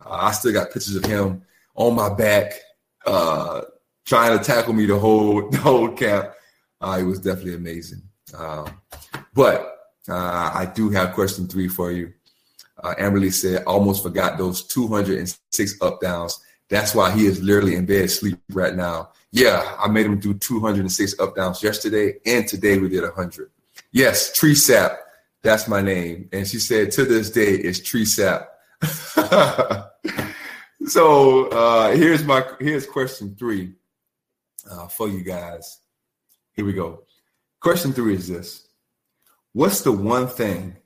Uh, 0.03 0.17
I 0.21 0.31
still 0.31 0.53
got 0.53 0.71
pictures 0.71 0.95
of 0.95 1.05
him 1.05 1.43
on 1.75 1.95
my 1.95 2.13
back, 2.13 2.53
uh, 3.05 3.61
trying 4.05 4.37
to 4.37 4.43
tackle 4.43 4.73
me 4.73 4.85
the 4.85 4.97
whole 4.97 5.49
the 5.49 5.57
whole 5.57 5.89
camp. 5.89 6.31
Uh, 6.81 6.97
it 6.99 7.03
was 7.03 7.19
definitely 7.19 7.55
amazing. 7.55 8.01
Um, 8.37 8.81
but 9.33 9.79
uh, 10.07 10.51
I 10.53 10.71
do 10.73 10.89
have 10.91 11.13
question 11.13 11.47
three 11.47 11.67
for 11.67 11.91
you. 11.91 12.13
Uh, 12.81 12.95
Amberly 12.97 13.33
said, 13.33 13.63
almost 13.65 14.03
forgot 14.03 14.37
those 14.37 14.63
206 14.63 15.81
up 15.81 15.99
downs. 15.99 16.39
That's 16.69 16.95
why 16.95 17.11
he 17.11 17.25
is 17.25 17.41
literally 17.41 17.75
in 17.75 17.85
bed 17.85 18.05
asleep 18.05 18.39
right 18.51 18.75
now. 18.75 19.09
Yeah, 19.31 19.75
I 19.77 19.87
made 19.89 20.05
him 20.05 20.19
do 20.19 20.33
206 20.33 21.19
up 21.19 21.35
downs 21.35 21.61
yesterday, 21.61 22.15
and 22.25 22.47
today 22.47 22.77
we 22.77 22.89
did 22.89 23.03
100. 23.03 23.49
Yes, 23.91 24.31
Tree 24.33 24.55
Sap, 24.55 24.99
that's 25.41 25.67
my 25.67 25.81
name. 25.81 26.29
And 26.31 26.47
she 26.47 26.59
said, 26.59 26.91
to 26.91 27.05
this 27.05 27.29
day, 27.29 27.53
it's 27.55 27.79
Tree 27.79 28.05
Sap. 28.05 28.49
so 30.85 31.47
uh, 31.47 31.91
here's 31.91 32.23
my 32.23 32.45
here's 32.59 32.85
question 32.85 33.35
three 33.37 33.73
uh, 34.69 34.87
for 34.87 35.09
you 35.09 35.21
guys. 35.21 35.81
Here 36.53 36.65
we 36.65 36.73
go. 36.73 37.03
Question 37.61 37.91
three 37.91 38.15
is 38.15 38.27
this: 38.27 38.67
What's 39.53 39.81
the 39.81 39.91
one 39.91 40.27
thing 40.27 40.77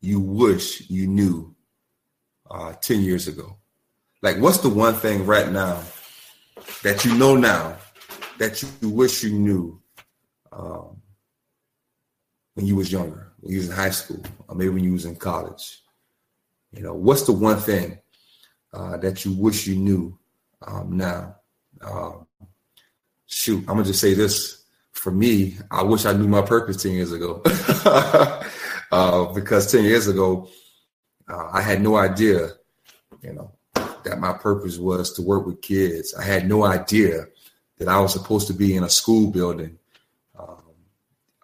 you 0.00 0.20
wish 0.20 0.90
you 0.90 1.06
knew 1.06 1.54
uh, 2.50 2.74
ten 2.74 3.00
years 3.00 3.28
ago? 3.28 3.56
Like, 4.20 4.38
what's 4.38 4.58
the 4.58 4.68
one 4.68 4.94
thing 4.94 5.24
right 5.24 5.50
now 5.50 5.82
that 6.82 7.04
you 7.04 7.14
know 7.16 7.34
now 7.34 7.76
that 8.38 8.62
you 8.62 8.90
wish 8.90 9.24
you 9.24 9.32
knew 9.32 9.80
um, 10.52 11.00
when 12.54 12.66
you 12.66 12.76
was 12.76 12.92
younger, 12.92 13.32
when 13.40 13.52
you 13.52 13.58
was 13.58 13.68
in 13.70 13.74
high 13.74 13.90
school, 13.90 14.22
or 14.48 14.54
maybe 14.54 14.70
when 14.70 14.84
you 14.84 14.92
was 14.92 15.06
in 15.06 15.16
college? 15.16 15.82
You 16.72 16.82
know, 16.82 16.94
what's 16.94 17.22
the 17.22 17.32
one 17.32 17.58
thing 17.58 17.98
uh, 18.72 18.96
that 18.98 19.24
you 19.24 19.32
wish 19.32 19.66
you 19.66 19.76
knew 19.76 20.18
um, 20.66 20.96
now? 20.96 21.36
Um, 21.82 22.26
shoot, 23.26 23.60
I'm 23.60 23.76
gonna 23.76 23.84
just 23.84 24.00
say 24.00 24.14
this. 24.14 24.58
For 24.92 25.10
me, 25.10 25.56
I 25.70 25.82
wish 25.82 26.04
I 26.06 26.12
knew 26.12 26.28
my 26.28 26.42
purpose 26.42 26.82
10 26.82 26.92
years 26.92 27.12
ago. 27.12 27.42
uh, 28.92 29.32
because 29.32 29.70
10 29.72 29.84
years 29.84 30.06
ago, 30.06 30.48
uh, 31.28 31.48
I 31.52 31.60
had 31.60 31.82
no 31.82 31.96
idea, 31.96 32.50
you 33.20 33.32
know, 33.32 33.52
that 34.04 34.20
my 34.20 34.32
purpose 34.32 34.78
was 34.78 35.12
to 35.14 35.22
work 35.22 35.46
with 35.46 35.60
kids. 35.60 36.14
I 36.14 36.24
had 36.24 36.46
no 36.48 36.64
idea 36.64 37.26
that 37.78 37.88
I 37.88 37.98
was 38.00 38.12
supposed 38.12 38.46
to 38.48 38.52
be 38.52 38.76
in 38.76 38.84
a 38.84 38.88
school 38.88 39.30
building, 39.30 39.78
um, 40.38 40.62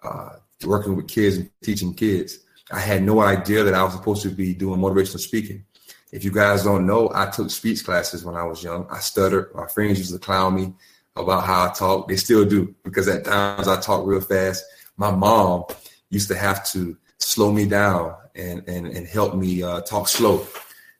uh, 0.02 0.36
working 0.64 0.94
with 0.94 1.08
kids 1.08 1.38
and 1.38 1.50
teaching 1.62 1.94
kids. 1.94 2.38
I 2.70 2.80
had 2.80 3.02
no 3.02 3.20
idea 3.20 3.64
that 3.64 3.74
I 3.74 3.82
was 3.82 3.94
supposed 3.94 4.22
to 4.22 4.30
be 4.30 4.54
doing 4.54 4.80
motivational 4.80 5.20
speaking. 5.20 5.64
If 6.12 6.24
you 6.24 6.30
guys 6.30 6.64
don't 6.64 6.86
know, 6.86 7.10
I 7.14 7.26
took 7.26 7.50
speech 7.50 7.84
classes 7.84 8.24
when 8.24 8.34
I 8.34 8.44
was 8.44 8.62
young. 8.62 8.86
I 8.90 8.98
stuttered. 8.98 9.54
My 9.54 9.66
friends 9.66 9.98
used 9.98 10.12
to 10.12 10.18
clown 10.18 10.54
me 10.54 10.72
about 11.16 11.44
how 11.44 11.66
I 11.66 11.72
talk. 11.72 12.08
They 12.08 12.16
still 12.16 12.44
do 12.44 12.74
because 12.82 13.08
at 13.08 13.24
times 13.24 13.68
I 13.68 13.80
talk 13.80 14.06
real 14.06 14.20
fast. 14.20 14.64
My 14.96 15.10
mom 15.10 15.64
used 16.10 16.28
to 16.28 16.34
have 16.34 16.68
to 16.72 16.96
slow 17.18 17.52
me 17.52 17.66
down 17.66 18.14
and 18.34 18.66
and, 18.68 18.86
and 18.86 19.06
help 19.06 19.34
me 19.34 19.62
uh, 19.62 19.80
talk 19.82 20.08
slow. 20.08 20.46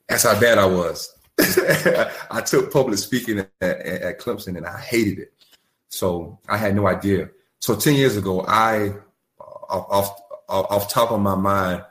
That's 0.07 0.23
how 0.23 0.39
bad 0.39 0.57
I 0.57 0.65
was. 0.65 1.15
I 2.31 2.41
took 2.41 2.71
public 2.71 2.97
speaking 2.97 3.39
at, 3.39 3.49
at, 3.61 3.79
at, 4.01 4.19
Clemson 4.19 4.57
and 4.57 4.65
I 4.65 4.77
hated 4.79 5.19
it. 5.19 5.33
So 5.87 6.39
I 6.49 6.57
had 6.57 6.75
no 6.75 6.87
idea. 6.87 7.29
So 7.59 7.75
10 7.75 7.95
years 7.95 8.17
ago, 8.17 8.43
I, 8.45 8.93
off, 9.39 10.19
off, 10.49 10.91
top 10.91 11.11
of 11.11 11.21
my 11.21 11.35
mind, 11.35 11.83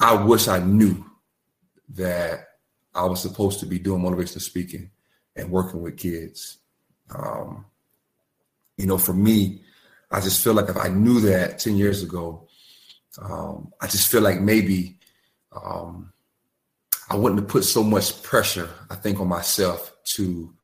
I 0.00 0.14
wish 0.14 0.48
I 0.48 0.58
knew 0.58 1.04
that 1.90 2.48
I 2.94 3.04
was 3.04 3.20
supposed 3.20 3.60
to 3.60 3.66
be 3.66 3.78
doing 3.78 4.02
motivational 4.02 4.40
speaking 4.40 4.90
and 5.36 5.50
working 5.50 5.80
with 5.80 5.96
kids. 5.96 6.58
Um, 7.14 7.66
you 8.76 8.86
know, 8.86 8.98
for 8.98 9.12
me, 9.12 9.62
I 10.10 10.20
just 10.20 10.42
feel 10.42 10.54
like 10.54 10.68
if 10.68 10.76
I 10.76 10.88
knew 10.88 11.20
that 11.20 11.58
10 11.58 11.76
years 11.76 12.02
ago, 12.02 12.48
um, 13.20 13.72
I 13.80 13.86
just 13.86 14.10
feel 14.10 14.22
like 14.22 14.40
maybe 14.40 14.98
um, 15.52 16.12
I 17.10 17.16
wouldn't 17.16 17.40
have 17.40 17.48
put 17.48 17.64
so 17.64 17.82
much 17.82 18.22
pressure, 18.22 18.68
I 18.90 18.94
think, 18.94 19.20
on 19.20 19.28
myself 19.28 19.92
to, 20.14 20.54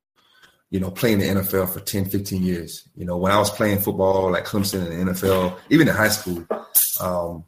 you 0.74 0.80
know, 0.80 0.90
playing 0.90 1.20
the 1.20 1.26
NFL 1.26 1.72
for 1.72 1.78
10, 1.78 2.06
15 2.06 2.42
years. 2.42 2.88
You 2.96 3.04
know, 3.04 3.16
when 3.16 3.30
I 3.30 3.38
was 3.38 3.48
playing 3.48 3.78
football 3.78 4.32
like 4.32 4.44
Clemson 4.44 4.84
and 4.84 5.06
the 5.06 5.12
NFL, 5.12 5.56
even 5.70 5.86
in 5.86 5.94
high 5.94 6.08
school, 6.08 6.44
um, 7.00 7.44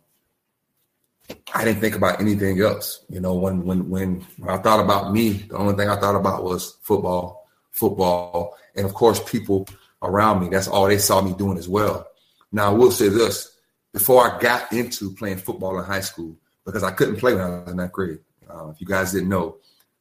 I 1.53 1.65
didn't 1.65 1.81
think 1.81 1.97
about 1.97 2.21
anything 2.21 2.61
else. 2.61 3.05
You 3.09 3.19
know, 3.19 3.35
when, 3.35 3.65
when 3.65 3.91
when 3.91 4.25
when 4.37 4.49
I 4.49 4.59
thought 4.59 4.79
about 4.79 5.13
me, 5.13 5.31
the 5.49 5.57
only 5.57 5.75
thing 5.75 5.89
I 5.89 5.99
thought 5.99 6.15
about 6.15 6.45
was 6.45 6.79
football, 6.83 7.49
football, 7.73 8.57
and 8.77 8.87
of 8.87 8.95
course, 8.95 9.21
people 9.29 9.67
around 10.05 10.41
me. 10.41 10.49
That's 10.49 10.69
all 10.69 10.87
they 10.87 10.99
saw 10.99 11.21
me 11.21 11.35
doing 11.35 11.59
as 11.59 11.69
well. 11.69 12.07
Now, 12.53 12.71
I 12.71 12.75
will 12.75 12.93
say 12.93 13.09
this: 13.09 13.57
before 13.93 14.23
I 14.23 14.39
got 14.39 14.73
into 14.73 15.13
playing 15.15 15.39
football 15.39 15.77
in 15.81 15.85
high 15.85 16.01
school, 16.01 16.37
because 16.65 16.85
I 16.85 16.93
couldn't 16.93 17.17
play 17.17 17.35
when 17.35 17.43
I 17.43 17.49
was 17.49 17.73
in 17.73 17.79
that 17.79 17.91
grade, 17.91 18.21
uh, 18.49 18.69
if 18.69 18.81
you 18.81 18.87
guys 18.87 19.11
didn't 19.11 19.31
know, 19.31 19.57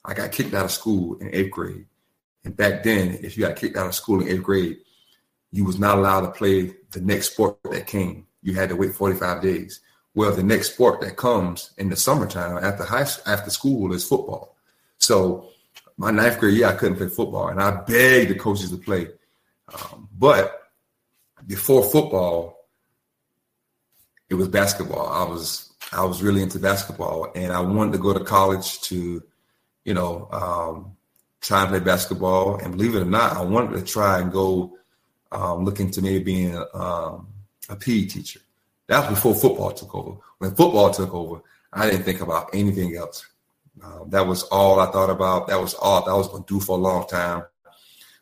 I 0.06 0.14
got 0.14 0.32
kicked 0.32 0.54
out 0.54 0.66
of 0.66 0.72
school 0.72 1.18
in 1.18 1.34
eighth 1.34 1.50
grade. 1.50 1.88
And 2.46 2.56
back 2.56 2.84
then, 2.84 3.20
if 3.22 3.36
you 3.36 3.46
got 3.46 3.56
kicked 3.56 3.76
out 3.76 3.88
of 3.88 3.96
school 3.96 4.22
in 4.22 4.30
eighth 4.30 4.44
grade, 4.44 4.78
you 5.52 5.66
was 5.66 5.80
not 5.80 5.98
allowed 5.98 6.22
to 6.22 6.32
play 6.32 6.76
the 6.92 7.02
next 7.02 7.34
sport 7.34 7.58
that 7.64 7.88
came. 7.88 8.28
You 8.44 8.54
had 8.54 8.70
to 8.70 8.76
wait 8.76 8.94
45 8.94 9.42
days. 9.42 9.82
Well, 10.14 10.32
the 10.32 10.44
next 10.44 10.74
sport 10.74 11.02
that 11.02 11.18
comes 11.18 11.72
in 11.78 11.90
the 11.90 11.96
summertime 11.96 12.64
after 12.64 12.84
high 12.84 13.08
after 13.26 13.50
school 13.50 13.92
is 13.94 14.08
football. 14.08 14.56
So 14.98 15.50
my 15.98 16.12
ninth 16.12 16.40
grade 16.40 16.56
year, 16.56 16.68
I 16.68 16.74
couldn't 16.74 16.98
play 16.98 17.08
football, 17.08 17.48
and 17.50 17.62
I 17.62 17.72
begged 17.82 18.32
the 18.32 18.36
coaches 18.36 18.70
to 18.72 18.78
play. 18.78 19.10
Um, 19.74 20.08
but 20.18 20.70
before 21.48 21.84
football, 21.84 22.68
it 24.30 24.36
was 24.36 24.48
basketball. 24.48 25.08
I 25.08 25.24
was 25.24 25.74
I 25.92 26.04
was 26.06 26.22
really 26.22 26.42
into 26.42 26.60
basketball, 26.60 27.32
and 27.36 27.52
I 27.52 27.60
wanted 27.60 27.94
to 27.94 28.00
go 28.00 28.14
to 28.14 28.24
college 28.24 28.82
to, 28.82 29.24
you 29.84 29.94
know, 29.94 30.28
um, 30.32 30.96
try 31.46 31.62
and 31.62 31.70
play 31.70 31.80
basketball. 31.80 32.58
And 32.58 32.76
believe 32.76 32.96
it 32.96 33.02
or 33.02 33.06
not, 33.06 33.38
I 33.38 33.42
wanted 33.42 33.74
to 33.78 33.84
try 33.84 34.20
and 34.20 34.32
go 34.32 34.78
um, 35.32 35.64
looking 35.64 35.92
to 35.92 36.02
maybe 36.02 36.24
being 36.24 36.56
a, 36.56 36.76
um, 36.76 37.28
a 37.70 37.76
PE 37.76 38.06
teacher. 38.06 38.40
That 38.88 39.02
was 39.02 39.10
before 39.10 39.36
football 39.36 39.72
took 39.72 39.94
over. 39.94 40.18
When 40.40 40.56
football 40.56 40.92
took 40.92 41.14
over, 41.14 41.42
I 41.72 41.90
didn't 41.90 42.04
think 42.04 42.22
about 42.22 42.50
anything 42.54 42.96
else. 42.96 43.26
Um, 43.84 44.10
that 44.10 44.26
was 44.26 44.44
all 44.44 44.80
I 44.80 44.92
thought 44.92 45.10
about. 45.10 45.48
That 45.48 45.60
was 45.60 45.74
all 45.76 46.08
I 46.10 46.14
was 46.14 46.28
going 46.28 46.44
to 46.44 46.54
do 46.54 46.60
for 46.60 46.78
a 46.78 46.82
long 46.82 47.08
time. 47.08 47.44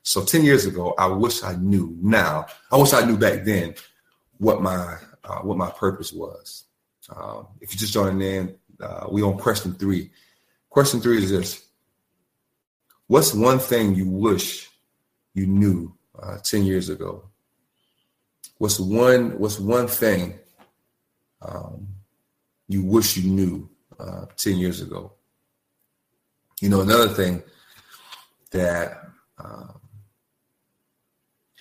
So 0.02 0.24
10 0.24 0.44
years 0.44 0.66
ago, 0.66 0.94
I 0.98 1.08
wish 1.08 1.44
I 1.44 1.56
knew 1.56 1.96
now. 2.02 2.48
I 2.72 2.78
wish 2.78 2.94
I 2.94 3.06
knew 3.06 3.18
back 3.18 3.44
then 3.46 3.76
what 4.38 4.62
my 4.62 4.98
uh, 5.24 5.40
what 5.40 5.58
my 5.58 5.70
purpose 5.70 6.12
was. 6.12 6.66
Um, 7.16 7.48
if 7.62 7.72
you're 7.72 7.80
just 7.80 7.94
joining 7.94 8.22
in, 8.22 8.56
uh, 8.82 9.08
we 9.10 9.22
on 9.22 9.38
question 9.38 9.74
three. 9.76 10.12
Question 10.70 11.00
three 11.00 11.20
is 11.20 11.30
this: 11.30 11.63
What's 13.14 13.32
one 13.32 13.60
thing 13.60 13.94
you 13.94 14.08
wish 14.08 14.72
you 15.36 15.46
knew 15.46 15.94
uh, 16.20 16.40
ten 16.40 16.64
years 16.64 16.90
ago? 16.90 17.30
What's 18.58 18.80
one 18.80 19.38
What's 19.38 19.60
one 19.60 19.86
thing 19.86 20.40
um, 21.40 21.90
you 22.68 22.82
wish 22.82 23.16
you 23.16 23.30
knew 23.30 23.70
uh, 24.00 24.26
ten 24.36 24.58
years 24.58 24.82
ago? 24.82 25.14
You 26.60 26.70
know, 26.70 26.82
another 26.82 27.08
thing 27.10 27.44
that 28.50 29.04
um, 29.38 29.80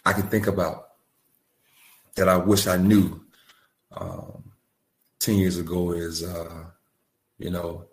I 0.06 0.14
can 0.14 0.28
think 0.28 0.46
about 0.46 0.92
that 2.14 2.30
I 2.30 2.38
wish 2.38 2.66
I 2.66 2.78
knew 2.78 3.20
um, 3.94 4.52
10 5.18 5.34
years 5.34 5.58
ago 5.58 5.92
is, 5.92 6.22
uh, 6.22 6.64
you 7.36 7.50
know, 7.50 7.84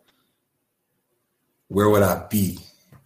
where 1.68 1.90
would 1.90 2.04
I 2.04 2.26
be, 2.30 2.58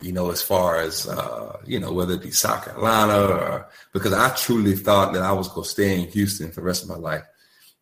you 0.03 0.11
know, 0.11 0.31
as 0.31 0.41
far 0.41 0.79
as, 0.81 1.07
uh, 1.07 1.57
you 1.65 1.79
know, 1.79 1.93
whether 1.93 2.15
it 2.15 2.21
be 2.21 2.31
South 2.31 2.65
Carolina 2.65 3.19
or 3.19 3.69
because 3.93 4.11
I 4.11 4.29
truly 4.35 4.75
thought 4.75 5.13
that 5.13 5.23
I 5.23 5.31
was 5.31 5.47
going 5.47 5.63
to 5.63 5.69
stay 5.69 6.01
in 6.01 6.09
Houston 6.09 6.49
for 6.49 6.59
the 6.59 6.65
rest 6.65 6.83
of 6.83 6.89
my 6.89 6.97
life. 6.97 7.23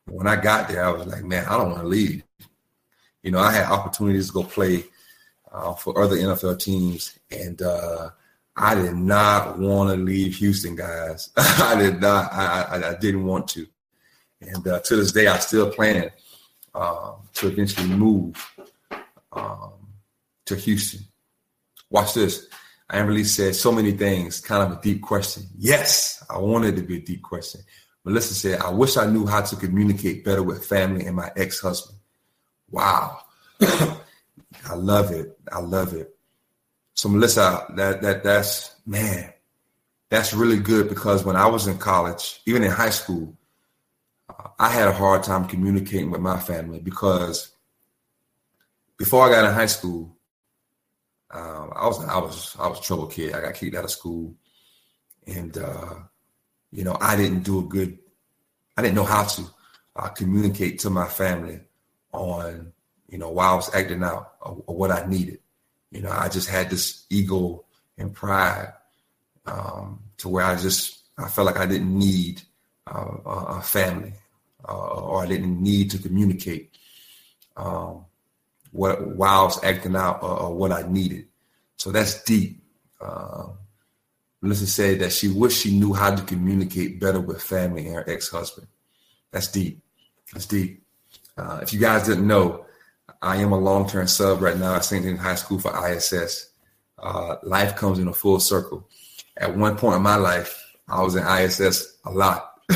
When 0.05 0.27
I 0.27 0.35
got 0.35 0.67
there, 0.67 0.85
I 0.85 0.91
was 0.91 1.07
like, 1.07 1.23
man, 1.23 1.45
I 1.45 1.57
don't 1.57 1.71
want 1.71 1.81
to 1.81 1.87
leave. 1.87 2.23
You 3.23 3.31
know, 3.31 3.39
I 3.39 3.51
had 3.51 3.71
opportunities 3.71 4.27
to 4.27 4.33
go 4.33 4.43
play 4.43 4.85
uh, 5.51 5.73
for 5.73 6.01
other 6.01 6.15
NFL 6.15 6.59
teams, 6.59 7.17
and 7.31 7.61
uh, 7.61 8.09
I 8.55 8.75
did 8.75 8.95
not 8.95 9.59
want 9.59 9.89
to 9.91 9.95
leave 9.95 10.35
Houston, 10.35 10.75
guys. 10.75 11.29
I 11.37 11.75
did 11.79 12.01
not. 12.01 12.31
I, 12.33 12.61
I, 12.63 12.89
I, 12.89 12.95
didn't 12.95 13.25
want 13.25 13.47
to. 13.49 13.67
And 14.41 14.67
uh, 14.67 14.79
to 14.79 14.95
this 14.95 15.11
day, 15.11 15.27
I 15.27 15.37
still 15.37 15.69
plan 15.71 16.11
um, 16.73 17.15
to 17.33 17.47
eventually 17.47 17.87
move 17.87 18.35
um, 19.31 19.73
to 20.45 20.55
Houston. 20.55 21.05
Watch 21.91 22.15
this. 22.15 22.47
I 22.89 22.99
really 22.99 23.23
said 23.23 23.55
so 23.55 23.71
many 23.71 23.91
things, 23.91 24.41
kind 24.41 24.63
of 24.63 24.77
a 24.77 24.81
deep 24.81 25.01
question. 25.01 25.43
Yes, 25.57 26.25
I 26.29 26.39
wanted 26.39 26.75
to 26.77 26.81
be 26.81 26.97
a 26.97 27.01
deep 27.01 27.21
question. 27.21 27.61
Melissa 28.03 28.33
said, 28.33 28.59
I 28.59 28.71
wish 28.71 28.97
I 28.97 29.05
knew 29.05 29.27
how 29.27 29.41
to 29.41 29.55
communicate 29.55 30.25
better 30.25 30.41
with 30.41 30.65
family 30.65 31.05
and 31.05 31.15
my 31.15 31.31
ex-husband. 31.35 31.97
Wow. 32.69 33.19
I 33.61 34.73
love 34.75 35.11
it. 35.11 35.37
I 35.51 35.59
love 35.59 35.93
it. 35.93 36.15
So 36.93 37.09
Melissa, 37.09 37.65
that 37.75 38.01
that 38.01 38.23
that's 38.23 38.75
man, 38.85 39.33
that's 40.09 40.33
really 40.33 40.57
good 40.57 40.89
because 40.89 41.23
when 41.23 41.35
I 41.35 41.47
was 41.47 41.67
in 41.67 41.77
college, 41.77 42.41
even 42.45 42.63
in 42.63 42.71
high 42.71 42.89
school, 42.89 43.37
I 44.59 44.69
had 44.69 44.87
a 44.87 44.93
hard 44.93 45.23
time 45.23 45.47
communicating 45.47 46.11
with 46.11 46.21
my 46.21 46.39
family 46.39 46.79
because 46.79 47.51
before 48.97 49.25
I 49.25 49.31
got 49.31 49.45
in 49.45 49.53
high 49.53 49.65
school, 49.67 50.15
um, 51.33 51.71
I 51.75 51.87
was 51.87 52.03
I 52.05 52.17
was 52.17 52.55
I 52.59 52.67
was 52.67 52.79
a 52.79 52.83
trouble 52.83 53.07
kid. 53.07 53.33
I 53.33 53.41
got 53.41 53.53
kicked 53.53 53.75
out 53.75 53.85
of 53.85 53.91
school, 53.91 54.35
and 55.25 55.57
uh, 55.57 55.95
you 56.71 56.83
know 56.83 56.97
I 56.99 57.15
didn't 57.15 57.43
do 57.43 57.59
a 57.59 57.63
good. 57.63 57.97
I 58.77 58.81
didn't 58.81 58.95
know 58.95 59.03
how 59.05 59.23
to 59.23 59.43
uh, 59.95 60.09
communicate 60.09 60.79
to 60.79 60.89
my 60.89 61.07
family 61.07 61.61
on 62.11 62.73
you 63.07 63.17
know 63.17 63.29
why 63.29 63.47
I 63.47 63.55
was 63.55 63.73
acting 63.73 64.03
out 64.03 64.33
or, 64.41 64.63
or, 64.67 64.75
what 64.75 64.91
I 64.91 65.05
needed. 65.05 65.39
You 65.91 66.01
know 66.01 66.11
I 66.11 66.27
just 66.29 66.49
had 66.49 66.69
this 66.69 67.05
ego 67.09 67.65
and 67.97 68.13
pride 68.13 68.73
um, 69.45 70.01
to 70.17 70.29
where 70.29 70.45
I 70.45 70.55
just 70.55 70.99
I 71.17 71.29
felt 71.29 71.45
like 71.45 71.59
I 71.59 71.65
didn't 71.65 71.97
need 71.97 72.41
uh, 72.87 73.17
a 73.25 73.61
family 73.61 74.13
uh, 74.67 74.73
or 74.73 75.23
I 75.23 75.27
didn't 75.27 75.61
need 75.61 75.91
to 75.91 75.97
communicate. 75.97 76.75
Um, 77.55 78.05
what 78.71 79.15
while 79.15 79.41
I 79.41 79.43
was 79.43 79.63
acting 79.63 79.95
out 79.95 80.23
or, 80.23 80.39
or 80.39 80.55
what 80.55 80.71
I 80.71 80.83
needed. 80.87 81.27
So 81.77 81.91
that's 81.91 82.23
deep. 82.23 82.63
Uh, 82.99 83.47
Melissa 84.41 84.67
said 84.67 84.99
that 84.99 85.11
she 85.11 85.27
wished 85.27 85.61
she 85.61 85.77
knew 85.77 85.93
how 85.93 86.15
to 86.15 86.23
communicate 86.23 86.99
better 86.99 87.19
with 87.19 87.41
family 87.41 87.85
and 87.85 87.95
her 87.95 88.09
ex-husband. 88.09 88.67
That's 89.31 89.51
deep. 89.51 89.81
That's 90.33 90.45
deep. 90.45 90.83
Uh, 91.37 91.59
if 91.61 91.73
you 91.73 91.79
guys 91.79 92.07
didn't 92.07 92.27
know, 92.27 92.65
I 93.21 93.37
am 93.37 93.51
a 93.51 93.59
long-term 93.59 94.07
sub 94.07 94.41
right 94.41 94.57
now 94.57 94.75
at 94.75 94.85
St. 94.85 95.03
James 95.03 95.19
High 95.19 95.35
School 95.35 95.59
for 95.59 95.89
ISS. 95.89 96.51
Uh, 96.97 97.35
life 97.43 97.75
comes 97.75 97.99
in 97.99 98.07
a 98.07 98.13
full 98.13 98.39
circle. 98.39 98.87
At 99.37 99.55
one 99.55 99.77
point 99.77 99.97
in 99.97 100.01
my 100.01 100.15
life, 100.15 100.75
I 100.87 101.01
was 101.01 101.15
in 101.15 101.25
ISS 101.25 101.97
a 102.05 102.11
lot. 102.11 102.53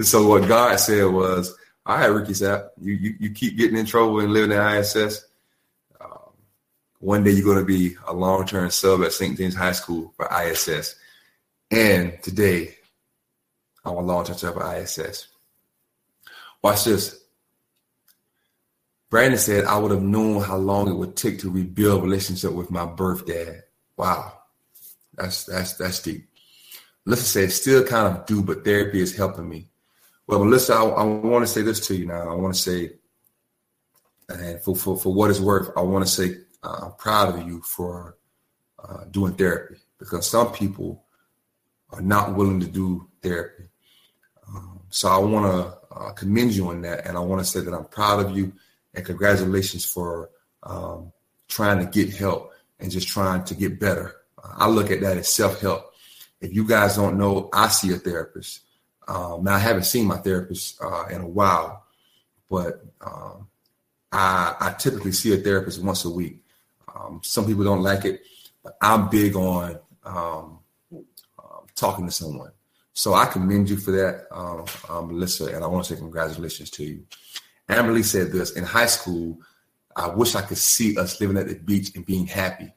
so 0.00 0.26
what 0.26 0.48
God 0.48 0.76
said 0.78 1.06
was, 1.06 1.54
all 1.86 1.96
right, 1.96 2.06
Ricky 2.06 2.32
Sapp, 2.32 2.70
you, 2.80 2.94
you, 2.94 3.14
you 3.20 3.30
keep 3.30 3.56
getting 3.56 3.76
in 3.76 3.86
trouble 3.86 4.18
and 4.18 4.32
living 4.32 4.50
in 4.50 4.60
ISS. 4.60 5.24
Um, 6.00 6.32
one 6.98 7.22
day 7.22 7.30
you're 7.30 7.44
going 7.44 7.58
to 7.58 7.64
be 7.64 7.94
a 8.08 8.12
long-term 8.12 8.70
sub 8.70 9.02
at 9.02 9.12
St. 9.12 9.38
James 9.38 9.54
High 9.54 9.72
School 9.72 10.12
for 10.16 10.28
ISS. 10.42 10.96
And 11.70 12.20
today, 12.22 12.76
I'm 13.84 13.96
a 13.96 14.00
long-term 14.00 14.36
sub 14.36 14.54
for 14.54 14.76
ISS. 14.76 15.28
Watch 16.60 16.84
this. 16.84 17.22
Brandon 19.08 19.38
said, 19.38 19.64
I 19.64 19.78
would 19.78 19.92
have 19.92 20.02
known 20.02 20.42
how 20.42 20.56
long 20.56 20.88
it 20.88 20.96
would 20.96 21.14
take 21.14 21.38
to 21.40 21.50
rebuild 21.50 22.00
a 22.00 22.02
relationship 22.02 22.52
with 22.52 22.72
my 22.72 22.84
birth 22.84 23.26
dad. 23.26 23.62
Wow. 23.96 24.32
That's 25.14 25.44
that's 25.44 25.74
that's 25.74 26.02
deep. 26.02 26.28
Melissa 27.04 27.24
said, 27.24 27.52
still 27.52 27.84
kind 27.84 28.16
of 28.16 28.26
do, 28.26 28.42
but 28.42 28.64
therapy 28.64 29.00
is 29.00 29.16
helping 29.16 29.48
me. 29.48 29.68
Well, 30.26 30.44
Melissa, 30.44 30.74
I, 30.74 30.84
I 30.84 31.04
want 31.04 31.44
to 31.44 31.52
say 31.52 31.62
this 31.62 31.86
to 31.86 31.96
you 31.96 32.06
now. 32.06 32.30
I 32.30 32.34
want 32.34 32.54
to 32.54 32.60
say, 32.60 32.92
and 34.28 34.60
for, 34.60 34.74
for, 34.74 34.98
for 34.98 35.12
what 35.12 35.30
it's 35.30 35.40
worth, 35.40 35.70
I 35.76 35.82
want 35.82 36.04
to 36.04 36.10
say 36.10 36.38
uh, 36.62 36.86
I'm 36.86 36.92
proud 36.94 37.34
of 37.34 37.46
you 37.46 37.62
for 37.62 38.16
uh, 38.82 39.04
doing 39.10 39.34
therapy 39.34 39.76
because 39.98 40.28
some 40.28 40.52
people 40.52 41.04
are 41.90 42.02
not 42.02 42.34
willing 42.34 42.60
to 42.60 42.66
do 42.66 43.08
therapy. 43.22 43.64
Um, 44.48 44.80
so 44.90 45.08
I 45.08 45.18
want 45.18 45.46
to 45.46 45.96
uh, 45.96 46.12
commend 46.12 46.52
you 46.52 46.68
on 46.68 46.82
that, 46.82 47.06
and 47.06 47.16
I 47.16 47.20
want 47.20 47.40
to 47.40 47.44
say 47.44 47.60
that 47.60 47.72
I'm 47.72 47.86
proud 47.86 48.24
of 48.24 48.36
you 48.36 48.52
and 48.94 49.04
congratulations 49.04 49.84
for 49.84 50.30
um, 50.62 51.12
trying 51.48 51.78
to 51.78 51.86
get 51.86 52.14
help 52.14 52.52
and 52.80 52.90
just 52.90 53.08
trying 53.08 53.44
to 53.44 53.54
get 53.54 53.78
better. 53.78 54.16
I 54.42 54.68
look 54.68 54.90
at 54.90 55.00
that 55.02 55.16
as 55.16 55.28
self 55.28 55.60
help. 55.60 55.92
If 56.40 56.52
you 56.52 56.66
guys 56.66 56.96
don't 56.96 57.18
know, 57.18 57.48
I 57.52 57.68
see 57.68 57.92
a 57.92 57.96
therapist. 57.96 58.60
Um, 59.08 59.44
now 59.44 59.54
I 59.54 59.58
haven't 59.58 59.84
seen 59.84 60.06
my 60.06 60.16
therapist 60.16 60.80
uh, 60.82 61.06
in 61.06 61.20
a 61.20 61.28
while, 61.28 61.84
but 62.50 62.84
um, 63.00 63.46
I, 64.12 64.54
I, 64.58 64.72
typically 64.72 65.12
see 65.12 65.32
a 65.32 65.36
therapist 65.36 65.82
once 65.82 66.04
a 66.04 66.10
week. 66.10 66.42
Um, 66.92 67.20
some 67.22 67.46
people 67.46 67.62
don't 67.62 67.82
like 67.82 68.04
it, 68.04 68.22
but 68.64 68.76
I'm 68.82 69.08
big 69.08 69.36
on 69.36 69.78
um, 70.04 70.58
uh, 70.92 71.60
talking 71.76 72.06
to 72.06 72.12
someone. 72.12 72.50
So 72.94 73.14
I 73.14 73.26
commend 73.26 73.68
you 73.70 73.76
for 73.76 73.90
that, 73.92 74.26
um, 74.32 75.08
Melissa, 75.08 75.54
and 75.54 75.62
I 75.62 75.66
want 75.66 75.84
to 75.84 75.94
say 75.94 76.00
congratulations 76.00 76.70
to 76.70 76.84
you. 76.84 77.04
Emily 77.68 78.02
said 78.02 78.32
this 78.32 78.52
in 78.52 78.64
high 78.64 78.86
school. 78.86 79.38
I 79.94 80.08
wish 80.08 80.34
I 80.34 80.42
could 80.42 80.58
see 80.58 80.96
us 80.98 81.20
living 81.20 81.36
at 81.36 81.46
the 81.46 81.54
beach 81.54 81.94
and 81.94 82.06
being 82.06 82.26
happy. 82.26 82.72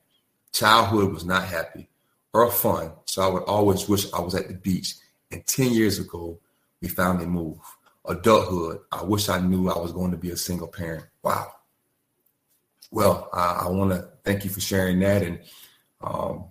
Childhood 0.51 1.13
was 1.13 1.25
not 1.25 1.45
happy 1.45 1.89
or 2.34 2.51
fun, 2.51 2.91
so 3.05 3.21
I 3.21 3.27
would 3.27 3.43
always 3.43 3.88
wish 3.88 4.11
I 4.13 4.19
was 4.19 4.36
at 4.36 4.47
the 4.47 4.53
beach 4.55 4.95
and 5.32 5.45
10 5.45 5.71
years 5.71 5.99
ago, 5.99 6.39
we 6.82 6.88
finally 6.88 7.25
moved. 7.25 7.61
Adulthood, 8.05 8.80
I 8.91 9.03
wish 9.03 9.30
I 9.30 9.39
knew 9.39 9.69
I 9.69 9.77
was 9.77 9.91
going 9.91 10.11
to 10.11 10.17
be 10.17 10.32
a 10.32 10.38
single 10.38 10.67
parent. 10.67 11.05
Wow. 11.21 11.51
Well, 12.91 13.30
I, 13.34 13.65
I 13.65 13.69
want 13.69 13.91
to 13.91 14.07
thank 14.23 14.43
you 14.43 14.49
for 14.49 14.61
sharing 14.61 14.99
that. 14.99 15.21
And, 15.21 15.39
um, 16.01 16.45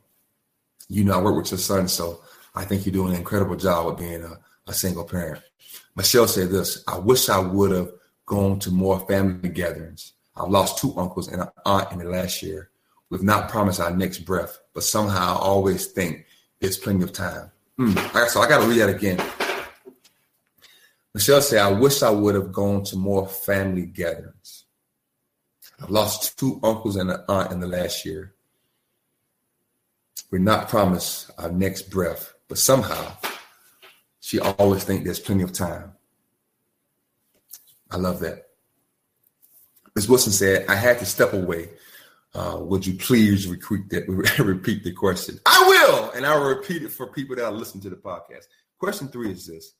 you 0.88 1.04
know, 1.04 1.18
I 1.18 1.22
work 1.22 1.36
with 1.36 1.50
your 1.50 1.58
son, 1.58 1.88
so 1.88 2.22
I 2.54 2.64
think 2.64 2.86
you're 2.86 2.92
doing 2.92 3.12
an 3.12 3.18
incredible 3.18 3.56
job 3.56 3.88
of 3.88 3.98
being 3.98 4.22
a, 4.22 4.38
a 4.68 4.72
single 4.72 5.04
parent. 5.04 5.42
Michelle 5.96 6.28
said 6.28 6.50
this 6.50 6.84
I 6.86 6.98
wish 6.98 7.28
I 7.28 7.38
would 7.38 7.72
have 7.72 7.90
gone 8.26 8.58
to 8.60 8.70
more 8.70 9.00
family 9.00 9.48
gatherings. 9.48 10.12
I've 10.36 10.50
lost 10.50 10.78
two 10.78 10.96
uncles 10.96 11.28
and 11.28 11.42
an 11.42 11.48
aunt 11.66 11.90
in 11.90 11.98
the 11.98 12.04
last 12.04 12.42
year. 12.42 12.70
We've 13.10 13.22
not 13.22 13.48
promised 13.48 13.80
our 13.80 13.90
next 13.90 14.18
breath, 14.20 14.60
but 14.74 14.84
somehow 14.84 15.34
I 15.34 15.40
always 15.40 15.86
think 15.86 16.26
there's 16.60 16.76
plenty 16.76 17.02
of 17.02 17.12
time. 17.12 17.50
Mm. 17.78 18.28
So 18.28 18.40
I 18.40 18.48
got 18.48 18.60
to 18.60 18.66
read 18.66 18.80
that 18.80 18.88
again. 18.88 19.22
Michelle 21.14 21.40
said, 21.40 21.60
I 21.60 21.72
wish 21.72 22.02
I 22.02 22.10
would 22.10 22.34
have 22.34 22.52
gone 22.52 22.84
to 22.84 22.96
more 22.96 23.26
family 23.26 23.86
gatherings. 23.86 24.64
I've 25.80 25.90
lost 25.90 26.38
two 26.38 26.60
uncles 26.62 26.96
and 26.96 27.10
an 27.10 27.22
aunt 27.28 27.52
in 27.52 27.60
the 27.60 27.66
last 27.66 28.04
year. 28.04 28.34
We're 30.30 30.38
not 30.38 30.68
promised 30.68 31.30
our 31.38 31.50
next 31.50 31.90
breath, 31.90 32.34
but 32.48 32.58
somehow 32.58 33.16
she 34.20 34.38
always 34.40 34.84
thinks 34.84 35.04
there's 35.04 35.20
plenty 35.20 35.42
of 35.42 35.52
time. 35.52 35.92
I 37.90 37.96
love 37.96 38.20
that. 38.20 38.48
Ms. 39.94 40.08
Wilson 40.08 40.32
said, 40.32 40.66
I 40.68 40.74
had 40.74 40.98
to 40.98 41.06
step 41.06 41.32
away 41.32 41.70
uh, 42.34 42.58
would 42.60 42.86
you 42.86 42.94
please 42.94 43.46
repeat 43.46 43.88
that, 43.90 44.06
repeat 44.38 44.84
the 44.84 44.92
question? 44.92 45.38
I 45.46 45.64
will, 45.66 46.10
and 46.10 46.26
I 46.26 46.36
will 46.36 46.48
repeat 46.48 46.82
it 46.82 46.92
for 46.92 47.06
people 47.06 47.36
that 47.36 47.54
listen 47.54 47.80
to 47.82 47.90
the 47.90 47.96
podcast. 47.96 48.44
Question 48.78 49.08
three 49.08 49.32
is 49.32 49.46
this: 49.46 49.72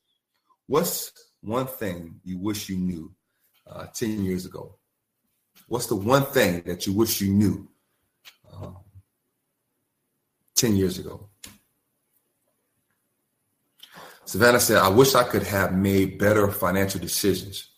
What's 0.67 1.13
one 1.41 1.67
thing 1.67 2.21
you 2.25 2.39
wish 2.39 2.69
you 2.69 2.79
knew 2.79 3.13
uh, 3.67 3.87
ten 3.87 4.25
years 4.25 4.47
ago? 4.47 4.77
What's 5.67 5.87
the 5.87 5.97
one 5.97 6.25
thing 6.25 6.63
that 6.67 6.87
you 6.87 6.95
wish 6.95 7.21
you 7.21 7.33
knew 7.33 7.69
uh, 8.53 8.71
ten 10.55 10.77
years 10.77 10.99
ago? 10.99 11.29
Savannah 14.25 14.61
said, 14.61 14.79
"I 14.79 14.89
wish 14.89 15.15
I 15.15 15.25
could 15.25 15.43
have 15.43 15.75
made 15.75 16.19
better 16.19 16.51
financial 16.51 17.01
decisions. 17.01 17.69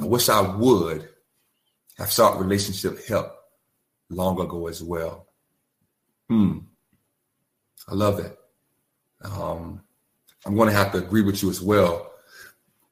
I 0.00 0.04
wish 0.04 0.28
I 0.28 0.40
would 0.40 1.08
have 1.98 2.10
sought 2.10 2.40
relationship 2.40 3.04
help 3.06 3.41
long 4.12 4.40
ago 4.40 4.68
as 4.68 4.82
well. 4.82 5.26
Hmm. 6.28 6.58
I 7.88 7.94
love 7.94 8.16
that. 8.18 8.38
Um, 9.24 9.82
I'm 10.44 10.56
going 10.56 10.68
to 10.68 10.74
have 10.74 10.92
to 10.92 10.98
agree 10.98 11.22
with 11.22 11.42
you 11.42 11.50
as 11.50 11.60
well 11.60 12.12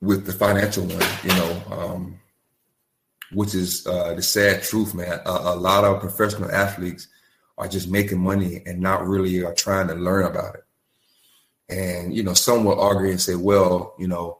with 0.00 0.24
the 0.24 0.32
financial 0.32 0.84
one, 0.84 1.06
you 1.22 1.28
know, 1.28 1.62
um, 1.70 2.20
which 3.32 3.54
is 3.54 3.86
uh, 3.86 4.14
the 4.14 4.22
sad 4.22 4.62
truth, 4.62 4.94
man. 4.94 5.20
A, 5.26 5.30
a, 5.30 5.56
lot 5.56 5.84
of 5.84 6.00
professional 6.00 6.50
athletes 6.50 7.08
are 7.58 7.68
just 7.68 7.90
making 7.90 8.20
money 8.20 8.62
and 8.66 8.80
not 8.80 9.06
really 9.06 9.44
are 9.44 9.54
trying 9.54 9.88
to 9.88 9.94
learn 9.94 10.24
about 10.24 10.54
it. 10.54 10.64
And, 11.68 12.14
you 12.14 12.22
know, 12.22 12.34
some 12.34 12.64
will 12.64 12.80
argue 12.80 13.10
and 13.10 13.20
say, 13.20 13.34
well, 13.34 13.94
you 13.98 14.08
know, 14.08 14.39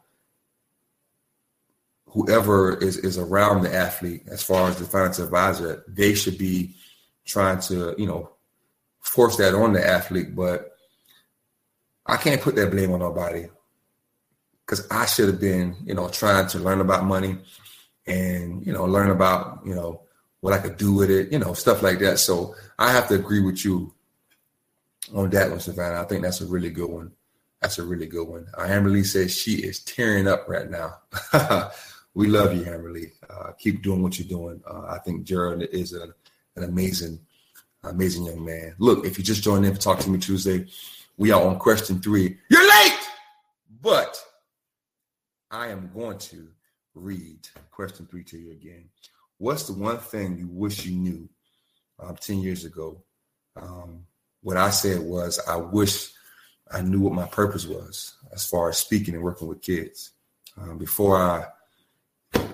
whoever 2.13 2.77
is, 2.77 2.97
is 2.99 3.19
around 3.19 3.63
the 3.63 3.75
athlete 3.75 4.23
as 4.29 4.43
far 4.43 4.69
as 4.69 4.77
the 4.77 4.85
financial 4.85 5.25
advisor, 5.25 5.85
they 5.89 6.15
should 6.15 6.39
be 6.39 6.75
trying 7.25 7.61
to, 7.61 7.95
you 7.97 8.07
know, 8.07 8.31
force 9.01 9.37
that 9.37 9.55
on 9.55 9.73
the 9.73 9.87
athlete. 9.87 10.35
But 10.35 10.73
I 12.07 12.17
can't 12.17 12.41
put 12.41 12.57
that 12.57 12.71
blame 12.71 12.93
on 12.93 13.01
nobody 13.01 13.47
because 14.67 14.87
I 14.91 15.07
should 15.07 15.29
have 15.29 15.41
been, 15.41 15.77
you 15.85 15.95
know, 15.95 16.09
trying 16.09 16.47
to 16.49 16.59
learn 16.59 16.81
about 16.81 17.05
money 17.05 17.39
and, 18.07 18.67
you 18.67 18.73
know, 18.73 18.85
learn 18.85 19.11
about, 19.11 19.61
you 19.65 19.75
know, 19.75 20.03
what 20.41 20.55
I 20.55 20.59
could 20.59 20.77
do 20.77 20.95
with 20.95 21.11
it, 21.11 21.31
you 21.33 21.39
know, 21.39 21.55
stuff 21.55 21.83
like 21.83 21.99
that. 22.01 22.19
So 22.19 22.55
I 22.79 22.93
have 22.93 23.09
to 23.09 23.15
agree 23.15 23.41
with 23.41 23.65
you 23.65 23.95
on 25.15 25.31
that 25.31 25.51
one, 25.51 25.61
Savannah. 25.61 26.01
I 26.01 26.05
think 26.05 26.23
that's 26.23 26.41
a 26.41 26.47
really 26.47 26.71
good 26.71 26.91
one. 26.91 27.13
That's 27.61 27.79
a 27.79 27.85
really 27.85 28.07
good 28.07 28.27
one. 28.27 28.47
Uh, 28.57 28.63
Amberly 28.63 29.05
says 29.05 29.37
she 29.37 29.57
is 29.57 29.81
tearing 29.81 30.27
up 30.27 30.49
right 30.49 30.71
now. 30.71 30.99
we 32.15 32.27
love 32.27 32.55
you, 32.55 32.63
Amberly. 32.63 33.13
Uh, 33.29 33.53
keep 33.59 33.83
doing 33.83 34.03
what 34.03 34.19
you're 34.19 34.29
doing. 34.29 34.61
Uh, 34.69 34.87
I 34.89 34.99
think 34.99 35.25
Gerald 35.25 35.63
is 35.63 35.95
a, 35.95 36.09
an 36.57 36.65
amazing, 36.65 37.21
amazing 37.85 38.25
young 38.25 38.45
man. 38.45 38.75
Look, 38.79 39.07
if 39.07 39.19
you 39.19 39.25
just 39.25 39.43
joined 39.43 39.65
in 39.65 39.75
for 39.75 39.81
Talk 39.81 40.01
to 40.01 40.11
Me 40.11 40.19
Tuesday, 40.19 40.67
we 41.17 41.31
are 41.31 41.43
on 41.43 41.59
question 41.59 42.01
three. 42.01 42.39
You're 42.49 42.69
late, 42.69 42.99
but 43.81 44.21
I 45.51 45.69
am 45.69 45.91
going 45.95 46.19
to 46.19 46.49
read 46.95 47.49
question 47.71 48.07
three 48.07 48.25
to 48.25 48.39
you 48.39 48.53
again. 48.53 48.89
What's 49.39 49.67
the 49.67 49.73
one 49.73 49.99
thing 49.99 50.37
you 50.37 50.49
wish 50.49 50.85
you 50.85 50.97
knew 50.97 51.29
um, 51.99 52.17
10 52.17 52.41
years 52.41 52.65
ago? 52.65 53.03
Um, 53.57 54.05
what 54.43 54.57
I 54.57 54.71
said 54.71 55.01
was, 55.01 55.41
I 55.49 55.57
wish 55.57 56.11
I 56.71 56.83
knew 56.83 57.01
what 57.01 57.15
my 57.15 57.27
purpose 57.27 57.67
was 57.67 58.15
as 58.33 58.47
far 58.47 58.69
as 58.69 58.79
speaking 58.79 59.15
and 59.15 59.23
working 59.23 59.49
with 59.49 59.63
kids. 59.63 60.13
Um, 60.61 60.79
before 60.79 61.17
I, 61.17 61.47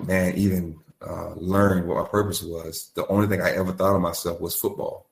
man, 0.05 0.37
even 0.37 0.79
uh, 1.07 1.35
learned 1.35 1.87
what 1.87 2.03
my 2.03 2.09
purpose 2.09 2.43
was, 2.43 2.91
the 2.95 3.07
only 3.09 3.27
thing 3.27 3.41
I 3.41 3.51
ever 3.53 3.73
thought 3.73 3.95
of 3.95 4.01
myself 4.01 4.41
was 4.41 4.57
football. 4.57 5.09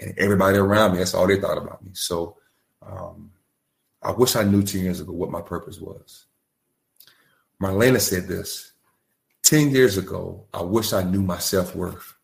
And 0.00 0.14
everybody 0.18 0.56
around 0.56 0.92
me, 0.92 0.98
that's 0.98 1.14
all 1.14 1.26
they 1.26 1.40
thought 1.40 1.58
about 1.58 1.84
me. 1.84 1.90
So 1.94 2.36
um, 2.82 3.30
I 4.02 4.12
wish 4.12 4.36
I 4.36 4.44
knew 4.44 4.62
10 4.62 4.82
years 4.82 5.00
ago 5.00 5.12
what 5.12 5.30
my 5.30 5.40
purpose 5.40 5.80
was. 5.80 6.26
Marlena 7.60 8.00
said 8.00 8.28
this 8.28 8.72
10 9.42 9.70
years 9.70 9.96
ago, 9.96 10.46
I 10.52 10.62
wish 10.62 10.92
I 10.92 11.02
knew 11.02 11.22
my 11.22 11.38
self 11.38 11.74
worth. 11.74 12.14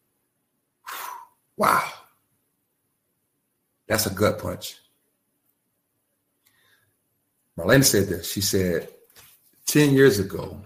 Wow. 1.56 1.88
That's 3.86 4.06
a 4.06 4.14
gut 4.14 4.38
punch. 4.38 4.76
Marlena 7.58 7.84
said 7.84 8.08
this. 8.08 8.30
She 8.30 8.40
said, 8.40 8.88
10 9.66 9.92
years 9.92 10.18
ago, 10.18 10.60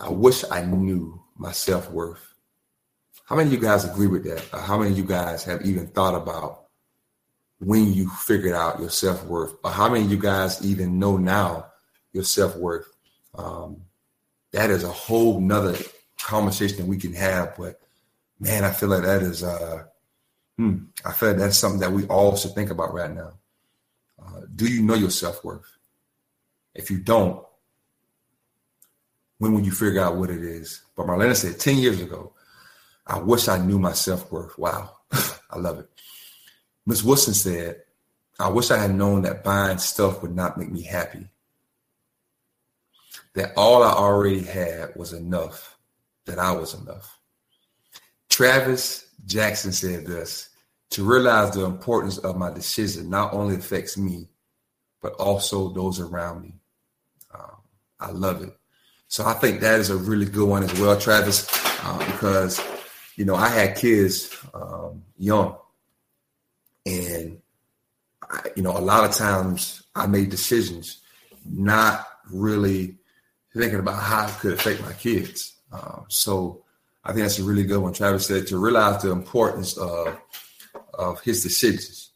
I 0.00 0.08
wish 0.08 0.44
I 0.50 0.62
knew 0.62 1.22
my 1.36 1.52
self 1.52 1.90
worth. 1.90 2.34
How 3.24 3.36
many 3.36 3.48
of 3.48 3.52
you 3.52 3.60
guys 3.60 3.84
agree 3.84 4.06
with 4.06 4.24
that? 4.24 4.44
Or 4.52 4.60
how 4.60 4.78
many 4.78 4.92
of 4.92 4.96
you 4.96 5.04
guys 5.04 5.44
have 5.44 5.62
even 5.62 5.88
thought 5.88 6.14
about 6.14 6.64
when 7.58 7.92
you 7.92 8.08
figured 8.08 8.54
out 8.54 8.80
your 8.80 8.90
self 8.90 9.24
worth? 9.26 9.54
Or 9.62 9.70
how 9.70 9.90
many 9.90 10.04
of 10.04 10.10
you 10.10 10.18
guys 10.18 10.64
even 10.64 10.98
know 10.98 11.18
now 11.18 11.66
your 12.12 12.24
self 12.24 12.56
worth? 12.56 12.90
Um, 13.34 13.82
that 14.52 14.70
is 14.70 14.84
a 14.84 14.88
whole 14.88 15.38
nother 15.38 15.76
conversation 16.18 16.86
we 16.86 16.96
can 16.96 17.12
have. 17.12 17.54
But 17.56 17.78
man, 18.40 18.64
I 18.64 18.70
feel 18.70 18.88
like 18.88 19.02
that 19.02 19.22
is, 19.22 19.44
uh, 19.44 19.84
hmm, 20.56 20.84
I 21.04 21.12
feel 21.12 21.30
like 21.30 21.38
that's 21.38 21.58
something 21.58 21.80
that 21.80 21.92
we 21.92 22.06
all 22.06 22.36
should 22.36 22.54
think 22.54 22.70
about 22.70 22.94
right 22.94 23.12
now. 23.12 23.34
Uh, 24.20 24.40
do 24.56 24.66
you 24.66 24.82
know 24.82 24.94
your 24.94 25.10
self 25.10 25.44
worth? 25.44 25.76
If 26.74 26.90
you 26.90 26.98
don't, 26.98 27.44
when 29.40 29.54
will 29.54 29.62
you 29.62 29.72
figure 29.72 30.02
out 30.02 30.16
what 30.16 30.28
it 30.28 30.42
is? 30.42 30.82
But 30.94 31.06
Marlena 31.06 31.34
said 31.34 31.58
10 31.58 31.78
years 31.78 31.98
ago, 31.98 32.34
I 33.06 33.18
wish 33.18 33.48
I 33.48 33.56
knew 33.56 33.78
my 33.78 33.94
self 33.94 34.30
worth. 34.30 34.56
Wow, 34.58 34.98
I 35.50 35.58
love 35.58 35.78
it. 35.80 35.88
Miss 36.84 37.02
Wilson 37.02 37.32
said, 37.32 37.82
I 38.38 38.50
wish 38.50 38.70
I 38.70 38.76
had 38.76 38.94
known 38.94 39.22
that 39.22 39.42
buying 39.42 39.78
stuff 39.78 40.20
would 40.20 40.36
not 40.36 40.58
make 40.58 40.70
me 40.70 40.82
happy. 40.82 41.26
That 43.34 43.52
all 43.56 43.82
I 43.82 43.92
already 43.92 44.42
had 44.42 44.94
was 44.94 45.14
enough, 45.14 45.78
that 46.26 46.38
I 46.38 46.52
was 46.52 46.74
enough. 46.74 47.18
Travis 48.28 49.06
Jackson 49.24 49.72
said 49.72 50.06
this 50.06 50.50
to 50.90 51.02
realize 51.02 51.54
the 51.54 51.64
importance 51.64 52.18
of 52.18 52.36
my 52.36 52.52
decision 52.52 53.08
not 53.08 53.32
only 53.32 53.54
affects 53.54 53.96
me, 53.96 54.28
but 55.00 55.14
also 55.14 55.70
those 55.70 55.98
around 55.98 56.42
me. 56.42 56.52
Um, 57.34 57.56
I 57.98 58.10
love 58.10 58.42
it. 58.42 58.54
So 59.10 59.26
I 59.26 59.32
think 59.32 59.60
that 59.60 59.80
is 59.80 59.90
a 59.90 59.96
really 59.96 60.24
good 60.24 60.48
one 60.48 60.62
as 60.62 60.78
well, 60.78 60.96
Travis, 60.96 61.48
uh, 61.82 61.98
because 62.12 62.62
you 63.16 63.24
know 63.24 63.34
I 63.34 63.48
had 63.48 63.76
kids 63.76 64.32
um, 64.54 65.02
young, 65.18 65.56
and 66.86 67.42
I, 68.22 68.42
you 68.54 68.62
know 68.62 68.70
a 68.70 68.78
lot 68.78 69.04
of 69.04 69.12
times 69.12 69.82
I 69.96 70.06
made 70.06 70.30
decisions 70.30 71.02
not 71.44 72.06
really 72.30 72.98
thinking 73.52 73.80
about 73.80 74.00
how 74.00 74.28
it 74.28 74.38
could 74.38 74.52
affect 74.52 74.80
my 74.82 74.92
kids. 74.92 75.56
Uh, 75.72 76.02
so 76.06 76.62
I 77.02 77.08
think 77.08 77.24
that's 77.24 77.40
a 77.40 77.44
really 77.44 77.64
good 77.64 77.82
one. 77.82 77.92
Travis 77.92 78.28
said 78.28 78.46
to 78.46 78.58
realize 78.58 79.02
the 79.02 79.10
importance 79.10 79.76
of 79.76 80.20
of 80.94 81.20
his 81.22 81.42
decisions. 81.42 82.12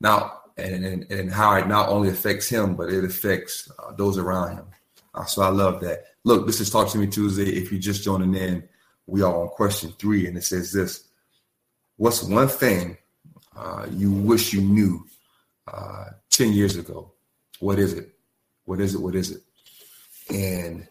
Now, 0.00 0.40
and, 0.56 0.82
and, 0.82 1.10
and 1.10 1.30
how 1.30 1.56
it 1.56 1.68
not 1.68 1.90
only 1.90 2.08
affects 2.08 2.48
him, 2.48 2.74
but 2.74 2.90
it 2.90 3.04
affects 3.04 3.70
uh, 3.78 3.92
those 3.92 4.16
around 4.16 4.56
him. 4.56 4.64
Uh, 5.14 5.26
so 5.26 5.42
I 5.42 5.48
love 5.48 5.82
that. 5.82 6.04
Look, 6.24 6.46
this 6.46 6.60
is 6.60 6.68
Talk 6.68 6.88
to 6.90 6.98
Me 6.98 7.06
Tuesday. 7.06 7.44
If 7.44 7.70
you're 7.70 7.80
just 7.80 8.02
joining 8.02 8.34
in, 8.34 8.68
we 9.06 9.22
are 9.22 9.34
on 9.34 9.48
question 9.48 9.92
three, 9.98 10.26
and 10.26 10.36
it 10.36 10.44
says 10.44 10.72
this 10.72 11.08
What's 11.96 12.22
one 12.22 12.48
thing 12.48 12.98
uh, 13.56 13.86
you 13.90 14.12
wish 14.12 14.52
you 14.52 14.60
knew 14.60 15.06
uh, 15.72 16.06
10 16.30 16.52
years 16.52 16.76
ago? 16.76 17.12
What 17.60 17.78
is 17.78 17.92
it? 17.92 18.14
What 18.64 18.80
is 18.80 18.94
it? 18.94 19.00
What 19.00 19.14
is 19.14 19.30
it? 19.30 19.42
And 20.34 20.88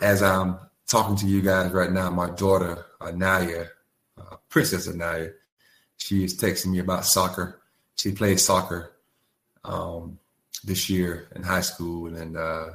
as 0.00 0.22
I'm 0.22 0.58
talking 0.86 1.16
to 1.16 1.26
you 1.26 1.42
guys 1.42 1.72
right 1.72 1.92
now, 1.92 2.10
my 2.10 2.30
daughter, 2.30 2.86
Anaya, 3.00 3.66
uh, 4.16 4.36
Princess 4.48 4.88
Anaya, 4.88 5.30
she 5.96 6.24
is 6.24 6.38
texting 6.38 6.72
me 6.72 6.78
about 6.78 7.04
soccer. 7.04 7.60
She 7.96 8.12
played 8.12 8.38
soccer 8.38 8.92
um, 9.64 10.18
this 10.64 10.88
year 10.88 11.28
in 11.34 11.42
high 11.42 11.60
school, 11.62 12.14
and 12.14 12.36
uh, 12.36 12.70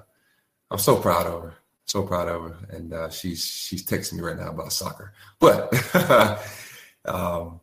I'm 0.69 0.79
so 0.79 0.97
proud 0.97 1.27
of 1.27 1.41
her. 1.41 1.53
So 1.85 2.03
proud 2.03 2.27
of 2.27 2.41
her, 2.43 2.57
and 2.69 2.93
uh, 2.93 3.09
she's 3.09 3.45
she's 3.45 3.85
texting 3.85 4.13
me 4.13 4.21
right 4.21 4.37
now 4.37 4.49
about 4.49 4.73
soccer. 4.73 5.13
But 5.39 5.73
um, 7.05 7.59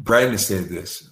Brandon 0.00 0.38
said 0.38 0.68
this. 0.68 1.10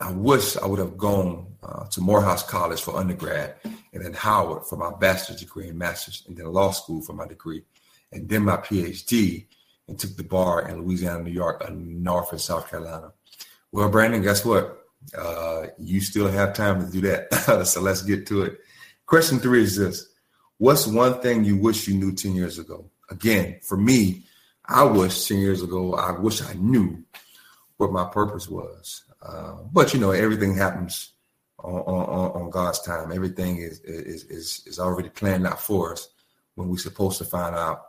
I 0.00 0.10
wish 0.10 0.56
I 0.56 0.66
would 0.66 0.80
have 0.80 0.98
gone 0.98 1.54
uh, 1.62 1.86
to 1.86 2.00
Morehouse 2.00 2.42
College 2.48 2.80
for 2.80 2.96
undergrad, 2.96 3.54
and 3.64 4.04
then 4.04 4.12
Howard 4.12 4.66
for 4.66 4.76
my 4.76 4.92
bachelor's 4.98 5.40
degree 5.40 5.68
and 5.68 5.78
master's, 5.78 6.24
and 6.28 6.36
then 6.36 6.52
law 6.52 6.70
school 6.72 7.00
for 7.02 7.14
my 7.14 7.26
degree, 7.26 7.62
and 8.12 8.28
then 8.28 8.42
my 8.42 8.56
PhD 8.56 9.46
and 9.88 9.98
took 9.98 10.16
the 10.16 10.24
bar 10.24 10.68
in 10.68 10.82
Louisiana, 10.82 11.22
New 11.22 11.30
York, 11.30 11.64
and 11.66 12.02
North 12.02 12.32
and 12.32 12.40
South 12.40 12.70
Carolina. 12.70 13.12
Well, 13.72 13.88
Brandon, 13.88 14.22
guess 14.22 14.44
what? 14.44 14.84
Uh, 15.16 15.66
you 15.78 16.00
still 16.00 16.28
have 16.28 16.54
time 16.54 16.84
to 16.84 16.90
do 16.90 17.00
that. 17.02 17.64
so 17.66 17.80
let's 17.80 18.02
get 18.02 18.26
to 18.28 18.42
it. 18.42 18.58
Question 19.06 19.38
three 19.38 19.62
is 19.62 19.76
this 19.76 20.08
What's 20.58 20.86
one 20.86 21.20
thing 21.20 21.44
you 21.44 21.56
wish 21.56 21.88
you 21.88 21.94
knew 21.94 22.12
10 22.12 22.34
years 22.34 22.58
ago? 22.58 22.90
Again, 23.10 23.58
for 23.62 23.76
me, 23.76 24.24
I 24.66 24.84
wish 24.84 25.26
10 25.26 25.38
years 25.38 25.62
ago, 25.62 25.94
I 25.94 26.12
wish 26.18 26.42
I 26.42 26.54
knew 26.54 27.04
what 27.76 27.92
my 27.92 28.04
purpose 28.04 28.48
was. 28.48 29.04
Uh, 29.20 29.56
but 29.72 29.92
you 29.92 30.00
know, 30.00 30.12
everything 30.12 30.56
happens 30.56 31.12
on, 31.58 31.80
on, 31.80 32.42
on 32.42 32.50
God's 32.50 32.80
time. 32.82 33.12
Everything 33.12 33.58
is, 33.58 33.80
is, 33.80 34.24
is, 34.24 34.62
is 34.66 34.78
already 34.78 35.08
planned 35.08 35.46
out 35.46 35.60
for 35.60 35.92
us 35.92 36.08
when 36.54 36.68
we're 36.68 36.76
supposed 36.78 37.18
to 37.18 37.24
find 37.24 37.54
out 37.56 37.82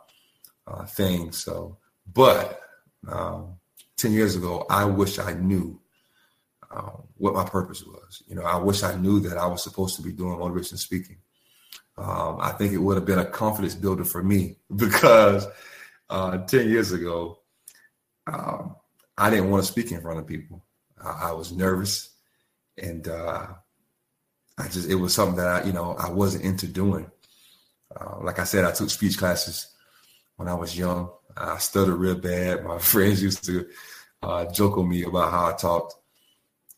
uh, 0.66 0.84
things. 0.84 1.38
So 1.38 1.78
but 2.12 2.60
um, 3.08 3.56
10 3.96 4.12
years 4.12 4.36
ago, 4.36 4.66
I 4.70 4.84
wish 4.84 5.18
I 5.18 5.32
knew 5.32 5.80
uh, 6.70 6.90
what 7.16 7.34
my 7.34 7.44
purpose 7.44 7.84
was. 7.84 8.22
You 8.26 8.36
know, 8.36 8.42
I 8.42 8.56
wish 8.56 8.82
I 8.82 8.96
knew 8.96 9.20
that 9.20 9.38
I 9.38 9.46
was 9.46 9.62
supposed 9.62 9.96
to 9.96 10.02
be 10.02 10.12
doing 10.12 10.38
motivation 10.38 10.78
speaking. 10.78 11.16
Um, 11.98 12.38
I 12.40 12.50
think 12.52 12.72
it 12.72 12.78
would 12.78 12.96
have 12.96 13.06
been 13.06 13.18
a 13.18 13.24
confidence 13.24 13.74
builder 13.74 14.04
for 14.04 14.22
me 14.22 14.56
because 14.76 15.46
uh, 16.10 16.38
10 16.38 16.68
years 16.68 16.92
ago, 16.92 17.38
um, 18.26 18.76
I 19.16 19.30
didn't 19.30 19.50
want 19.50 19.64
to 19.64 19.70
speak 19.70 19.92
in 19.92 20.00
front 20.00 20.18
of 20.18 20.26
people. 20.26 20.64
I, 21.02 21.28
I 21.28 21.32
was 21.32 21.52
nervous 21.52 22.10
and 22.76 23.08
uh, 23.08 23.46
I 24.58 24.68
just, 24.68 24.88
it 24.88 24.94
was 24.94 25.14
something 25.14 25.36
that 25.36 25.46
I, 25.46 25.66
you 25.66 25.72
know, 25.72 25.94
I 25.98 26.10
wasn't 26.10 26.44
into 26.44 26.66
doing. 26.66 27.10
Uh, 27.98 28.18
like 28.20 28.38
I 28.38 28.44
said, 28.44 28.64
I 28.64 28.72
took 28.72 28.90
speech 28.90 29.16
classes 29.16 29.74
when 30.36 30.48
I 30.48 30.54
was 30.54 30.76
young. 30.76 31.10
I 31.36 31.58
stuttered 31.58 31.96
real 31.96 32.16
bad. 32.16 32.64
My 32.64 32.78
friends 32.92 33.22
used 33.22 33.44
to 33.44 33.66
uh, 34.22 34.46
joke 34.46 34.76
on 34.78 34.88
me 34.88 35.04
about 35.04 35.30
how 35.30 35.46
I 35.48 35.52
talked. 35.52 35.94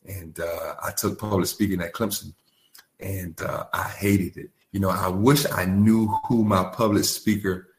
And 0.05 0.39
uh, 0.39 0.75
I 0.81 0.91
took 0.91 1.19
public 1.19 1.47
speaking 1.47 1.81
at 1.81 1.93
Clemson, 1.93 2.33
and 2.99 3.39
uh, 3.41 3.65
I 3.73 3.83
hated 3.83 4.37
it. 4.37 4.51
You 4.71 4.79
know, 4.79 4.89
I 4.89 5.07
wish 5.07 5.45
I 5.51 5.65
knew 5.65 6.07
who 6.27 6.43
my 6.43 6.63
public 6.65 7.03
speaker 7.05 7.69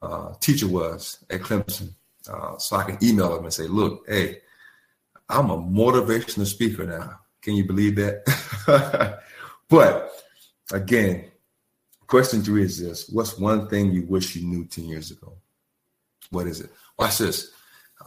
uh, 0.00 0.34
teacher 0.40 0.68
was 0.68 1.24
at 1.28 1.40
Clemson, 1.40 1.94
uh, 2.30 2.56
so 2.58 2.76
I 2.76 2.84
can 2.84 2.98
email 3.02 3.36
him 3.36 3.44
and 3.44 3.52
say, 3.52 3.66
"Look, 3.66 4.04
hey, 4.08 4.38
I'm 5.28 5.50
a 5.50 5.58
motivational 5.58 6.46
speaker 6.46 6.86
now. 6.86 7.18
Can 7.42 7.54
you 7.54 7.66
believe 7.66 7.96
that?" 7.96 9.20
but 9.68 10.12
again, 10.72 11.30
question 12.06 12.42
three 12.42 12.62
is 12.62 12.80
this: 12.80 13.08
What's 13.08 13.38
one 13.38 13.68
thing 13.68 13.90
you 13.90 14.06
wish 14.06 14.36
you 14.36 14.46
knew 14.46 14.64
ten 14.66 14.84
years 14.84 15.10
ago? 15.10 15.36
What 16.30 16.46
is 16.46 16.60
it? 16.60 16.70
Watch 16.98 17.18
this. 17.18 17.52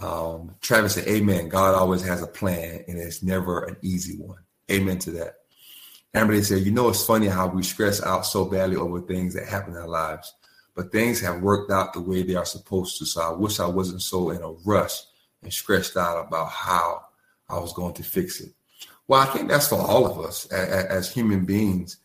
Um, 0.01 0.55
Travis 0.61 0.95
said, 0.95 1.07
Amen. 1.07 1.49
God 1.49 1.75
always 1.75 2.01
has 2.03 2.21
a 2.21 2.27
plan, 2.27 2.83
and 2.87 2.97
it's 2.97 3.21
never 3.21 3.65
an 3.65 3.77
easy 3.81 4.17
one. 4.17 4.39
Amen 4.71 4.97
to 4.99 5.11
that. 5.11 5.35
Amber, 6.13 6.35
they 6.35 6.43
said, 6.43 6.63
you 6.63 6.71
know, 6.71 6.89
it's 6.89 7.05
funny 7.05 7.27
how 7.27 7.47
we 7.47 7.63
stress 7.63 8.03
out 8.03 8.25
so 8.25 8.45
badly 8.45 8.75
over 8.75 9.01
things 9.01 9.33
that 9.33 9.47
happen 9.47 9.73
in 9.73 9.79
our 9.79 9.87
lives, 9.87 10.33
but 10.75 10.91
things 10.91 11.19
have 11.21 11.41
worked 11.41 11.71
out 11.71 11.93
the 11.93 12.01
way 12.01 12.21
they 12.21 12.35
are 12.35 12.45
supposed 12.45 12.99
to. 12.99 13.05
So 13.05 13.21
I 13.21 13.31
wish 13.31 13.59
I 13.59 13.65
wasn't 13.65 14.01
so 14.01 14.29
in 14.29 14.41
a 14.41 14.51
rush 14.65 15.01
and 15.41 15.51
stressed 15.51 15.97
out 15.97 16.27
about 16.27 16.49
how 16.49 17.05
I 17.49 17.57
was 17.57 17.73
going 17.73 17.93
to 17.95 18.03
fix 18.03 18.41
it. 18.41 18.53
Well, 19.07 19.21
I 19.21 19.25
think 19.25 19.49
that's 19.49 19.67
for 19.67 19.81
all 19.81 20.05
of 20.05 20.19
us 20.23 20.45
as, 20.47 20.85
as 20.85 21.11
human 21.11 21.45
beings. 21.45 21.97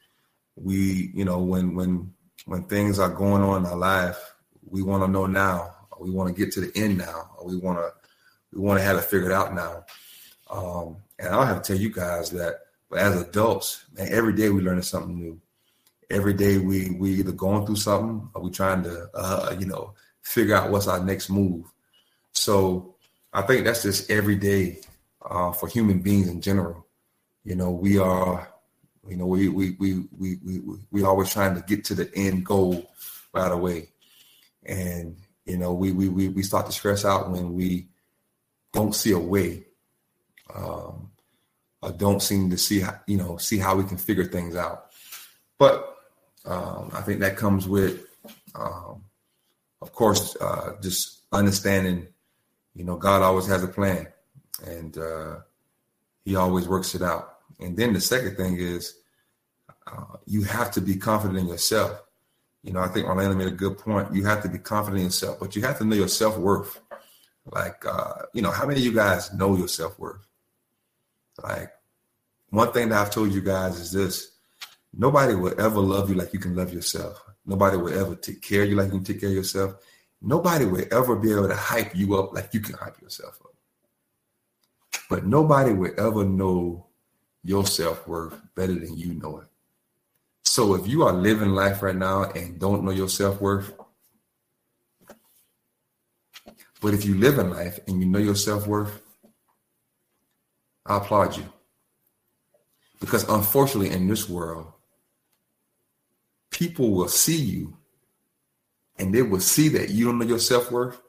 We, 0.56 1.10
you 1.14 1.24
know, 1.24 1.38
when 1.38 1.74
when 1.74 2.12
when 2.46 2.64
things 2.64 2.98
are 2.98 3.10
going 3.10 3.42
on 3.42 3.64
in 3.64 3.70
our 3.70 3.76
life, 3.76 4.34
we 4.66 4.82
want 4.82 5.04
to 5.04 5.08
know 5.08 5.26
now. 5.26 5.74
We 6.00 6.10
want 6.10 6.34
to 6.34 6.40
get 6.40 6.52
to 6.54 6.60
the 6.60 6.72
end 6.76 6.98
now. 6.98 7.30
we 7.44 7.56
want 7.56 7.78
to 7.78 7.92
we 8.52 8.60
want 8.60 8.78
to 8.78 8.84
have 8.84 8.96
it 8.96 9.04
figured 9.04 9.32
out 9.32 9.54
now. 9.54 9.84
Um, 10.50 10.96
and 11.18 11.28
I'll 11.28 11.46
have 11.46 11.62
to 11.62 11.72
tell 11.72 11.80
you 11.80 11.90
guys 11.90 12.30
that 12.30 12.60
but 12.90 13.00
as 13.00 13.20
adults, 13.20 13.84
man, 13.96 14.08
every 14.10 14.32
day 14.32 14.48
we 14.48 14.60
learning 14.60 14.82
something 14.82 15.18
new. 15.18 15.40
Every 16.10 16.32
day 16.32 16.58
we 16.58 16.90
we 16.90 17.10
either 17.12 17.32
going 17.32 17.66
through 17.66 17.76
something 17.76 18.30
or 18.34 18.42
we 18.42 18.50
trying 18.50 18.82
to 18.84 19.08
uh, 19.14 19.54
you 19.58 19.66
know 19.66 19.94
figure 20.22 20.54
out 20.54 20.70
what's 20.70 20.88
our 20.88 21.04
next 21.04 21.28
move. 21.28 21.66
So 22.32 22.94
I 23.32 23.42
think 23.42 23.64
that's 23.64 23.82
just 23.82 24.10
every 24.10 24.36
day 24.36 24.80
uh, 25.22 25.52
for 25.52 25.68
human 25.68 26.00
beings 26.00 26.28
in 26.28 26.40
general. 26.40 26.86
You 27.44 27.56
know, 27.56 27.70
we 27.70 27.98
are, 27.98 28.48
you 29.06 29.16
know, 29.16 29.26
we 29.26 29.48
we 29.48 29.76
we 29.78 30.04
we 30.16 30.38
we 30.44 30.60
we 30.90 31.02
always 31.02 31.30
trying 31.30 31.54
to 31.54 31.62
get 31.62 31.84
to 31.86 31.94
the 31.94 32.10
end 32.14 32.44
goal 32.46 32.90
right 33.34 33.52
away, 33.52 33.90
and 34.64 35.16
you 35.44 35.58
know, 35.58 35.72
we 35.72 35.92
we 35.92 36.08
we 36.08 36.28
we 36.28 36.42
start 36.42 36.66
to 36.66 36.72
stress 36.72 37.04
out 37.04 37.30
when 37.30 37.54
we 37.54 37.88
don't 38.72 38.94
see 38.94 39.12
a 39.12 39.18
way. 39.18 39.64
Um, 40.54 41.10
uh, 41.82 41.90
don't 41.90 42.22
seem 42.22 42.50
to 42.50 42.58
see 42.58 42.80
how, 42.80 42.98
you 43.06 43.16
know 43.16 43.36
see 43.36 43.58
how 43.58 43.76
we 43.76 43.84
can 43.84 43.96
figure 43.96 44.24
things 44.24 44.56
out. 44.56 44.86
But 45.58 45.96
um, 46.44 46.90
I 46.92 47.02
think 47.02 47.20
that 47.20 47.36
comes 47.36 47.68
with, 47.68 48.06
um, 48.54 49.04
of 49.82 49.92
course, 49.92 50.36
uh, 50.40 50.76
just 50.82 51.22
understanding. 51.32 52.08
You 52.74 52.84
know, 52.84 52.96
God 52.96 53.22
always 53.22 53.46
has 53.46 53.62
a 53.62 53.68
plan, 53.68 54.08
and 54.64 54.96
uh, 54.96 55.36
He 56.24 56.36
always 56.36 56.68
works 56.68 56.94
it 56.94 57.02
out. 57.02 57.38
And 57.60 57.76
then 57.76 57.92
the 57.92 58.00
second 58.00 58.36
thing 58.36 58.58
is, 58.58 58.94
uh, 59.86 60.16
you 60.26 60.44
have 60.44 60.70
to 60.72 60.80
be 60.80 60.96
confident 60.96 61.38
in 61.38 61.48
yourself. 61.48 62.02
You 62.62 62.72
know, 62.72 62.80
I 62.80 62.88
think 62.88 63.06
Orlando 63.06 63.36
made 63.36 63.48
a 63.48 63.52
good 63.52 63.78
point. 63.78 64.14
You 64.14 64.24
have 64.26 64.42
to 64.42 64.48
be 64.48 64.58
confident 64.58 64.98
in 64.98 65.06
yourself, 65.06 65.38
but 65.40 65.56
you 65.56 65.62
have 65.62 65.78
to 65.78 65.84
know 65.84 65.96
your 65.96 66.08
self 66.08 66.36
worth. 66.36 66.80
Like, 67.50 67.84
uh, 67.86 68.26
you 68.34 68.42
know, 68.42 68.50
how 68.50 68.66
many 68.66 68.80
of 68.80 68.84
you 68.84 68.92
guys 68.92 69.32
know 69.32 69.56
your 69.56 69.68
self 69.68 69.98
worth? 69.98 70.27
Like 71.42 71.70
one 72.50 72.72
thing 72.72 72.88
that 72.88 73.00
I've 73.00 73.10
told 73.10 73.32
you 73.32 73.40
guys 73.40 73.78
is 73.78 73.92
this: 73.92 74.32
nobody 74.96 75.34
will 75.34 75.58
ever 75.60 75.80
love 75.80 76.08
you 76.08 76.16
like 76.16 76.32
you 76.32 76.38
can 76.38 76.54
love 76.54 76.72
yourself. 76.72 77.22
Nobody 77.46 77.76
will 77.76 77.98
ever 77.98 78.14
take 78.14 78.42
care 78.42 78.62
of 78.62 78.68
you 78.68 78.76
like 78.76 78.86
you 78.86 78.92
can 78.92 79.04
take 79.04 79.20
care 79.20 79.30
of 79.30 79.34
yourself. 79.34 79.74
Nobody 80.20 80.66
will 80.66 80.84
ever 80.90 81.16
be 81.16 81.32
able 81.32 81.48
to 81.48 81.56
hype 81.56 81.94
you 81.94 82.16
up 82.16 82.34
like 82.34 82.52
you 82.52 82.60
can 82.60 82.74
hype 82.74 83.00
yourself 83.00 83.38
up. 83.44 83.54
But 85.08 85.24
nobody 85.24 85.72
will 85.72 85.92
ever 85.98 86.24
know 86.24 86.86
your 87.44 87.64
self 87.64 88.06
worth 88.06 88.34
better 88.54 88.74
than 88.74 88.96
you 88.96 89.14
know 89.14 89.38
it. 89.40 89.48
So 90.44 90.74
if 90.74 90.86
you 90.86 91.04
are 91.04 91.12
living 91.12 91.50
life 91.50 91.82
right 91.82 91.94
now 91.94 92.24
and 92.24 92.58
don't 92.58 92.84
know 92.84 92.90
your 92.90 93.08
self 93.08 93.40
worth, 93.40 93.72
but 96.80 96.94
if 96.94 97.04
you 97.04 97.16
live 97.16 97.38
in 97.38 97.50
life 97.50 97.78
and 97.86 98.00
you 98.00 98.08
know 98.08 98.18
your 98.18 98.34
self 98.34 98.66
worth, 98.66 99.00
I 100.88 100.96
applaud 100.96 101.36
you. 101.36 101.44
Because 102.98 103.28
unfortunately, 103.28 103.90
in 103.90 104.08
this 104.08 104.28
world, 104.28 104.72
people 106.50 106.90
will 106.90 107.08
see 107.08 107.36
you 107.36 107.76
and 108.98 109.14
they 109.14 109.22
will 109.22 109.40
see 109.40 109.68
that 109.68 109.90
you 109.90 110.06
don't 110.06 110.18
know 110.18 110.26
your 110.26 110.40
self 110.40 110.72
worth 110.72 111.00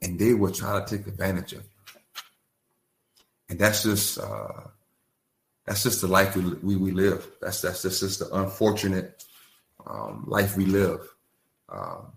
and 0.00 0.18
they 0.18 0.34
will 0.34 0.50
try 0.50 0.80
to 0.80 0.96
take 0.96 1.06
advantage 1.06 1.52
of 1.52 1.62
you. 1.62 2.00
And 3.50 3.58
that's 3.58 3.84
just, 3.84 4.18
uh, 4.18 4.62
that's 5.64 5.84
just 5.84 6.00
the 6.00 6.08
life 6.08 6.34
we, 6.34 6.76
we, 6.76 6.90
live. 6.90 7.28
That's, 7.40 7.60
that's 7.60 7.82
just, 7.82 8.00
just 8.00 8.18
the 8.18 8.34
unfortunate 8.34 9.24
um, 9.86 10.24
life 10.26 10.56
we 10.56 10.64
live. 10.64 11.06
Um, 11.68 12.12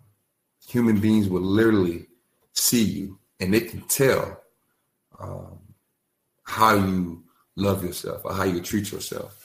human 0.67 0.99
beings 0.99 1.29
will 1.29 1.41
literally 1.41 2.07
see 2.53 2.83
you 2.83 3.19
and 3.39 3.53
they 3.53 3.59
can 3.59 3.81
tell 3.81 4.41
um, 5.19 5.59
how 6.45 6.75
you 6.75 7.23
love 7.55 7.83
yourself 7.83 8.21
or 8.23 8.33
how 8.33 8.43
you 8.43 8.61
treat 8.61 8.91
yourself. 8.91 9.41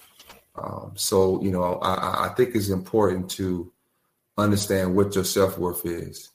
Um, 0.54 0.92
so, 0.94 1.42
you 1.42 1.50
know, 1.50 1.74
I, 1.80 2.26
I 2.26 2.28
think 2.36 2.54
it's 2.54 2.68
important 2.68 3.30
to 3.32 3.72
understand 4.36 4.94
what 4.94 5.14
your 5.14 5.24
self 5.24 5.58
worth 5.58 5.84
is 5.86 6.30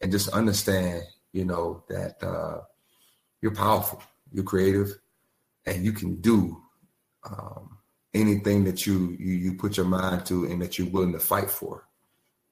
and 0.00 0.10
just 0.10 0.28
understand, 0.30 1.02
you 1.32 1.44
know, 1.44 1.84
that 1.88 2.22
uh, 2.22 2.60
you're 3.40 3.54
powerful, 3.54 4.02
you're 4.32 4.44
creative, 4.44 4.98
and 5.66 5.84
you 5.84 5.92
can 5.92 6.20
do 6.20 6.60
um, 7.24 7.78
anything 8.14 8.64
that 8.64 8.86
you, 8.86 9.16
you 9.18 9.34
you 9.34 9.54
put 9.54 9.76
your 9.76 9.86
mind 9.86 10.26
to 10.26 10.44
and 10.46 10.60
that 10.62 10.78
you're 10.78 10.88
willing 10.88 11.12
to 11.12 11.20
fight 11.20 11.50
for, 11.50 11.86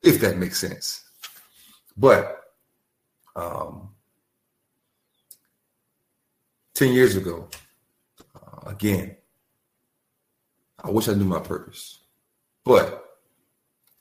if 0.03 0.21
that 0.21 0.37
makes 0.37 0.61
sense. 0.61 1.05
But 1.97 2.41
um, 3.35 3.91
ten 6.79 6.93
years 6.93 7.17
ago, 7.17 7.49
uh, 8.37 8.71
again, 8.71 9.17
I 10.83 10.91
wish 10.91 11.09
I 11.09 11.15
knew 11.15 11.25
my 11.25 11.41
purpose, 11.41 11.99
but 12.65 13.19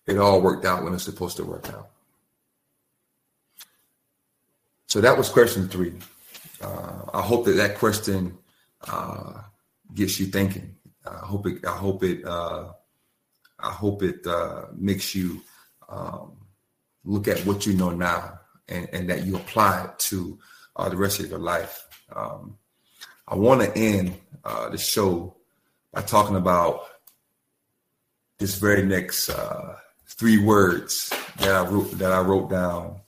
it 0.06 0.20
all 0.20 0.42
worked 0.42 0.64
out 0.64 0.84
when 0.84 0.94
it's 0.94 1.04
supposed 1.04 1.38
to 1.38 1.44
work 1.44 1.68
out. 1.74 1.90
So 4.86 5.02
that 5.02 5.18
was 5.18 5.28
question 5.28 5.68
three. 5.68 5.96
Uh, 6.62 7.02
I 7.14 7.22
hope 7.22 7.46
that 7.46 7.54
that 7.54 7.80
question 7.80 8.38
uh, 8.88 9.42
gets 9.96 10.20
you 10.20 10.28
thinking. 10.28 10.76
I 11.06 11.26
hope 11.26 11.48
it. 11.48 11.66
I 11.66 11.76
hope 11.76 12.04
it. 12.04 12.24
Uh, 12.24 12.74
I 13.60 13.72
hope 13.72 14.04
it 14.04 14.26
uh, 14.28 14.66
makes 14.76 15.16
you 15.16 15.42
um, 15.90 16.38
look 17.04 17.28
at 17.28 17.40
what 17.40 17.66
you 17.66 17.74
know 17.74 17.90
now 17.90 18.40
and, 18.70 18.88
and 18.94 19.10
that 19.10 19.26
you 19.26 19.36
apply 19.36 19.86
it 19.86 19.98
to 20.00 20.38
uh, 20.76 20.90
the 20.90 20.96
rest 20.96 21.20
of 21.20 21.30
your 21.30 21.40
life. 21.40 21.88
Um, 22.16 22.56
I 23.30 23.36
want 23.36 23.62
to 23.62 23.78
end 23.78 24.18
uh, 24.46 24.70
the 24.70 24.78
show 24.78 25.36
by 25.92 26.02
talking 26.02 26.38
about 26.38 26.86
this 28.40 28.56
very 28.56 28.86
next 28.86 29.30
uh, 29.30 29.76
three 30.08 30.38
words 30.38 31.12
that 31.40 31.54
I 31.54 31.68
wrote 31.68 31.92
that 31.98 32.14
I 32.14 32.22
wrote 32.22 32.50
down 32.50 33.02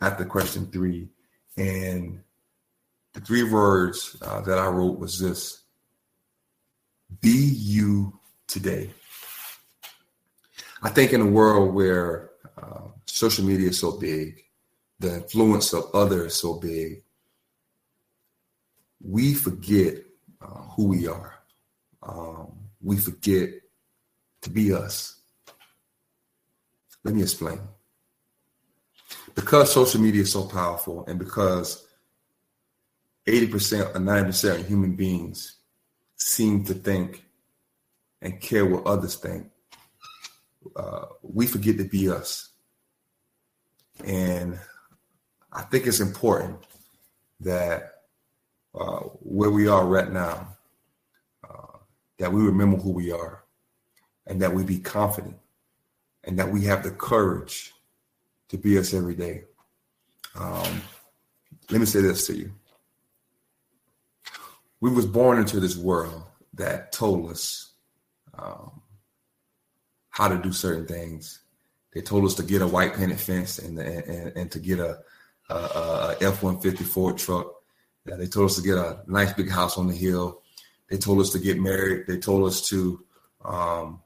after 0.00 0.24
question 0.24 0.66
three, 0.66 1.08
and 1.56 2.20
the 3.12 3.20
three 3.20 3.44
words 3.44 4.16
uh, 4.20 4.40
that 4.40 4.58
I 4.58 4.66
wrote 4.66 4.98
was 4.98 5.20
this: 5.20 5.62
"Be 7.20 7.30
you 7.30 8.18
today." 8.48 8.90
I 10.82 10.88
think 10.88 11.12
in 11.12 11.20
a 11.20 11.26
world 11.26 11.72
where 11.72 12.30
uh, 12.60 12.88
social 13.06 13.44
media 13.44 13.68
is 13.68 13.78
so 13.78 13.92
big, 13.92 14.42
the 14.98 15.16
influence 15.18 15.72
of 15.72 15.84
others 15.94 16.34
so 16.34 16.54
big, 16.54 17.01
we 19.04 19.34
forget 19.34 19.94
uh, 20.40 20.62
who 20.76 20.88
we 20.88 21.08
are. 21.08 21.38
Um, 22.02 22.52
we 22.80 22.96
forget 22.96 23.50
to 24.42 24.50
be 24.50 24.72
us. 24.72 25.20
Let 27.04 27.14
me 27.14 27.22
explain. 27.22 27.60
Because 29.34 29.72
social 29.72 30.00
media 30.00 30.22
is 30.22 30.32
so 30.32 30.44
powerful 30.44 31.04
and 31.06 31.18
because 31.18 31.86
80% 33.26 33.94
or 33.94 33.98
90% 33.98 34.60
of 34.60 34.66
human 34.66 34.96
beings 34.96 35.56
seem 36.16 36.64
to 36.64 36.74
think 36.74 37.24
and 38.20 38.40
care 38.40 38.66
what 38.66 38.86
others 38.86 39.16
think, 39.16 39.48
uh, 40.76 41.06
we 41.22 41.46
forget 41.46 41.76
to 41.78 41.84
be 41.84 42.08
us. 42.08 42.50
And 44.04 44.58
I 45.52 45.62
think 45.62 45.86
it's 45.86 46.00
important 46.00 46.58
that 47.40 47.91
uh, 48.74 49.00
where 49.20 49.50
we 49.50 49.68
are 49.68 49.86
right 49.86 50.10
now, 50.10 50.56
uh, 51.48 51.78
that 52.18 52.32
we 52.32 52.42
remember 52.42 52.78
who 52.78 52.90
we 52.90 53.12
are 53.12 53.44
and 54.26 54.40
that 54.40 54.54
we 54.54 54.64
be 54.64 54.78
confident 54.78 55.36
and 56.24 56.38
that 56.38 56.50
we 56.50 56.64
have 56.64 56.82
the 56.82 56.90
courage 56.90 57.72
to 58.48 58.56
be 58.56 58.78
us 58.78 58.94
every 58.94 59.14
day. 59.14 59.44
Um, 60.34 60.82
let 61.70 61.80
me 61.80 61.86
say 61.86 62.00
this 62.00 62.26
to 62.28 62.36
you. 62.36 62.52
We 64.80 64.90
was 64.90 65.06
born 65.06 65.38
into 65.38 65.60
this 65.60 65.76
world 65.76 66.24
that 66.54 66.92
told 66.92 67.30
us 67.30 67.72
um, 68.38 68.82
how 70.10 70.28
to 70.28 70.38
do 70.38 70.52
certain 70.52 70.86
things. 70.86 71.40
They 71.92 72.00
told 72.00 72.24
us 72.24 72.34
to 72.34 72.42
get 72.42 72.62
a 72.62 72.66
white 72.66 72.94
painted 72.94 73.20
fence 73.20 73.58
and, 73.58 73.78
and, 73.78 74.36
and 74.36 74.50
to 74.50 74.58
get 74.58 74.78
a, 74.78 74.98
a, 75.50 75.54
a 75.54 76.16
F-150 76.20 76.84
Ford 76.84 77.18
truck 77.18 77.61
yeah, 78.06 78.16
they 78.16 78.26
told 78.26 78.46
us 78.46 78.56
to 78.56 78.62
get 78.62 78.78
a 78.78 79.00
nice 79.06 79.32
big 79.32 79.50
house 79.50 79.78
on 79.78 79.86
the 79.86 79.94
hill. 79.94 80.42
They 80.90 80.98
told 80.98 81.20
us 81.20 81.30
to 81.30 81.38
get 81.38 81.60
married. 81.60 82.06
They 82.06 82.18
told 82.18 82.46
us 82.46 82.68
to 82.68 83.04
Um, 83.44 84.02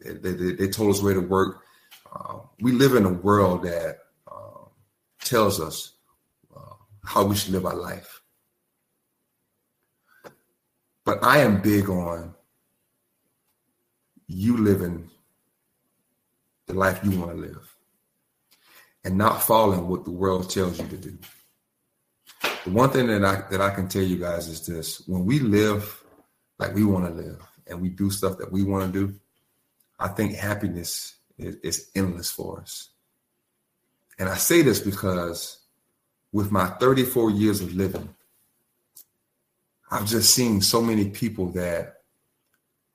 they, 0.00 0.12
they, 0.12 0.52
they, 0.52 0.68
told 0.68 0.94
us 0.94 1.02
where 1.02 1.14
to 1.14 1.20
work. 1.20 1.62
Uh, 2.12 2.40
we 2.60 2.72
live 2.72 2.94
in 2.94 3.04
a 3.06 3.12
world 3.12 3.62
that 3.62 3.98
uh, 4.30 4.64
tells 5.22 5.60
us 5.60 5.92
uh, 6.54 6.74
how 7.04 7.24
we 7.24 7.36
should 7.36 7.52
live 7.52 7.66
our 7.66 7.74
life. 7.74 8.22
But 11.04 11.24
I 11.24 11.38
am 11.38 11.62
big 11.62 11.88
on 11.88 12.34
you 14.26 14.56
living 14.58 15.10
the 16.66 16.74
life 16.74 17.00
you 17.02 17.18
want 17.18 17.32
to 17.32 17.36
live 17.36 17.76
and 19.04 19.16
not 19.16 19.42
following 19.42 19.88
what 19.88 20.04
the 20.04 20.10
world 20.10 20.50
tells 20.50 20.78
you 20.78 20.86
to 20.86 20.96
do. 20.96 21.18
The 22.64 22.70
one 22.70 22.90
thing 22.90 23.06
that 23.06 23.24
I 23.24 23.42
that 23.50 23.60
I 23.60 23.70
can 23.70 23.88
tell 23.88 24.02
you 24.02 24.18
guys 24.18 24.48
is 24.48 24.66
this: 24.66 25.02
when 25.06 25.24
we 25.24 25.40
live 25.40 26.04
like 26.58 26.74
we 26.74 26.84
want 26.84 27.06
to 27.06 27.12
live 27.12 27.40
and 27.66 27.80
we 27.80 27.88
do 27.88 28.10
stuff 28.10 28.36
that 28.38 28.52
we 28.52 28.62
want 28.64 28.92
to 28.92 29.06
do, 29.06 29.14
I 29.98 30.08
think 30.08 30.34
happiness 30.34 31.16
is, 31.38 31.56
is 31.62 31.90
endless 31.94 32.30
for 32.30 32.60
us. 32.60 32.90
And 34.18 34.28
I 34.28 34.36
say 34.36 34.60
this 34.60 34.80
because 34.80 35.58
with 36.32 36.52
my 36.52 36.66
34 36.66 37.30
years 37.30 37.62
of 37.62 37.74
living, 37.74 38.14
I've 39.90 40.06
just 40.06 40.34
seen 40.34 40.60
so 40.60 40.82
many 40.82 41.08
people 41.08 41.46
that 41.52 41.94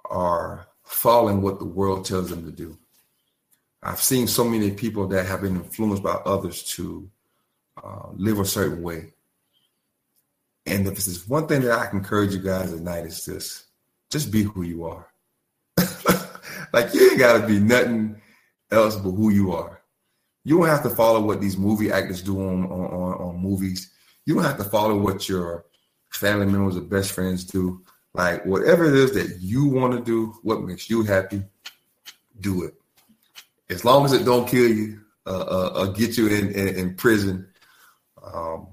are 0.09 0.67
following 0.83 1.41
what 1.41 1.57
the 1.57 1.65
world 1.65 2.05
tells 2.05 2.29
them 2.29 2.45
to 2.45 2.51
do. 2.51 2.77
I've 3.81 4.01
seen 4.01 4.27
so 4.27 4.43
many 4.43 4.71
people 4.71 5.07
that 5.07 5.25
have 5.25 5.41
been 5.41 5.55
influenced 5.55 6.03
by 6.03 6.13
others 6.25 6.63
to 6.75 7.09
uh, 7.83 8.09
live 8.15 8.39
a 8.39 8.45
certain 8.45 8.81
way. 8.81 9.13
And 10.65 10.87
if 10.87 10.95
there's 10.95 11.27
one 11.27 11.47
thing 11.47 11.61
that 11.61 11.77
I 11.77 11.87
can 11.87 11.99
encourage 11.99 12.33
you 12.33 12.39
guys 12.39 12.71
tonight 12.71 13.05
is 13.05 13.25
this: 13.25 13.65
just 14.09 14.31
be 14.31 14.43
who 14.43 14.63
you 14.63 14.85
are. 14.85 15.07
like 16.73 16.93
you 16.93 17.11
ain't 17.11 17.19
gotta 17.19 17.45
be 17.45 17.59
nothing 17.59 18.21
else 18.71 18.95
but 18.95 19.11
who 19.11 19.29
you 19.29 19.51
are. 19.51 19.81
You 20.43 20.59
don't 20.59 20.67
have 20.67 20.83
to 20.83 20.89
follow 20.89 21.21
what 21.21 21.41
these 21.41 21.57
movie 21.57 21.91
actors 21.91 22.21
do 22.21 22.39
on, 22.39 22.65
on, 22.65 23.13
on 23.13 23.37
movies. 23.39 23.91
You 24.25 24.35
don't 24.35 24.43
have 24.43 24.57
to 24.57 24.63
follow 24.63 24.97
what 24.97 25.27
your 25.27 25.65
family 26.11 26.45
members 26.45 26.77
or 26.77 26.81
best 26.81 27.11
friends 27.11 27.43
do. 27.43 27.83
Like 28.13 28.45
whatever 28.45 28.85
it 28.85 28.95
is 28.95 29.13
that 29.13 29.39
you 29.41 29.65
want 29.65 29.93
to 29.93 30.01
do, 30.01 30.33
what 30.43 30.61
makes 30.61 30.89
you 30.89 31.03
happy, 31.03 31.43
do 32.39 32.63
it. 32.63 32.75
As 33.69 33.83
long 33.83 34.05
as 34.05 34.13
it 34.13 34.23
don't 34.23 34.47
kill 34.47 34.69
you, 34.69 35.01
uh, 35.25 35.39
uh, 35.39 35.85
get 35.87 36.17
you 36.17 36.27
in, 36.27 36.51
in, 36.51 36.67
in 36.75 36.95
prison, 36.95 37.47
um, 38.23 38.67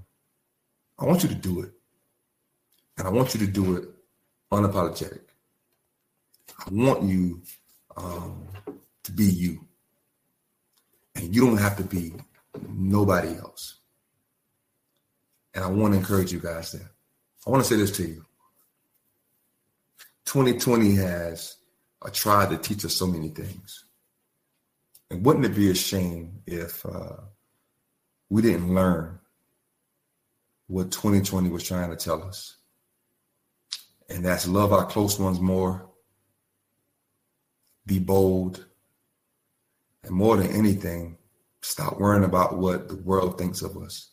I 0.98 1.06
want 1.06 1.22
you 1.22 1.28
to 1.30 1.34
do 1.34 1.62
it. 1.62 1.72
And 3.02 3.08
I 3.08 3.10
want 3.10 3.34
you 3.34 3.40
to 3.40 3.48
do 3.48 3.74
it 3.74 3.88
unapologetic. 4.52 5.22
I 6.56 6.70
want 6.70 7.02
you 7.02 7.42
um, 7.96 8.46
to 9.02 9.10
be 9.10 9.24
you. 9.24 9.66
And 11.16 11.34
you 11.34 11.44
don't 11.44 11.56
have 11.56 11.76
to 11.78 11.82
be 11.82 12.12
nobody 12.68 13.34
else. 13.34 13.80
And 15.52 15.64
I 15.64 15.66
want 15.66 15.94
to 15.94 15.98
encourage 15.98 16.30
you 16.30 16.38
guys 16.38 16.70
there. 16.70 16.92
I 17.44 17.50
want 17.50 17.64
to 17.64 17.68
say 17.68 17.74
this 17.74 17.90
to 17.96 18.06
you. 18.06 18.24
2020 20.26 20.94
has 20.94 21.56
uh, 22.02 22.10
tried 22.12 22.50
to 22.50 22.56
teach 22.56 22.84
us 22.84 22.94
so 22.94 23.08
many 23.08 23.30
things. 23.30 23.84
And 25.10 25.26
wouldn't 25.26 25.44
it 25.44 25.56
be 25.56 25.72
a 25.72 25.74
shame 25.74 26.40
if 26.46 26.86
uh, 26.86 27.16
we 28.30 28.42
didn't 28.42 28.72
learn 28.72 29.18
what 30.68 30.92
2020 30.92 31.48
was 31.48 31.64
trying 31.64 31.90
to 31.90 31.96
tell 31.96 32.22
us? 32.22 32.58
And 34.12 34.24
that's 34.24 34.46
love 34.46 34.74
our 34.74 34.84
close 34.84 35.18
ones 35.18 35.40
more, 35.40 35.88
be 37.86 37.98
bold, 37.98 38.66
and 40.04 40.12
more 40.12 40.36
than 40.36 40.50
anything, 40.50 41.16
stop 41.62 41.98
worrying 41.98 42.24
about 42.24 42.58
what 42.58 42.88
the 42.88 42.96
world 42.96 43.38
thinks 43.38 43.62
of 43.62 43.76
us, 43.78 44.10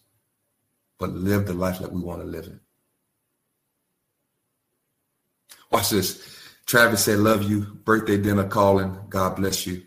but 0.99 1.09
live 1.09 1.45
the 1.45 1.53
life 1.53 1.79
that 1.79 1.91
we 1.91 1.99
want 1.99 2.21
to 2.21 2.27
live 2.27 2.45
it. 2.45 2.59
Watch 5.69 5.89
this. 5.89 6.25
Travis 6.65 7.03
said, 7.03 7.19
Love 7.19 7.43
you. 7.43 7.61
Birthday 7.61 8.17
dinner 8.17 8.47
calling. 8.47 8.97
God 9.09 9.35
bless 9.35 9.67
you. 9.67 9.83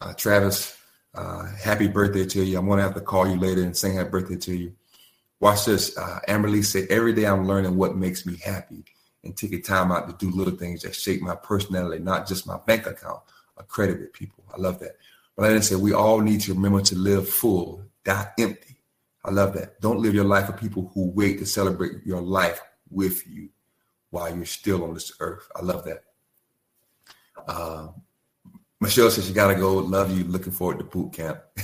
Uh, 0.00 0.12
Travis, 0.12 0.76
uh, 1.14 1.46
happy 1.56 1.88
birthday 1.88 2.26
to 2.26 2.44
you. 2.44 2.58
I'm 2.58 2.66
going 2.66 2.78
to 2.78 2.82
have 2.82 2.94
to 2.94 3.00
call 3.00 3.26
you 3.26 3.38
later 3.38 3.62
and 3.62 3.76
sing 3.76 3.96
happy 3.96 4.10
birthday 4.10 4.36
to 4.36 4.56
you. 4.56 4.74
Watch 5.40 5.64
this. 5.64 5.96
Uh, 5.96 6.20
Amberly 6.28 6.64
said, 6.64 6.88
Every 6.90 7.14
day 7.14 7.24
I'm 7.24 7.46
learning 7.46 7.76
what 7.76 7.96
makes 7.96 8.26
me 8.26 8.36
happy 8.44 8.84
and 9.24 9.36
taking 9.36 9.62
time 9.62 9.90
out 9.90 10.08
to 10.08 10.26
do 10.26 10.34
little 10.34 10.56
things 10.56 10.82
that 10.82 10.94
shape 10.94 11.22
my 11.22 11.34
personality, 11.34 12.02
not 12.02 12.26
just 12.26 12.46
my 12.46 12.58
bank 12.66 12.86
account 12.86 13.20
or 13.56 13.64
credit 13.64 14.00
with 14.00 14.12
people. 14.12 14.44
I 14.52 14.60
love 14.60 14.78
that. 14.80 14.96
But 15.36 15.42
like 15.50 15.52
I 15.52 15.60
said, 15.60 15.78
we 15.78 15.92
all 15.92 16.20
need 16.20 16.40
to 16.42 16.54
remember 16.54 16.80
to 16.82 16.96
live 16.96 17.28
full, 17.28 17.82
not 18.06 18.32
empty. 18.38 18.76
I 19.24 19.30
love 19.30 19.54
that. 19.54 19.80
Don't 19.80 20.00
live 20.00 20.14
your 20.14 20.24
life 20.24 20.46
for 20.46 20.52
people 20.52 20.90
who 20.94 21.10
wait 21.10 21.38
to 21.38 21.46
celebrate 21.46 22.04
your 22.04 22.20
life 22.20 22.60
with 22.90 23.26
you 23.26 23.48
while 24.10 24.34
you're 24.34 24.44
still 24.44 24.84
on 24.84 24.94
this 24.94 25.12
earth. 25.20 25.48
I 25.56 25.62
love 25.62 25.84
that. 25.84 26.04
Uh, 27.48 27.88
Michelle 28.80 29.10
says 29.10 29.28
you 29.28 29.34
gotta 29.34 29.54
go. 29.54 29.76
Love 29.76 30.16
you. 30.16 30.24
Looking 30.24 30.52
forward 30.52 30.78
to 30.78 30.84
boot 30.84 31.12
camp. 31.14 31.40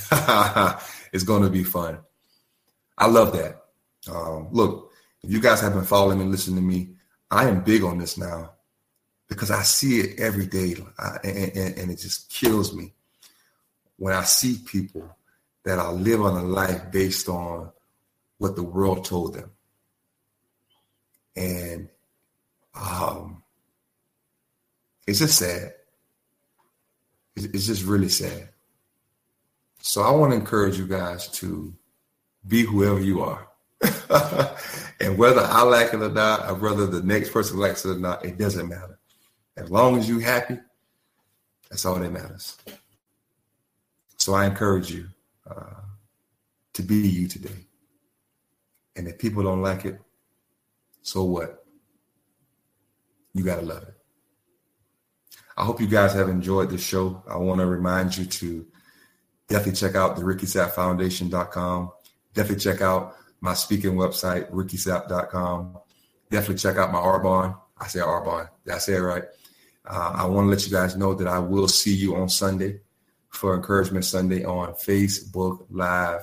it's 1.12 1.24
going 1.24 1.42
to 1.42 1.50
be 1.50 1.64
fun. 1.64 1.98
I 2.96 3.06
love 3.06 3.32
that. 3.34 3.62
Um, 4.10 4.48
look, 4.50 4.92
if 5.22 5.30
you 5.30 5.40
guys 5.40 5.60
have 5.60 5.74
been 5.74 5.84
following 5.84 6.20
and 6.20 6.30
listening 6.30 6.56
to 6.56 6.62
me, 6.62 6.94
I 7.30 7.48
am 7.48 7.62
big 7.62 7.84
on 7.84 7.98
this 7.98 8.18
now 8.18 8.52
because 9.28 9.50
I 9.50 9.62
see 9.62 10.00
it 10.00 10.18
every 10.18 10.46
day, 10.46 10.76
I, 10.98 11.18
and, 11.22 11.56
and, 11.56 11.78
and 11.78 11.90
it 11.90 11.98
just 11.98 12.28
kills 12.30 12.74
me 12.74 12.92
when 13.96 14.14
I 14.14 14.24
see 14.24 14.58
people 14.66 15.16
that 15.64 15.78
are 15.78 15.92
living 15.92 16.26
a 16.26 16.42
life 16.42 16.90
based 16.90 17.28
on 17.28 17.70
what 18.38 18.56
the 18.56 18.62
world 18.62 19.04
told 19.04 19.34
them. 19.34 19.50
And 21.36 21.88
um, 22.74 23.42
it's 25.06 25.20
just 25.20 25.38
sad. 25.38 25.74
It's 27.36 27.66
just 27.66 27.84
really 27.84 28.08
sad. 28.08 28.48
So 29.80 30.02
I 30.02 30.10
want 30.10 30.32
to 30.32 30.36
encourage 30.38 30.78
you 30.78 30.86
guys 30.86 31.28
to 31.28 31.74
be 32.46 32.62
whoever 32.62 33.00
you 33.00 33.20
are. 33.20 33.49
and 35.00 35.16
whether 35.16 35.40
I 35.40 35.62
like 35.62 35.94
it 35.94 36.02
or 36.02 36.10
not, 36.10 36.48
or 36.48 36.54
whether 36.54 36.86
the 36.86 37.02
next 37.02 37.30
person 37.30 37.58
likes 37.58 37.84
it 37.84 37.96
or 37.96 37.98
not, 37.98 38.24
it 38.24 38.38
doesn't 38.38 38.68
matter. 38.68 38.98
As 39.56 39.70
long 39.70 39.98
as 39.98 40.08
you're 40.08 40.20
happy, 40.20 40.58
that's 41.68 41.84
all 41.84 41.96
that 41.96 42.12
matters. 42.12 42.58
So 44.16 44.34
I 44.34 44.46
encourage 44.46 44.90
you 44.90 45.06
uh, 45.48 45.80
to 46.74 46.82
be 46.82 46.96
you 46.96 47.28
today. 47.28 47.66
And 48.96 49.08
if 49.08 49.18
people 49.18 49.42
don't 49.42 49.62
like 49.62 49.84
it, 49.84 49.98
so 51.02 51.24
what? 51.24 51.64
You 53.32 53.44
got 53.44 53.60
to 53.60 53.66
love 53.66 53.82
it. 53.82 53.94
I 55.56 55.64
hope 55.64 55.80
you 55.80 55.86
guys 55.86 56.12
have 56.14 56.28
enjoyed 56.28 56.70
this 56.70 56.82
show. 56.82 57.22
I 57.28 57.36
want 57.36 57.60
to 57.60 57.66
remind 57.66 58.16
you 58.16 58.24
to 58.24 58.66
definitely 59.48 59.78
check 59.78 59.94
out 59.94 60.16
the 60.16 60.22
RickySappFoundation.com. 60.22 61.92
Definitely 62.34 62.62
check 62.62 62.80
out 62.80 63.16
my 63.40 63.54
speaking 63.54 63.92
website, 63.92 64.50
RickySapp.com. 64.50 65.78
Definitely 66.30 66.56
check 66.56 66.76
out 66.76 66.92
my 66.92 66.98
Arbonne. 66.98 67.56
I 67.78 67.86
say 67.88 68.00
Arbonne. 68.00 68.48
Did 68.64 68.74
I 68.74 68.78
say 68.78 68.94
it 68.94 69.00
right? 69.00 69.24
Uh, 69.86 70.12
I 70.14 70.26
want 70.26 70.46
to 70.46 70.50
let 70.50 70.64
you 70.66 70.72
guys 70.72 70.96
know 70.96 71.14
that 71.14 71.26
I 71.26 71.38
will 71.38 71.68
see 71.68 71.94
you 71.94 72.16
on 72.16 72.28
Sunday 72.28 72.80
for 73.30 73.54
Encouragement 73.54 74.04
Sunday 74.04 74.44
on 74.44 74.74
Facebook 74.74 75.66
Live. 75.70 76.22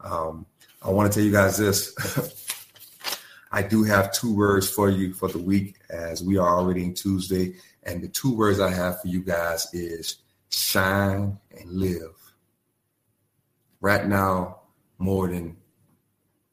Um, 0.00 0.46
I 0.82 0.90
want 0.90 1.12
to 1.12 1.18
tell 1.18 1.24
you 1.24 1.32
guys 1.32 1.58
this. 1.58 1.94
I 3.52 3.62
do 3.62 3.84
have 3.84 4.12
two 4.12 4.34
words 4.34 4.68
for 4.68 4.90
you 4.90 5.14
for 5.14 5.28
the 5.28 5.38
week 5.38 5.76
as 5.90 6.24
we 6.24 6.38
are 6.38 6.58
already 6.58 6.82
in 6.82 6.94
Tuesday. 6.94 7.54
And 7.84 8.02
the 8.02 8.08
two 8.08 8.34
words 8.34 8.58
I 8.58 8.70
have 8.70 9.00
for 9.00 9.08
you 9.08 9.20
guys 9.20 9.72
is 9.72 10.16
shine 10.50 11.38
and 11.56 11.70
live. 11.70 12.16
Right 13.80 14.06
now, 14.06 14.62
more 14.98 15.28
than 15.28 15.56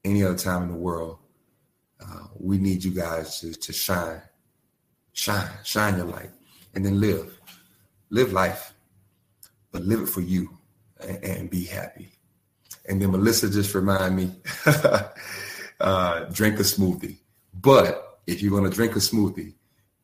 any 0.03 0.23
other 0.23 0.37
time 0.37 0.63
in 0.63 0.69
the 0.69 0.75
world, 0.75 1.17
uh, 2.01 2.27
we 2.37 2.57
need 2.57 2.83
you 2.83 2.91
guys 2.91 3.39
to, 3.41 3.53
to 3.53 3.73
shine, 3.73 4.21
shine, 5.13 5.49
shine 5.63 5.97
your 5.97 6.05
light, 6.05 6.31
and 6.73 6.85
then 6.85 6.99
live. 6.99 7.39
Live 8.09 8.33
life, 8.33 8.73
but 9.71 9.83
live 9.83 10.01
it 10.01 10.09
for 10.09 10.21
you 10.21 10.57
and, 10.99 11.23
and 11.23 11.49
be 11.49 11.65
happy. 11.65 12.09
And 12.89 13.01
then 13.01 13.11
Melissa 13.11 13.49
just 13.49 13.73
remind 13.73 14.15
me 14.15 14.31
uh, 15.79 16.19
drink 16.31 16.59
a 16.59 16.63
smoothie. 16.63 17.17
But 17.53 18.19
if 18.27 18.41
you're 18.41 18.51
going 18.51 18.69
to 18.69 18.75
drink 18.75 18.95
a 18.95 18.99
smoothie, 18.99 19.53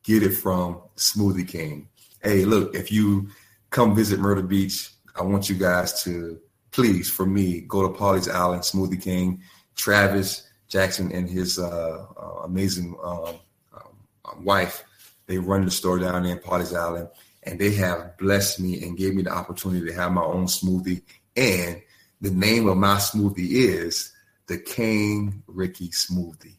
get 0.04 0.24
it 0.24 0.32
from 0.32 0.82
Smoothie 0.95 1.48
King. 1.48 1.89
Hey, 2.22 2.45
look, 2.45 2.76
if 2.76 2.91
you 2.91 3.30
come 3.70 3.95
visit 3.95 4.20
Myrtle 4.20 4.43
Beach, 4.43 4.91
I 5.16 5.24
want 5.24 5.50
you 5.50 5.56
guys 5.56 6.04
to 6.04 6.39
please, 6.72 7.10
for 7.10 7.26
me, 7.26 7.62
go 7.62 7.82
to 7.82 7.98
Pawleys 7.98 8.32
Island 8.32 8.62
Smoothie 8.62 9.02
King. 9.02 9.41
Travis 9.78 10.47
Jackson 10.67 11.11
and 11.11 11.30
his 11.30 11.57
uh, 11.57 12.05
uh, 12.17 12.41
amazing 12.43 12.97
um, 13.01 13.36
um, 13.73 14.43
wife, 14.43 14.84
they 15.28 15.38
run 15.38 15.63
the 15.63 15.71
store 15.71 15.99
down 15.99 16.23
there 16.23 16.34
in 16.34 16.39
Pawleys 16.39 16.78
Island. 16.78 17.09
and 17.43 17.59
they 17.59 17.71
have 17.71 18.17
blessed 18.17 18.59
me 18.59 18.84
and 18.84 18.97
gave 18.97 19.15
me 19.15 19.23
the 19.23 19.32
opportunity 19.32 19.86
to 19.86 19.93
have 19.93 20.11
my 20.11 20.23
own 20.23 20.45
smoothie. 20.45 21.01
And 21.36 21.82
the 22.19 22.32
name 22.32 22.67
of 22.67 22.78
my 22.78 22.95
smoothie 22.95 23.51
is 23.51 24.11
the 24.47 24.57
King 24.57 25.43
Ricky 25.47 25.89
Smoothie. 25.89 26.55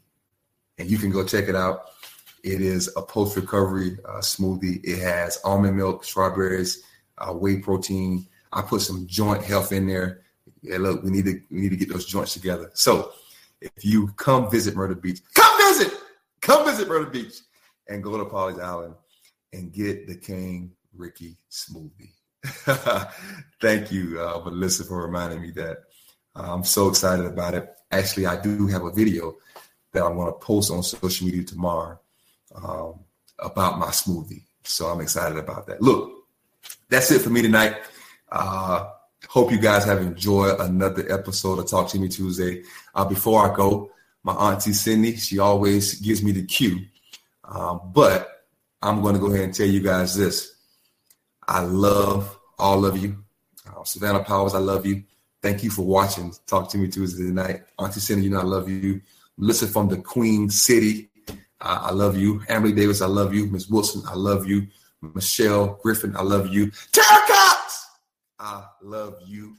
And 0.79 0.89
you 0.89 0.97
can 0.99 1.11
go 1.11 1.25
check 1.25 1.49
it 1.49 1.57
out. 1.57 1.91
It 2.45 2.61
is 2.61 2.91
a 2.97 3.03
post 3.03 3.37
recovery 3.37 3.99
uh, 4.07 4.19
smoothie. 4.19 4.81
It 4.85 5.01
has 5.01 5.39
almond 5.45 5.77
milk, 5.77 6.05
strawberries, 6.05 6.83
uh, 7.19 7.33
whey 7.33 7.59
protein. 7.59 8.27
I 8.53 8.63
put 8.63 8.81
some 8.81 9.07
joint 9.07 9.45
health 9.45 9.73
in 9.73 9.87
there. 9.87 10.23
Yeah, 10.63 10.79
look, 10.79 11.03
we 11.03 11.11
need 11.11 11.25
to 11.27 11.41
we 11.51 11.61
need 11.61 11.71
to 11.71 11.77
get 11.77 11.89
those 11.89 12.07
joints 12.07 12.35
together. 12.35 12.71
So 12.75 13.13
if 13.61 13.85
you 13.85 14.09
come 14.09 14.51
visit 14.51 14.75
Myrtle 14.75 14.97
Beach, 14.97 15.21
come 15.35 15.59
visit, 15.59 15.93
come 16.41 16.65
visit 16.67 16.89
Myrtle 16.89 17.11
Beach, 17.11 17.41
and 17.89 18.03
go 18.03 18.17
to 18.17 18.25
Pawleys 18.25 18.61
Island 18.61 18.95
and 19.53 19.73
get 19.73 20.07
the 20.07 20.17
King 20.17 20.73
Ricky 20.95 21.37
smoothie. 21.51 22.13
Thank 23.61 23.91
you, 23.91 24.21
uh, 24.21 24.41
Melissa, 24.45 24.85
for 24.85 25.03
reminding 25.03 25.43
me 25.43 25.51
that. 25.53 25.79
Uh, 26.37 26.55
I'm 26.55 26.65
so 26.65 26.89
excited 26.89 27.27
about 27.27 27.55
it. 27.55 27.69
Actually, 27.91 28.27
I 28.27 28.41
do 28.41 28.67
have 28.69 28.85
a 28.85 28.93
video 28.93 29.37
that 29.93 30.05
I'm 30.05 30.15
going 30.15 30.33
to 30.33 30.39
post 30.39 30.71
on 30.71 30.83
social 30.83 31.27
media 31.27 31.43
tomorrow 31.43 31.99
um, 32.55 33.01
about 33.39 33.79
my 33.79 33.89
smoothie. 33.89 34.45
So 34.65 34.87
I'm 34.87 35.01
excited 35.01 35.39
about 35.39 35.67
that. 35.67 35.81
Look, 35.81 36.13
that's 36.89 37.11
it 37.11 37.23
for 37.23 37.31
me 37.31 37.43
tonight. 37.43 37.77
Uh, 38.31 38.91
hope 39.27 39.51
you 39.51 39.59
guys 39.59 39.85
have 39.85 40.01
enjoyed 40.01 40.61
another 40.61 41.11
episode 41.13 41.59
of 41.59 41.69
Talk 41.69 41.89
to 41.91 41.99
Me 41.99 42.09
Tuesday. 42.09 42.63
Uh, 42.95 43.05
before 43.05 43.51
I 43.51 43.55
go, 43.55 43.91
my 44.23 44.35
auntie 44.35 44.73
Cindy, 44.73 45.17
she 45.17 45.39
always 45.39 46.01
gives 46.01 46.23
me 46.23 46.33
the 46.33 46.45
cue. 46.45 46.87
Um, 47.45 47.81
but 47.93 48.45
I'm 48.83 49.03
going 49.03 49.15
to 49.15 49.21
go 49.21 49.29
ahead 49.29 49.45
and 49.45 49.55
tell 49.55 49.67
you 49.67 49.81
guys 49.81 50.17
this. 50.17 50.55
I 51.47 51.61
love 51.61 52.39
all 52.59 52.85
of 52.85 52.97
you. 52.97 53.25
Uh, 53.67 53.85
Savannah 53.85 54.23
Powers, 54.23 54.55
I 54.55 54.59
love 54.59 54.87
you. 54.87 55.05
Thank 55.43 55.63
you 55.63 55.71
for 55.71 55.83
watching 55.83 56.33
Talk 56.47 56.69
to 56.71 56.79
Me 56.79 56.89
Tuesday 56.89 57.25
tonight. 57.25 57.63
Auntie 57.79 58.01
Cindy, 58.01 58.25
you 58.25 58.31
know 58.31 58.41
I 58.41 58.45
love 58.45 58.69
you. 58.69 59.01
Listen 59.37 59.69
from 59.69 59.89
the 59.89 59.99
Queen 59.99 60.51
City, 60.51 61.11
uh, 61.61 61.79
I 61.83 61.93
love 61.93 62.17
you. 62.17 62.43
Emily 62.49 62.73
Davis, 62.73 63.03
I 63.03 63.07
love 63.07 63.35
you. 63.35 63.47
Miss 63.47 63.69
Wilson, 63.69 64.03
I 64.09 64.15
love 64.15 64.47
you. 64.47 64.67
Michelle 65.01 65.79
Griffin, 65.83 66.17
I 66.17 66.23
love 66.23 66.49
you. 66.49 66.71
Tara 66.93 67.21
Cox, 67.27 67.58
I 68.39 68.65
love 68.83 69.17
you. 69.27 69.57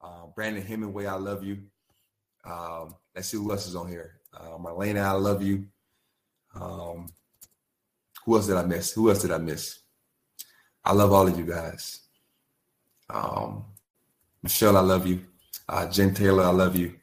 Uh, 0.00 0.26
Brandon 0.34 0.64
Hemingway, 0.64 1.06
I 1.06 1.14
love 1.16 1.44
you. 1.44 1.58
Um, 2.44 2.94
let's 3.14 3.28
see 3.28 3.36
who 3.36 3.50
else 3.50 3.66
is 3.66 3.76
on 3.76 3.88
here. 3.88 4.20
Uh, 4.32 4.56
Marlena, 4.58 5.02
I 5.02 5.12
love 5.12 5.42
you. 5.42 5.66
Um, 6.54 7.08
who 8.24 8.36
else 8.36 8.46
did 8.46 8.56
I 8.56 8.64
miss? 8.64 8.92
Who 8.92 9.08
else 9.08 9.22
did 9.22 9.30
I 9.30 9.38
miss? 9.38 9.80
I 10.84 10.92
love 10.92 11.12
all 11.12 11.26
of 11.26 11.38
you 11.38 11.44
guys. 11.44 12.00
Um, 13.10 13.64
Michelle, 14.42 14.76
I 14.76 14.80
love 14.80 15.06
you. 15.06 15.24
Uh, 15.68 15.86
Jen 15.90 16.14
Taylor, 16.14 16.44
I 16.44 16.50
love 16.50 16.76
you. 16.76 16.94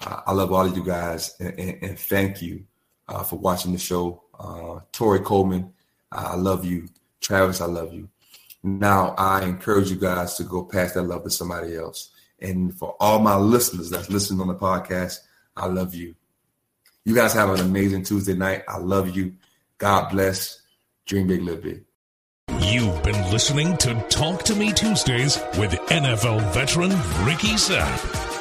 Uh, 0.00 0.20
I 0.26 0.32
love 0.32 0.52
all 0.52 0.66
of 0.66 0.76
you 0.76 0.84
guys, 0.84 1.34
and, 1.40 1.58
and, 1.58 1.82
and 1.82 1.98
thank 1.98 2.42
you 2.42 2.64
uh, 3.08 3.22
for 3.22 3.36
watching 3.38 3.72
the 3.72 3.78
show. 3.78 4.22
Uh, 4.38 4.80
Tori 4.92 5.20
Coleman, 5.20 5.72
I 6.12 6.36
love 6.36 6.64
you. 6.64 6.88
Travis, 7.20 7.60
I 7.60 7.66
love 7.66 7.92
you. 7.92 8.08
Now, 8.66 9.14
I 9.16 9.44
encourage 9.44 9.90
you 9.90 9.96
guys 9.96 10.34
to 10.34 10.42
go 10.42 10.64
pass 10.64 10.92
that 10.94 11.02
love 11.02 11.22
to 11.22 11.30
somebody 11.30 11.76
else. 11.76 12.10
And 12.40 12.76
for 12.76 12.96
all 12.98 13.20
my 13.20 13.36
listeners 13.36 13.90
that's 13.90 14.10
listening 14.10 14.40
on 14.40 14.48
the 14.48 14.56
podcast, 14.56 15.20
I 15.56 15.66
love 15.66 15.94
you. 15.94 16.16
You 17.04 17.14
guys 17.14 17.32
have 17.32 17.48
an 17.50 17.60
amazing 17.60 18.02
Tuesday 18.02 18.34
night. 18.34 18.64
I 18.66 18.78
love 18.78 19.14
you. 19.16 19.34
God 19.78 20.10
bless. 20.10 20.60
Dream 21.06 21.28
big, 21.28 21.42
live 21.42 21.62
big. 21.62 21.84
You've 22.58 23.00
been 23.04 23.30
listening 23.30 23.76
to 23.76 23.94
Talk 24.08 24.42
to 24.42 24.56
Me 24.56 24.72
Tuesdays 24.72 25.38
with 25.58 25.70
NFL 25.70 26.40
veteran 26.52 26.90
Ricky 27.24 27.54
Sapp. 27.54 28.35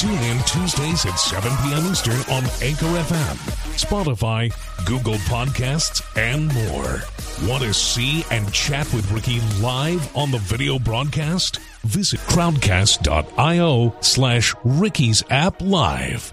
Tune 0.00 0.12
in 0.12 0.38
Tuesdays 0.44 1.04
at 1.04 1.16
7 1.16 1.52
p.m. 1.62 1.92
Eastern 1.92 2.18
on 2.34 2.42
Anchor 2.62 2.86
FM, 2.86 3.36
Spotify, 3.76 4.50
Google 4.86 5.18
Podcasts, 5.28 6.00
and 6.16 6.46
more. 6.54 7.02
Want 7.46 7.62
to 7.64 7.74
see 7.74 8.24
and 8.30 8.50
chat 8.50 8.90
with 8.94 9.12
Ricky 9.12 9.40
live 9.60 10.16
on 10.16 10.30
the 10.30 10.38
video 10.38 10.78
broadcast? 10.78 11.58
Visit 11.82 12.18
crowdcast.io 12.20 13.94
slash 14.00 14.54
Ricky 14.64 15.10
Sapp 15.10 15.60
live. 15.60 16.32